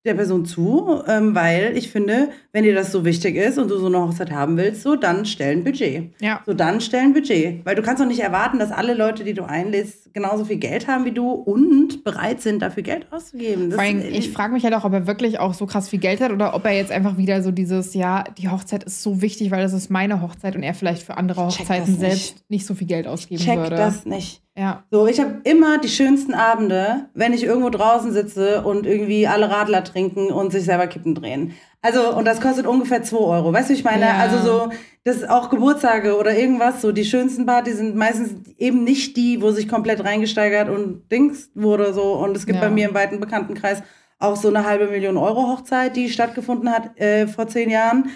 der 0.06 0.16
Person 0.16 0.45
zu, 0.45 1.01
ähm, 1.08 1.34
weil 1.34 1.78
ich 1.78 1.89
finde, 1.89 2.30
wenn 2.51 2.64
dir 2.64 2.76
das 2.76 2.91
so 2.91 3.06
wichtig 3.06 3.38
ist 3.38 3.58
und 3.58 3.72
du 3.72 3.78
so 3.78 3.88
eine 3.88 3.99
Hochzeit 3.99 4.32
haben 4.32 4.58
willst, 4.58 4.82
so 4.82 4.95
dann 4.97 5.26
stell 5.26 5.54
ein 5.54 5.64
Budget. 5.64 6.12
ja. 6.20 6.41
So 6.45 6.54
dann 6.54 6.82
stell 6.82 7.01
ein 7.01 7.14
Budget. 7.14 7.66
Weil 7.66 7.76
du 7.76 7.82
kannst 7.82 8.01
doch 8.01 8.08
nicht 8.08 8.20
erwarten, 8.20 8.60
dass 8.60 8.72
alle 8.72 8.93
Leute, 8.95 9.24
die 9.24 9.34
du 9.34 9.43
einlädst, 9.43 10.14
genauso 10.14 10.43
viel 10.45 10.58
Geld 10.58 10.88
haben 10.88 11.06
wie 11.06 11.12
du 11.12 11.32
und 11.32 12.04
bereit 12.04 12.41
sind, 12.41 12.62
dafür 12.62 12.84
Geld 12.84 13.08
auszugeben. 13.12 13.70
Das, 13.70 13.76
Vor 13.76 13.84
allem, 13.84 14.01
ich 14.01 14.32
frage 14.32 14.54
mich 14.54 14.64
halt 14.66 14.74
auch, 14.74 14.84
ob 14.84 14.93
er 14.93 15.08
wirklich 15.08 15.39
auch 15.39 15.54
so 15.54 15.66
krass 15.66 15.89
viel 15.89 15.99
Geld 15.99 16.20
hat 16.20 16.32
oder 16.32 16.54
ob 16.54 16.66
er 16.66 16.74
jetzt 16.74 16.91
einfach 16.91 17.18
wieder 17.18 17.41
so 17.41 17.51
dieses, 17.51 17.93
ja, 17.93 18.26
die 18.38 18.49
Hochzeit 18.49 18.84
ist 18.84 19.01
so 19.01 19.22
wichtig, 19.22 19.51
weil 19.51 19.64
das 19.64 19.74
ist 19.74 19.89
meine 19.89 20.22
Hochzeit 20.22 20.56
und 20.56 20.64
er 20.64 20.74
vielleicht 20.74 21.04
für 21.04 21.18
andere 21.18 21.45
Hochzeiten 21.45 21.91
nicht. 21.91 21.99
selbst 21.99 22.43
nicht 22.49 22.66
so 22.66 22.76
viel 22.76 22.88
Geld 22.88 23.08
ausgeben 23.08 23.41
check 23.41 23.58
würde. 23.58 23.76
das 23.76 24.06
nicht. 24.06 24.42
Ja. 24.56 24.84
So, 24.91 25.08
ich 25.08 25.20
habe 25.20 25.41
immer 25.45 25.80
die 25.80 25.89
schönsten 25.89 26.36
Abende, 26.36 27.10
wenn 27.16 27.34
ich 27.34 27.43
irgendwo 27.43 27.72
draußen 27.72 28.12
sitze 28.14 28.62
und 28.64 28.86
irgendwie 28.86 29.26
alle 29.26 29.49
Radler 29.49 29.84
trinken 29.84 30.28
und 30.28 30.51
sich 30.51 30.64
selber 30.66 30.86
Kippen 30.86 31.16
drehen. 31.16 31.54
Also, 31.82 32.16
und 32.16 32.26
das 32.26 32.39
kostet 32.39 32.68
ungefähr 32.68 33.01
2 33.01 33.18
Euro. 33.18 33.51
Weißt 33.51 33.70
du, 33.70 33.74
ich 33.74 33.84
meine? 33.84 34.06
Ja. 34.06 34.18
Also 34.18 34.38
so, 34.38 34.70
das 35.04 35.18
ist 35.18 35.30
auch 35.30 35.49
Geburtstage 35.49 36.18
oder 36.18 36.38
irgendwas, 36.38 36.82
so 36.82 36.91
die 36.91 37.04
schönsten 37.04 37.47
Partys 37.47 37.78
sind 37.78 37.95
meistens 37.95 38.36
eben 38.58 38.84
nicht 38.84 39.18
die, 39.18 39.41
wo 39.41 39.49
sich 39.51 39.68
komplett 39.68 40.04
reingesteigert 40.04 40.70
und 40.70 41.12
Dings 41.12 41.49
wurde 41.56 41.91
so. 41.93 42.14
Und 42.14 42.38
es 42.38 42.45
gibt 42.45 42.60
Ja. 42.60 42.66
bei 42.66 42.70
mir 42.70 42.88
im 42.88 42.93
weiten 42.93 43.20
Bekanntenkreis 43.20 43.82
auch 44.20 44.36
so 44.36 44.49
eine 44.49 44.66
halbe 44.66 44.86
Million 44.88 45.18
Euro 45.18 45.47
Hochzeit, 45.47 45.95
die 45.95 46.10
stattgefunden 46.10 46.70
hat 46.72 46.97
äh, 46.99 47.26
vor 47.28 47.47
zehn 47.47 47.72
Jahren. 47.72 48.12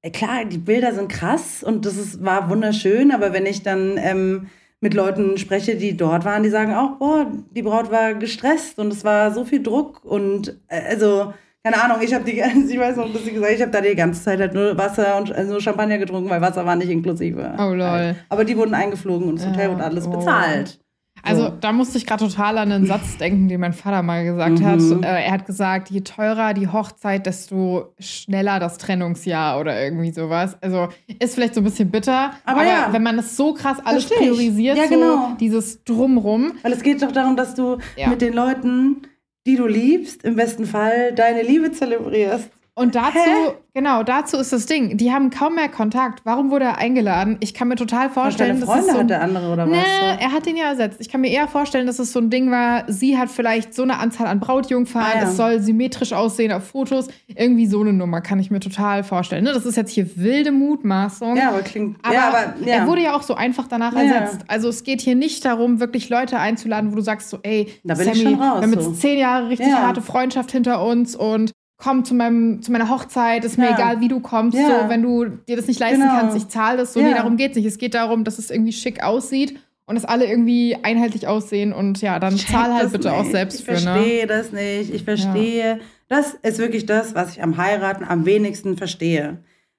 Äh, 0.00 0.10
Klar, 0.10 0.46
die 0.46 0.58
Bilder 0.58 0.94
sind 0.94 1.08
krass 1.12 1.62
und 1.62 1.84
das 1.84 1.96
ist, 1.98 2.24
war 2.24 2.48
wunderschön, 2.48 3.12
aber 3.12 3.32
wenn 3.34 3.44
ich 3.46 3.62
dann 3.62 3.98
ähm, 3.98 4.48
mit 4.82 4.94
Leuten 4.94 5.38
spreche, 5.38 5.76
die 5.76 5.96
dort 5.96 6.24
waren, 6.24 6.42
die 6.42 6.50
sagen 6.50 6.74
auch, 6.74 6.96
boah, 6.98 7.26
die 7.52 7.62
Braut 7.62 7.90
war 7.90 8.14
gestresst 8.14 8.78
und 8.78 8.92
es 8.92 9.04
war 9.04 9.32
so 9.32 9.44
viel 9.44 9.62
Druck 9.62 10.04
und 10.04 10.58
äh, 10.68 10.80
also 10.90 11.32
keine 11.64 11.80
Ahnung, 11.80 11.98
ich 12.02 12.12
habe 12.12 12.24
die, 12.24 12.32
ich 12.68 12.78
weiß 12.78 12.96
noch, 12.96 13.12
dass 13.12 13.24
sie 13.24 13.32
gesagt, 13.32 13.52
ich 13.52 13.62
habe 13.62 13.70
da 13.70 13.80
die 13.80 13.94
ganze 13.94 14.22
Zeit 14.22 14.40
halt 14.40 14.52
nur 14.52 14.76
Wasser 14.76 15.16
und 15.16 15.32
also 15.32 15.60
Champagner 15.60 15.98
getrunken, 15.98 16.28
weil 16.28 16.40
Wasser 16.40 16.66
war 16.66 16.74
nicht 16.74 16.90
inklusive. 16.90 17.54
Oh 17.56 17.72
lol. 17.72 18.16
Aber 18.28 18.44
die 18.44 18.56
wurden 18.56 18.74
eingeflogen 18.74 19.28
und 19.28 19.38
das 19.38 19.46
Hotel 19.46 19.66
Ja, 19.66 19.72
wurde 19.72 19.84
alles 19.84 20.06
oh. 20.08 20.10
bezahlt. 20.10 20.80
Also 21.24 21.44
So. 21.44 21.52
da 21.60 21.72
musste 21.72 21.98
ich 21.98 22.06
gerade 22.06 22.26
total 22.26 22.58
an 22.58 22.72
einen 22.72 22.86
Satz 22.86 23.16
denken, 23.16 23.48
den 23.48 23.60
mein 23.60 23.72
Vater 23.72 24.02
mal 24.02 24.24
gesagt 24.24 24.58
Mhm. 24.58 24.64
hat. 24.66 24.80
Äh, 25.04 25.24
er 25.26 25.30
hat 25.32 25.46
gesagt, 25.46 25.88
je 25.90 26.00
teurer 26.00 26.52
die 26.54 26.66
Hochzeit, 26.68 27.26
desto 27.26 27.94
schneller 28.00 28.58
das 28.58 28.76
Trennungsjahr 28.78 29.60
oder 29.60 29.80
irgendwie 29.82 30.10
sowas. 30.12 30.56
Also 30.60 30.88
ist 31.20 31.34
vielleicht 31.34 31.54
so 31.54 31.60
ein 31.60 31.64
bisschen 31.64 31.90
bitter, 31.90 32.32
Aber 32.44 32.60
aber, 32.60 32.64
ja. 32.68 32.88
wenn 32.90 33.02
man 33.02 33.16
das 33.16 33.36
so 33.36 33.54
krass 33.54 33.78
alles 33.84 34.04
Versteh 34.06 34.24
priorisiert, 34.26 34.76
Ja, 34.76 34.84
so 34.88 34.90
genau. 34.94 35.36
dieses 35.38 35.84
Drumrum. 35.84 36.52
Weil 36.62 36.72
es 36.72 36.82
geht 36.82 37.00
doch 37.02 37.12
darum, 37.12 37.36
dass 37.36 37.54
du 37.54 37.78
mit 38.08 38.20
den 38.20 38.32
Leuten, 38.32 39.02
die 39.46 39.56
du 39.56 39.66
liebst, 39.66 40.24
im 40.24 40.36
besten 40.36 40.66
Fall 40.66 41.12
deine 41.14 41.42
Liebe 41.42 41.70
zelebrierst. 41.72 42.48
Und 42.74 42.94
dazu, 42.94 43.18
Hä? 43.18 43.52
genau, 43.74 44.02
dazu 44.02 44.38
ist 44.38 44.50
das 44.50 44.64
Ding. 44.64 44.96
Die 44.96 45.12
haben 45.12 45.28
kaum 45.28 45.56
mehr 45.56 45.68
Kontakt. 45.68 46.22
Warum 46.24 46.50
wurde 46.50 46.64
er 46.64 46.78
eingeladen? 46.78 47.36
Ich 47.40 47.52
kann 47.52 47.68
mir 47.68 47.74
total 47.74 48.08
vorstellen, 48.08 48.60
dass 48.60 48.66
Freunde 48.68 48.86
es 48.86 48.92
so 48.94 48.98
hat 49.00 49.10
der 49.10 49.20
andere 49.20 49.52
oder 49.52 49.64
was? 49.70 49.76
Nee, 49.76 50.16
er 50.18 50.32
hat 50.32 50.46
den 50.46 50.56
ja 50.56 50.70
ersetzt. 50.70 50.98
Ich 50.98 51.10
kann 51.10 51.20
mir 51.20 51.30
eher 51.30 51.48
vorstellen, 51.48 51.86
dass 51.86 51.98
es 51.98 52.12
so 52.12 52.18
ein 52.18 52.30
Ding 52.30 52.50
war, 52.50 52.84
sie 52.90 53.18
hat 53.18 53.28
vielleicht 53.28 53.74
so 53.74 53.82
eine 53.82 53.98
Anzahl 53.98 54.26
an 54.26 54.40
Brautjungfern, 54.40 55.02
Ah, 55.02 55.18
ja. 55.18 55.22
es 55.24 55.36
soll 55.36 55.60
symmetrisch 55.60 56.14
aussehen 56.14 56.50
auf 56.50 56.64
Fotos. 56.66 57.08
Irgendwie 57.26 57.66
so 57.66 57.82
eine 57.82 57.92
Nummer 57.92 58.22
kann 58.22 58.38
ich 58.38 58.50
mir 58.50 58.60
total 58.60 59.04
vorstellen. 59.04 59.44
Ne? 59.44 59.52
Das 59.52 59.66
ist 59.66 59.76
jetzt 59.76 59.90
hier 59.90 60.08
wilde 60.16 60.50
Mutmaßung. 60.50 61.36
Ja, 61.36 61.50
aber 61.50 61.60
klingt. 61.60 61.98
Aber, 62.02 62.14
ja, 62.14 62.28
aber 62.28 62.54
ja. 62.66 62.76
er 62.76 62.86
wurde 62.86 63.02
ja 63.02 63.14
auch 63.14 63.22
so 63.22 63.34
einfach 63.34 63.68
danach 63.68 63.94
ersetzt. 63.94 64.46
Also 64.48 64.70
es 64.70 64.82
geht 64.82 65.02
hier 65.02 65.14
nicht 65.14 65.44
darum, 65.44 65.78
wirklich 65.78 66.08
Leute 66.08 66.38
einzuladen, 66.38 66.90
wo 66.90 66.96
du 66.96 67.02
sagst 67.02 67.28
so, 67.28 67.38
ey, 67.42 67.68
Da 67.84 67.96
bin 67.96 68.04
Sammy, 68.06 68.16
ich 68.16 68.22
schon 68.22 68.34
raus, 68.40 68.60
wir 68.60 68.62
haben 68.62 68.72
jetzt 68.72 68.84
so. 68.84 68.92
zehn 68.92 69.18
Jahre 69.18 69.50
richtig 69.50 69.74
harte 69.74 70.00
Freundschaft 70.00 70.52
hinter 70.52 70.82
uns 70.82 71.14
und 71.14 71.52
komm 71.82 72.04
zu, 72.04 72.14
meinem, 72.14 72.62
zu 72.62 72.70
meiner 72.70 72.88
Hochzeit, 72.88 73.44
ist 73.44 73.58
mir 73.58 73.70
Ja. 73.70 73.74
egal, 73.74 74.00
wie 74.00 74.06
du 74.08 74.20
kommst. 74.20 74.56
Ja. 74.56 74.84
So, 74.84 74.88
wenn 74.88 75.02
du 75.02 75.24
dir 75.26 75.56
das 75.56 75.66
nicht 75.66 75.80
leisten 75.80 76.00
Genau. 76.02 76.14
kannst, 76.14 76.36
ich 76.36 76.48
zahle 76.48 76.76
das. 76.78 76.92
So, 76.92 77.00
Ja. 77.00 77.08
nee, 77.08 77.14
darum 77.14 77.36
geht's 77.36 77.56
nicht. 77.56 77.66
Es 77.66 77.78
geht 77.78 77.94
darum, 77.94 78.22
dass 78.24 78.38
es 78.38 78.50
irgendwie 78.50 78.72
schick 78.72 79.02
aussieht 79.02 79.58
und 79.86 79.96
dass 79.96 80.04
alle 80.04 80.26
irgendwie 80.26 80.76
einheitlich 80.82 81.26
aussehen 81.26 81.72
und 81.72 82.00
ja, 82.00 82.20
dann 82.20 82.36
check 82.36 82.50
zahl 82.50 82.72
halt 82.72 82.92
bitte 82.92 83.12
auch 83.12 83.22
nicht. 83.22 83.32
selbst 83.32 83.58
ich 83.58 83.64
für, 83.64 83.72
ne? 83.72 83.78
verstehe 83.78 84.26
das 84.28 84.52
nicht. 84.52 84.94
Ich 84.94 85.02
verstehe. 85.02 85.80
Das 86.08 86.34
ist 86.42 86.58
wirklich 86.58 86.86
das, 86.86 87.14
was 87.16 87.32
ich 87.32 87.42
am 87.42 87.56
Heiraten 87.56 88.04
am 88.04 88.26
wenigsten 88.26 88.76
verstehe. 88.76 89.38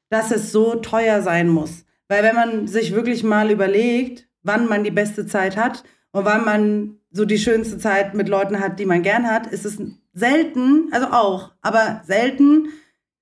Dass 0.10 0.30
es 0.32 0.52
so 0.52 0.76
teuer 0.76 1.22
sein 1.22 1.48
muss. 1.48 1.86
Weil 2.10 2.22
wenn 2.24 2.36
man 2.36 2.68
sich 2.68 2.94
wirklich 2.94 3.24
mal 3.24 3.50
überlegt, 3.50 4.28
wann 4.44 4.68
man 4.68 4.84
die 4.84 4.92
beste 4.92 5.26
Zeit 5.26 5.56
hat 5.56 5.84
und 6.12 6.26
wann 6.26 6.44
man 6.44 6.96
so 7.12 7.24
die 7.26 7.38
schönste 7.38 7.78
Zeit 7.78 8.14
mit 8.14 8.28
Leuten 8.28 8.60
hat, 8.60 8.78
die 8.80 8.86
man 8.86 9.04
gern 9.04 9.26
hat, 9.26 9.48
ist 9.48 9.66
es 9.66 9.80
selten, 10.14 10.90
also 10.92 11.08
auch, 11.08 11.52
aber 11.62 12.02
selten 12.06 12.68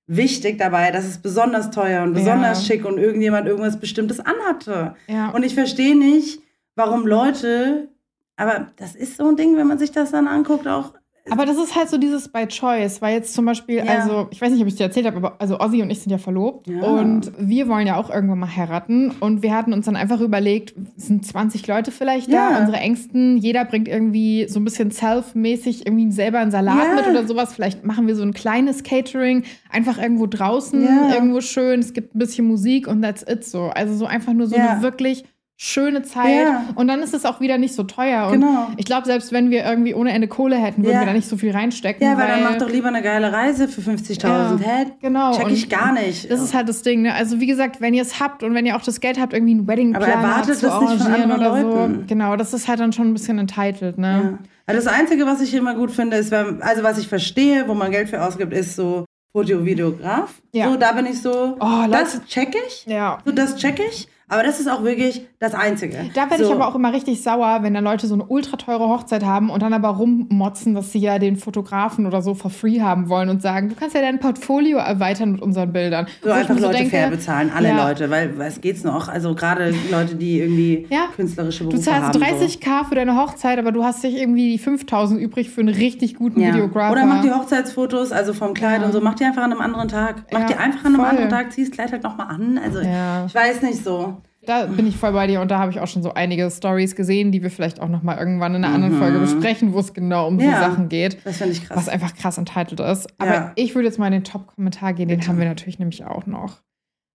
wichtig 0.06 0.58
dabei, 0.58 0.90
dass 0.90 1.04
es 1.06 1.18
besonders 1.18 1.70
teuer 1.70 2.02
und 2.02 2.12
besonders 2.14 2.60
Ja. 2.60 2.74
schick 2.74 2.84
und 2.84 2.98
irgendjemand 2.98 3.46
irgendwas 3.46 3.78
Bestimmtes 3.80 4.20
anhatte. 4.20 4.94
Ja. 5.06 5.30
Und 5.30 5.42
ich 5.42 5.54
verstehe 5.54 5.96
nicht, 5.96 6.40
warum 6.74 7.06
Leute, 7.06 7.88
aber 8.36 8.72
das 8.76 8.94
ist 8.94 9.16
so 9.16 9.28
ein 9.28 9.36
Ding, 9.36 9.56
wenn 9.56 9.66
man 9.68 9.78
sich 9.78 9.92
das 9.92 10.10
dann 10.10 10.28
anguckt, 10.28 10.66
auch. 10.68 10.92
Aber 11.30 11.46
das 11.46 11.56
ist 11.56 11.76
halt 11.76 11.88
so 11.88 11.98
dieses 11.98 12.28
by 12.28 12.46
choice, 12.48 13.00
weil 13.00 13.14
jetzt 13.14 13.32
zum 13.34 13.44
Beispiel, 13.44 13.76
Ja. 13.76 13.84
also 13.84 14.26
ich 14.30 14.40
weiß 14.40 14.50
nicht, 14.50 14.60
ob 14.60 14.66
ich 14.66 14.74
dir 14.74 14.84
erzählt 14.84 15.06
habe, 15.06 15.16
aber 15.18 15.36
also 15.40 15.60
Ozzy 15.60 15.80
und 15.80 15.90
ich 15.90 16.00
sind 16.00 16.10
ja 16.10 16.18
verlobt 16.18 16.66
Ja. 16.66 16.80
und 16.82 17.30
wir 17.38 17.68
wollen 17.68 17.86
ja 17.86 17.96
auch 17.96 18.10
irgendwann 18.10 18.40
mal 18.40 18.56
heiraten 18.56 19.12
und 19.20 19.42
wir 19.42 19.54
hatten 19.54 19.72
uns 19.72 19.86
dann 19.86 19.94
einfach 19.96 20.20
überlegt, 20.20 20.74
es 20.96 21.06
sind 21.06 21.24
20 21.24 21.66
Leute 21.68 21.92
vielleicht 21.92 22.32
da, 22.32 22.50
Ja. 22.52 22.58
unsere 22.60 22.78
Ängsten, 22.78 23.36
jeder 23.38 23.64
bringt 23.64 23.86
irgendwie 23.86 24.46
so 24.48 24.58
ein 24.58 24.64
bisschen 24.64 24.90
self-mäßig 24.90 25.86
irgendwie 25.86 26.10
selber 26.10 26.38
einen 26.40 26.50
Salat 26.50 26.96
mit 26.96 27.06
oder 27.06 27.26
sowas, 27.26 27.54
vielleicht 27.54 27.84
machen 27.84 28.06
wir 28.08 28.16
so 28.16 28.22
ein 28.22 28.32
kleines 28.34 28.82
Catering, 28.82 29.44
einfach 29.70 29.98
irgendwo 29.98 30.26
draußen, 30.26 30.82
irgendwo 31.12 31.40
schön, 31.40 31.80
es 31.80 31.92
gibt 31.92 32.14
ein 32.14 32.18
bisschen 32.18 32.46
Musik 32.46 32.88
und 32.88 33.02
that's 33.02 33.22
it 33.22 33.44
so. 33.44 33.64
Also 33.66 33.94
so 33.94 34.06
einfach 34.06 34.32
nur 34.32 34.48
so 34.48 34.56
eine 34.56 34.82
wirklich 34.82 35.24
schöne 35.64 36.02
Zeit 36.02 36.44
Ja. 36.44 36.64
und 36.74 36.88
dann 36.88 37.00
ist 37.02 37.14
es 37.14 37.24
auch 37.24 37.38
wieder 37.40 37.56
nicht 37.56 37.72
so 37.74 37.84
teuer 37.84 38.26
und 38.26 38.32
Genau. 38.40 38.68
ich 38.76 38.84
glaube, 38.84 39.06
selbst 39.06 39.30
wenn 39.30 39.50
wir 39.50 39.64
irgendwie 39.64 39.94
ohne 39.94 40.10
Ende 40.12 40.26
Kohle 40.26 40.56
hätten, 40.56 40.82
würden 40.82 40.94
Ja. 40.94 41.00
wir 41.02 41.06
da 41.06 41.12
nicht 41.12 41.28
so 41.28 41.36
viel 41.36 41.52
reinstecken. 41.52 42.04
Ja, 42.04 42.18
weil 42.18 42.26
dann 42.26 42.42
mach 42.42 42.56
doch 42.56 42.68
lieber 42.68 42.88
eine 42.88 43.00
geile 43.00 43.32
Reise 43.32 43.68
für 43.68 43.80
50.000. 43.80 44.60
Ja, 44.60 44.66
Hä? 44.66 44.86
genau. 45.00 45.32
Check 45.36 45.44
Und 45.46 45.52
ich 45.52 45.68
gar 45.68 45.92
nicht. 45.92 46.28
Das 46.28 46.40
ist 46.42 46.52
halt 46.52 46.68
das 46.68 46.82
Ding. 46.82 47.02
Ne? 47.02 47.14
Also 47.14 47.38
wie 47.38 47.46
gesagt, 47.46 47.80
wenn 47.80 47.94
ihr 47.94 48.02
es 48.02 48.18
habt 48.18 48.42
und 48.42 48.54
wenn 48.54 48.66
ihr 48.66 48.74
auch 48.74 48.82
das 48.82 48.98
Geld 48.98 49.20
habt, 49.20 49.34
irgendwie 49.34 49.52
einen 49.52 49.68
Wedding 49.68 49.94
Aber 49.94 50.06
erwartet 50.08 50.56
zu 50.56 50.66
das 50.66 50.80
nicht 50.80 50.92
von 50.94 51.00
arrangieren 51.12 51.30
oder 51.30 51.52
anderen 51.52 51.70
so. 51.70 51.76
Leuten. 51.78 52.04
Genau, 52.08 52.34
das 52.34 52.52
ist 52.54 52.66
halt 52.66 52.80
dann 52.80 52.92
schon 52.92 53.06
ein 53.08 53.12
bisschen 53.14 53.38
entitled. 53.38 53.98
Ne? 53.98 54.38
Also 54.66 54.84
das 54.84 54.92
Einzige, 54.92 55.26
was 55.26 55.40
ich 55.40 55.54
immer 55.54 55.74
gut 55.76 55.92
finde, 55.92 56.16
ist, 56.16 56.32
wenn, 56.32 56.60
also 56.60 56.82
was 56.82 56.98
ich 56.98 57.06
verstehe, 57.06 57.68
wo 57.68 57.74
man 57.74 57.92
Geld 57.92 58.08
für 58.08 58.20
ausgibt, 58.20 58.52
ist 58.52 58.74
so 58.74 59.04
Foto-Videograf. 59.32 60.42
Ja. 60.52 60.68
So, 60.70 60.76
da 60.76 60.92
bin 60.92 61.06
ich 61.06 61.20
so, 61.22 61.56
Oh, 61.60 61.86
das 61.90 62.20
check 62.26 62.54
ich. 62.66 62.84
Ja. 62.86 63.18
So, 63.24 63.32
das 63.32 63.56
check 63.56 63.80
ich. 63.80 64.08
Aber 64.28 64.42
das 64.42 64.60
ist 64.60 64.68
auch 64.68 64.82
wirklich 64.82 65.26
das 65.42 65.54
Einzige. 65.54 65.98
Da 66.14 66.30
werde 66.30 66.44
so. 66.44 66.50
ich 66.50 66.54
aber 66.56 66.68
auch 66.68 66.74
immer 66.74 66.92
richtig 66.92 67.22
sauer, 67.22 67.58
wenn 67.62 67.74
dann 67.74 67.84
Leute 67.84 68.06
so 68.06 68.14
eine 68.14 68.24
ultra 68.24 68.56
teure 68.56 68.88
Hochzeit 68.88 69.24
haben 69.24 69.50
und 69.50 69.62
dann 69.62 69.72
aber 69.74 69.88
rummotzen, 69.88 70.74
dass 70.74 70.92
sie 70.92 71.00
ja 71.00 71.18
den 71.18 71.36
Fotografen 71.36 72.06
oder 72.06 72.22
so 72.22 72.34
for 72.34 72.50
free 72.50 72.80
haben 72.80 73.08
wollen 73.08 73.28
und 73.28 73.42
sagen, 73.42 73.68
du 73.68 73.74
kannst 73.74 73.94
ja 73.94 74.00
dein 74.00 74.20
Portfolio 74.20 74.78
erweitern 74.78 75.32
mit 75.32 75.42
unseren 75.42 75.72
Bildern. 75.72 76.06
So 76.22 76.28
Wo 76.28 76.32
einfach 76.32 76.54
mir 76.54 76.60
Leute 76.60 76.74
denke, 76.78 76.90
fair 76.90 77.10
bezahlen, 77.10 77.50
alle 77.54 77.68
ja, 77.68 77.88
Leute, 77.88 78.08
weil 78.10 78.38
was 78.38 78.60
geht's 78.60 78.84
noch? 78.84 79.08
Also 79.08 79.34
gerade 79.34 79.74
Leute, 79.90 80.14
die 80.14 80.38
irgendwie 80.40 80.86
Ja. 80.90 81.06
künstlerische 81.14 81.64
Du 81.64 81.70
Berufe 81.70 81.84
zahlst 81.84 82.14
haben. 82.14 82.22
30k 82.22 82.84
für 82.88 82.94
deine 82.94 83.16
Hochzeit, 83.16 83.58
aber 83.58 83.72
du 83.72 83.82
hast 83.84 84.04
dich 84.04 84.16
irgendwie 84.16 84.58
5000 84.58 85.20
übrig 85.20 85.50
für 85.50 85.60
einen 85.60 85.74
richtig 85.74 86.14
guten 86.14 86.40
so. 86.40 86.46
ja. 86.46 86.54
Videographer. 86.54 86.92
Oder 86.92 87.04
mach 87.06 87.22
die 87.22 87.30
Hochzeitsfotos, 87.32 88.12
also 88.12 88.32
vom 88.32 88.54
Kleid 88.54 88.84
und 88.84 88.92
so, 88.92 89.00
mach 89.00 89.14
die 89.14 89.24
einfach 89.24 89.42
an 89.42 89.50
einem 89.52 89.60
anderen 89.60 89.88
Tag. 89.88 90.24
Mach 90.32 90.44
die 90.46 90.54
einfach 90.54 90.80
an 90.84 90.86
einem 90.94 90.96
voll. 90.96 91.04
anderen 91.06 91.30
Tag, 91.30 91.52
zieh 91.52 91.62
das 91.62 91.70
Kleid 91.72 91.90
halt 91.92 92.02
nochmal 92.04 92.28
an. 92.28 92.58
Also 92.62 92.80
ich 92.80 93.34
weiß 93.34 93.62
nicht 93.62 93.82
so. 93.84 94.18
Da 94.44 94.66
bin 94.66 94.88
ich 94.88 94.96
voll 94.96 95.12
bei 95.12 95.28
dir 95.28 95.40
und 95.40 95.50
da 95.52 95.60
habe 95.60 95.70
ich 95.70 95.78
auch 95.78 95.86
schon 95.86 96.02
so 96.02 96.14
einige 96.14 96.50
Stories 96.50 96.96
gesehen, 96.96 97.30
die 97.30 97.42
wir 97.44 97.50
vielleicht 97.50 97.80
auch 97.80 97.88
noch 97.88 98.02
mal 98.02 98.18
irgendwann 98.18 98.54
in 98.56 98.64
einer 98.64 98.74
anderen 98.74 98.98
Folge 98.98 99.20
besprechen, 99.20 99.72
wo 99.72 99.78
es 99.78 99.94
genau 99.94 100.26
um 100.26 100.34
Mhm. 100.34 100.40
Ja. 100.40 100.46
die 100.46 100.70
Sachen 100.70 100.88
geht, 100.88 101.18
Das 101.24 101.36
finde 101.38 101.52
ich 101.52 101.64
krass. 101.64 101.76
was 101.76 101.88
einfach 101.88 102.14
krass 102.16 102.38
entitled 102.38 102.80
ist. 102.80 103.08
Aber 103.20 103.32
Ja. 103.34 103.52
ich 103.54 103.74
würde 103.76 103.86
jetzt 103.86 103.98
mal 104.00 104.06
in 104.08 104.14
den 104.14 104.24
Top-Kommentar 104.24 104.94
gehen, 104.94 105.08
den 105.08 105.24
haben 105.28 105.38
wir 105.38 105.44
natürlich 105.46 105.78
nämlich 105.78 106.04
auch 106.04 106.26
noch. 106.26 106.60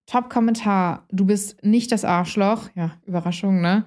Top-Kommentar, 0.10 1.06
du 1.12 1.26
bist 1.26 1.64
nicht 1.66 1.92
das 1.92 2.06
Arschloch. 2.06 2.70
Ja, 2.76 2.92
Überraschung, 3.06 3.60
ne? 3.62 3.86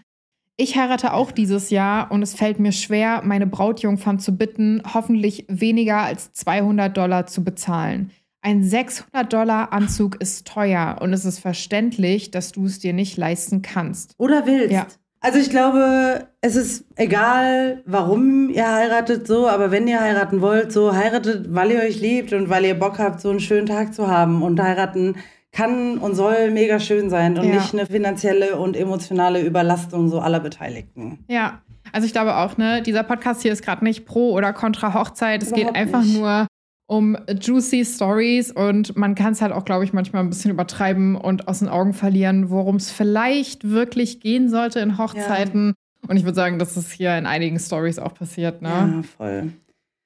Ich 0.59 0.77
heirate 0.77 1.15
auch 1.15 1.31
dieses 1.33 1.71
Jahr 1.71 2.13
und 2.13 2.21
es 2.23 2.35
fällt 2.35 2.61
mir 2.61 2.73
schwer, 2.73 3.23
meine 3.25 3.47
Brautjungfern 3.47 4.19
zu 4.19 4.37
bitten, 4.37 4.83
hoffentlich 4.93 5.47
weniger 5.49 6.01
als 6.03 6.35
200 6.35 6.95
Dollar 6.95 7.27
zu 7.27 7.43
bezahlen. 7.43 8.11
Ein 8.43 8.63
600 8.63 9.31
Dollar 9.33 9.73
Anzug 9.73 10.17
ist 10.21 10.47
teuer 10.47 10.97
und 11.01 11.13
es 11.13 11.25
ist 11.25 11.41
verständlich, 11.41 12.31
dass 12.31 12.53
du 12.53 12.65
es 12.67 12.79
dir 12.79 12.93
nicht 12.95 13.17
leisten 13.19 13.61
kannst. 13.63 14.15
Oder 14.19 14.47
willst. 14.47 14.73
Ja. 14.73 14.87
Also 15.23 15.39
ich 15.39 15.51
glaube, 15.51 16.29
es 16.41 16.57
ist 16.57 16.87
egal, 16.97 17.83
warum 17.85 18.49
ihr 18.49 18.67
heiratet 18.73 19.27
so, 19.27 19.47
aber 19.47 19.71
wenn 19.71 19.87
ihr 19.87 20.01
heiraten 20.01 20.41
wollt, 20.41 20.73
so 20.73 20.95
heiratet, 20.95 21.55
weil 21.55 21.73
ihr 21.73 21.81
euch 21.81 22.01
liebt 22.01 22.33
und 22.33 22.49
weil 22.49 22.65
ihr 22.65 22.79
Bock 22.79 22.99
habt, 22.99 23.21
so 23.21 23.29
einen 23.29 23.41
schönen 23.41 23.67
Tag 23.67 23.93
zu 23.93 24.09
haben. 24.09 24.41
Und 24.41 24.59
heiraten 24.59 25.17
kann 25.53 25.99
und 25.99 26.15
soll 26.15 26.51
mega 26.53 26.81
schön 26.81 27.11
sein 27.11 27.37
und 27.39 27.47
Ja. 27.47 27.57
nicht 27.57 27.75
eine 27.75 27.85
finanzielle 27.85 28.57
und 28.57 28.75
emotionale 28.77 29.43
Überlastung 29.43 30.09
so 30.09 30.21
aller 30.21 30.41
Beteiligten. 30.41 31.19
Ja, 31.29 31.61
also 31.93 32.07
ich 32.07 32.13
glaube 32.13 32.37
auch, 32.37 32.57
ne, 32.57 32.81
dieser 32.81 33.03
Podcast 33.03 33.43
hier 33.43 33.53
ist 33.53 33.63
gerade 33.63 33.85
nicht 33.85 34.07
pro 34.07 34.33
oder 34.33 34.55
contra 34.55 34.95
Hochzeit. 34.95 35.43
Es 35.43 35.49
Überhaupt 35.49 35.75
geht 35.75 35.77
einfach 35.77 36.03
nicht. 36.03 36.17
nur 36.19 36.47
um 36.91 37.17
juicy 37.41 37.85
Stories 37.85 38.51
und 38.51 38.97
man 38.97 39.15
kann 39.15 39.33
es 39.33 39.41
halt 39.41 39.53
auch, 39.53 39.65
glaube 39.65 39.85
ich, 39.85 39.93
manchmal 39.93 40.25
ein 40.25 40.29
bisschen 40.29 40.51
übertreiben 40.51 41.15
und 41.15 41.47
aus 41.47 41.61
den 41.61 41.69
Augen 41.69 41.93
verlieren, 41.93 42.51
worum 42.51 42.77
es 42.77 42.91
vielleicht 42.91 43.71
wirklich 43.71 44.19
gehen 44.21 44.49
sollte 44.49 44.81
in 44.81 44.99
Hochzeiten. 44.99 45.75
Und 46.09 46.17
ich 46.17 46.25
würde 46.25 46.35
sagen, 46.35 46.59
dass 46.59 46.77
es 46.77 46.91
hier 46.91 47.17
in 47.17 47.27
einigen 47.27 47.61
Stories 47.61 48.01
auch 48.01 48.13
passiert, 48.15 48.61
ne? 48.61 48.69
Ja, 48.69 49.03
voll. 49.17 49.53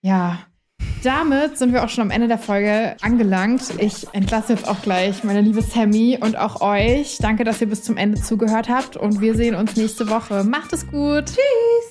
Ja. 0.02 0.40
Damit 1.02 1.56
sind 1.56 1.72
wir 1.72 1.84
auch 1.84 1.88
schon 1.88 2.02
am 2.02 2.10
Ende 2.10 2.28
der 2.28 2.36
Folge 2.36 2.96
angelangt. 3.00 3.62
Ich 3.78 4.06
entlasse 4.12 4.52
jetzt 4.52 4.68
auch 4.68 4.82
gleich 4.82 5.24
meine 5.24 5.40
liebe 5.40 5.62
Sammy 5.62 6.18
und 6.20 6.36
auch 6.36 6.60
euch. 6.60 7.16
Danke, 7.18 7.44
dass 7.44 7.62
ihr 7.62 7.68
bis 7.68 7.82
zum 7.82 7.96
Ende 7.96 8.20
zugehört 8.20 8.68
habt 8.68 8.98
und 8.98 9.22
wir 9.22 9.34
sehen 9.34 9.54
uns 9.54 9.74
nächste 9.76 10.10
Woche. 10.10 10.44
Macht 10.44 10.74
es 10.74 10.86
gut. 10.86 11.24
Tschüss. 11.26 11.84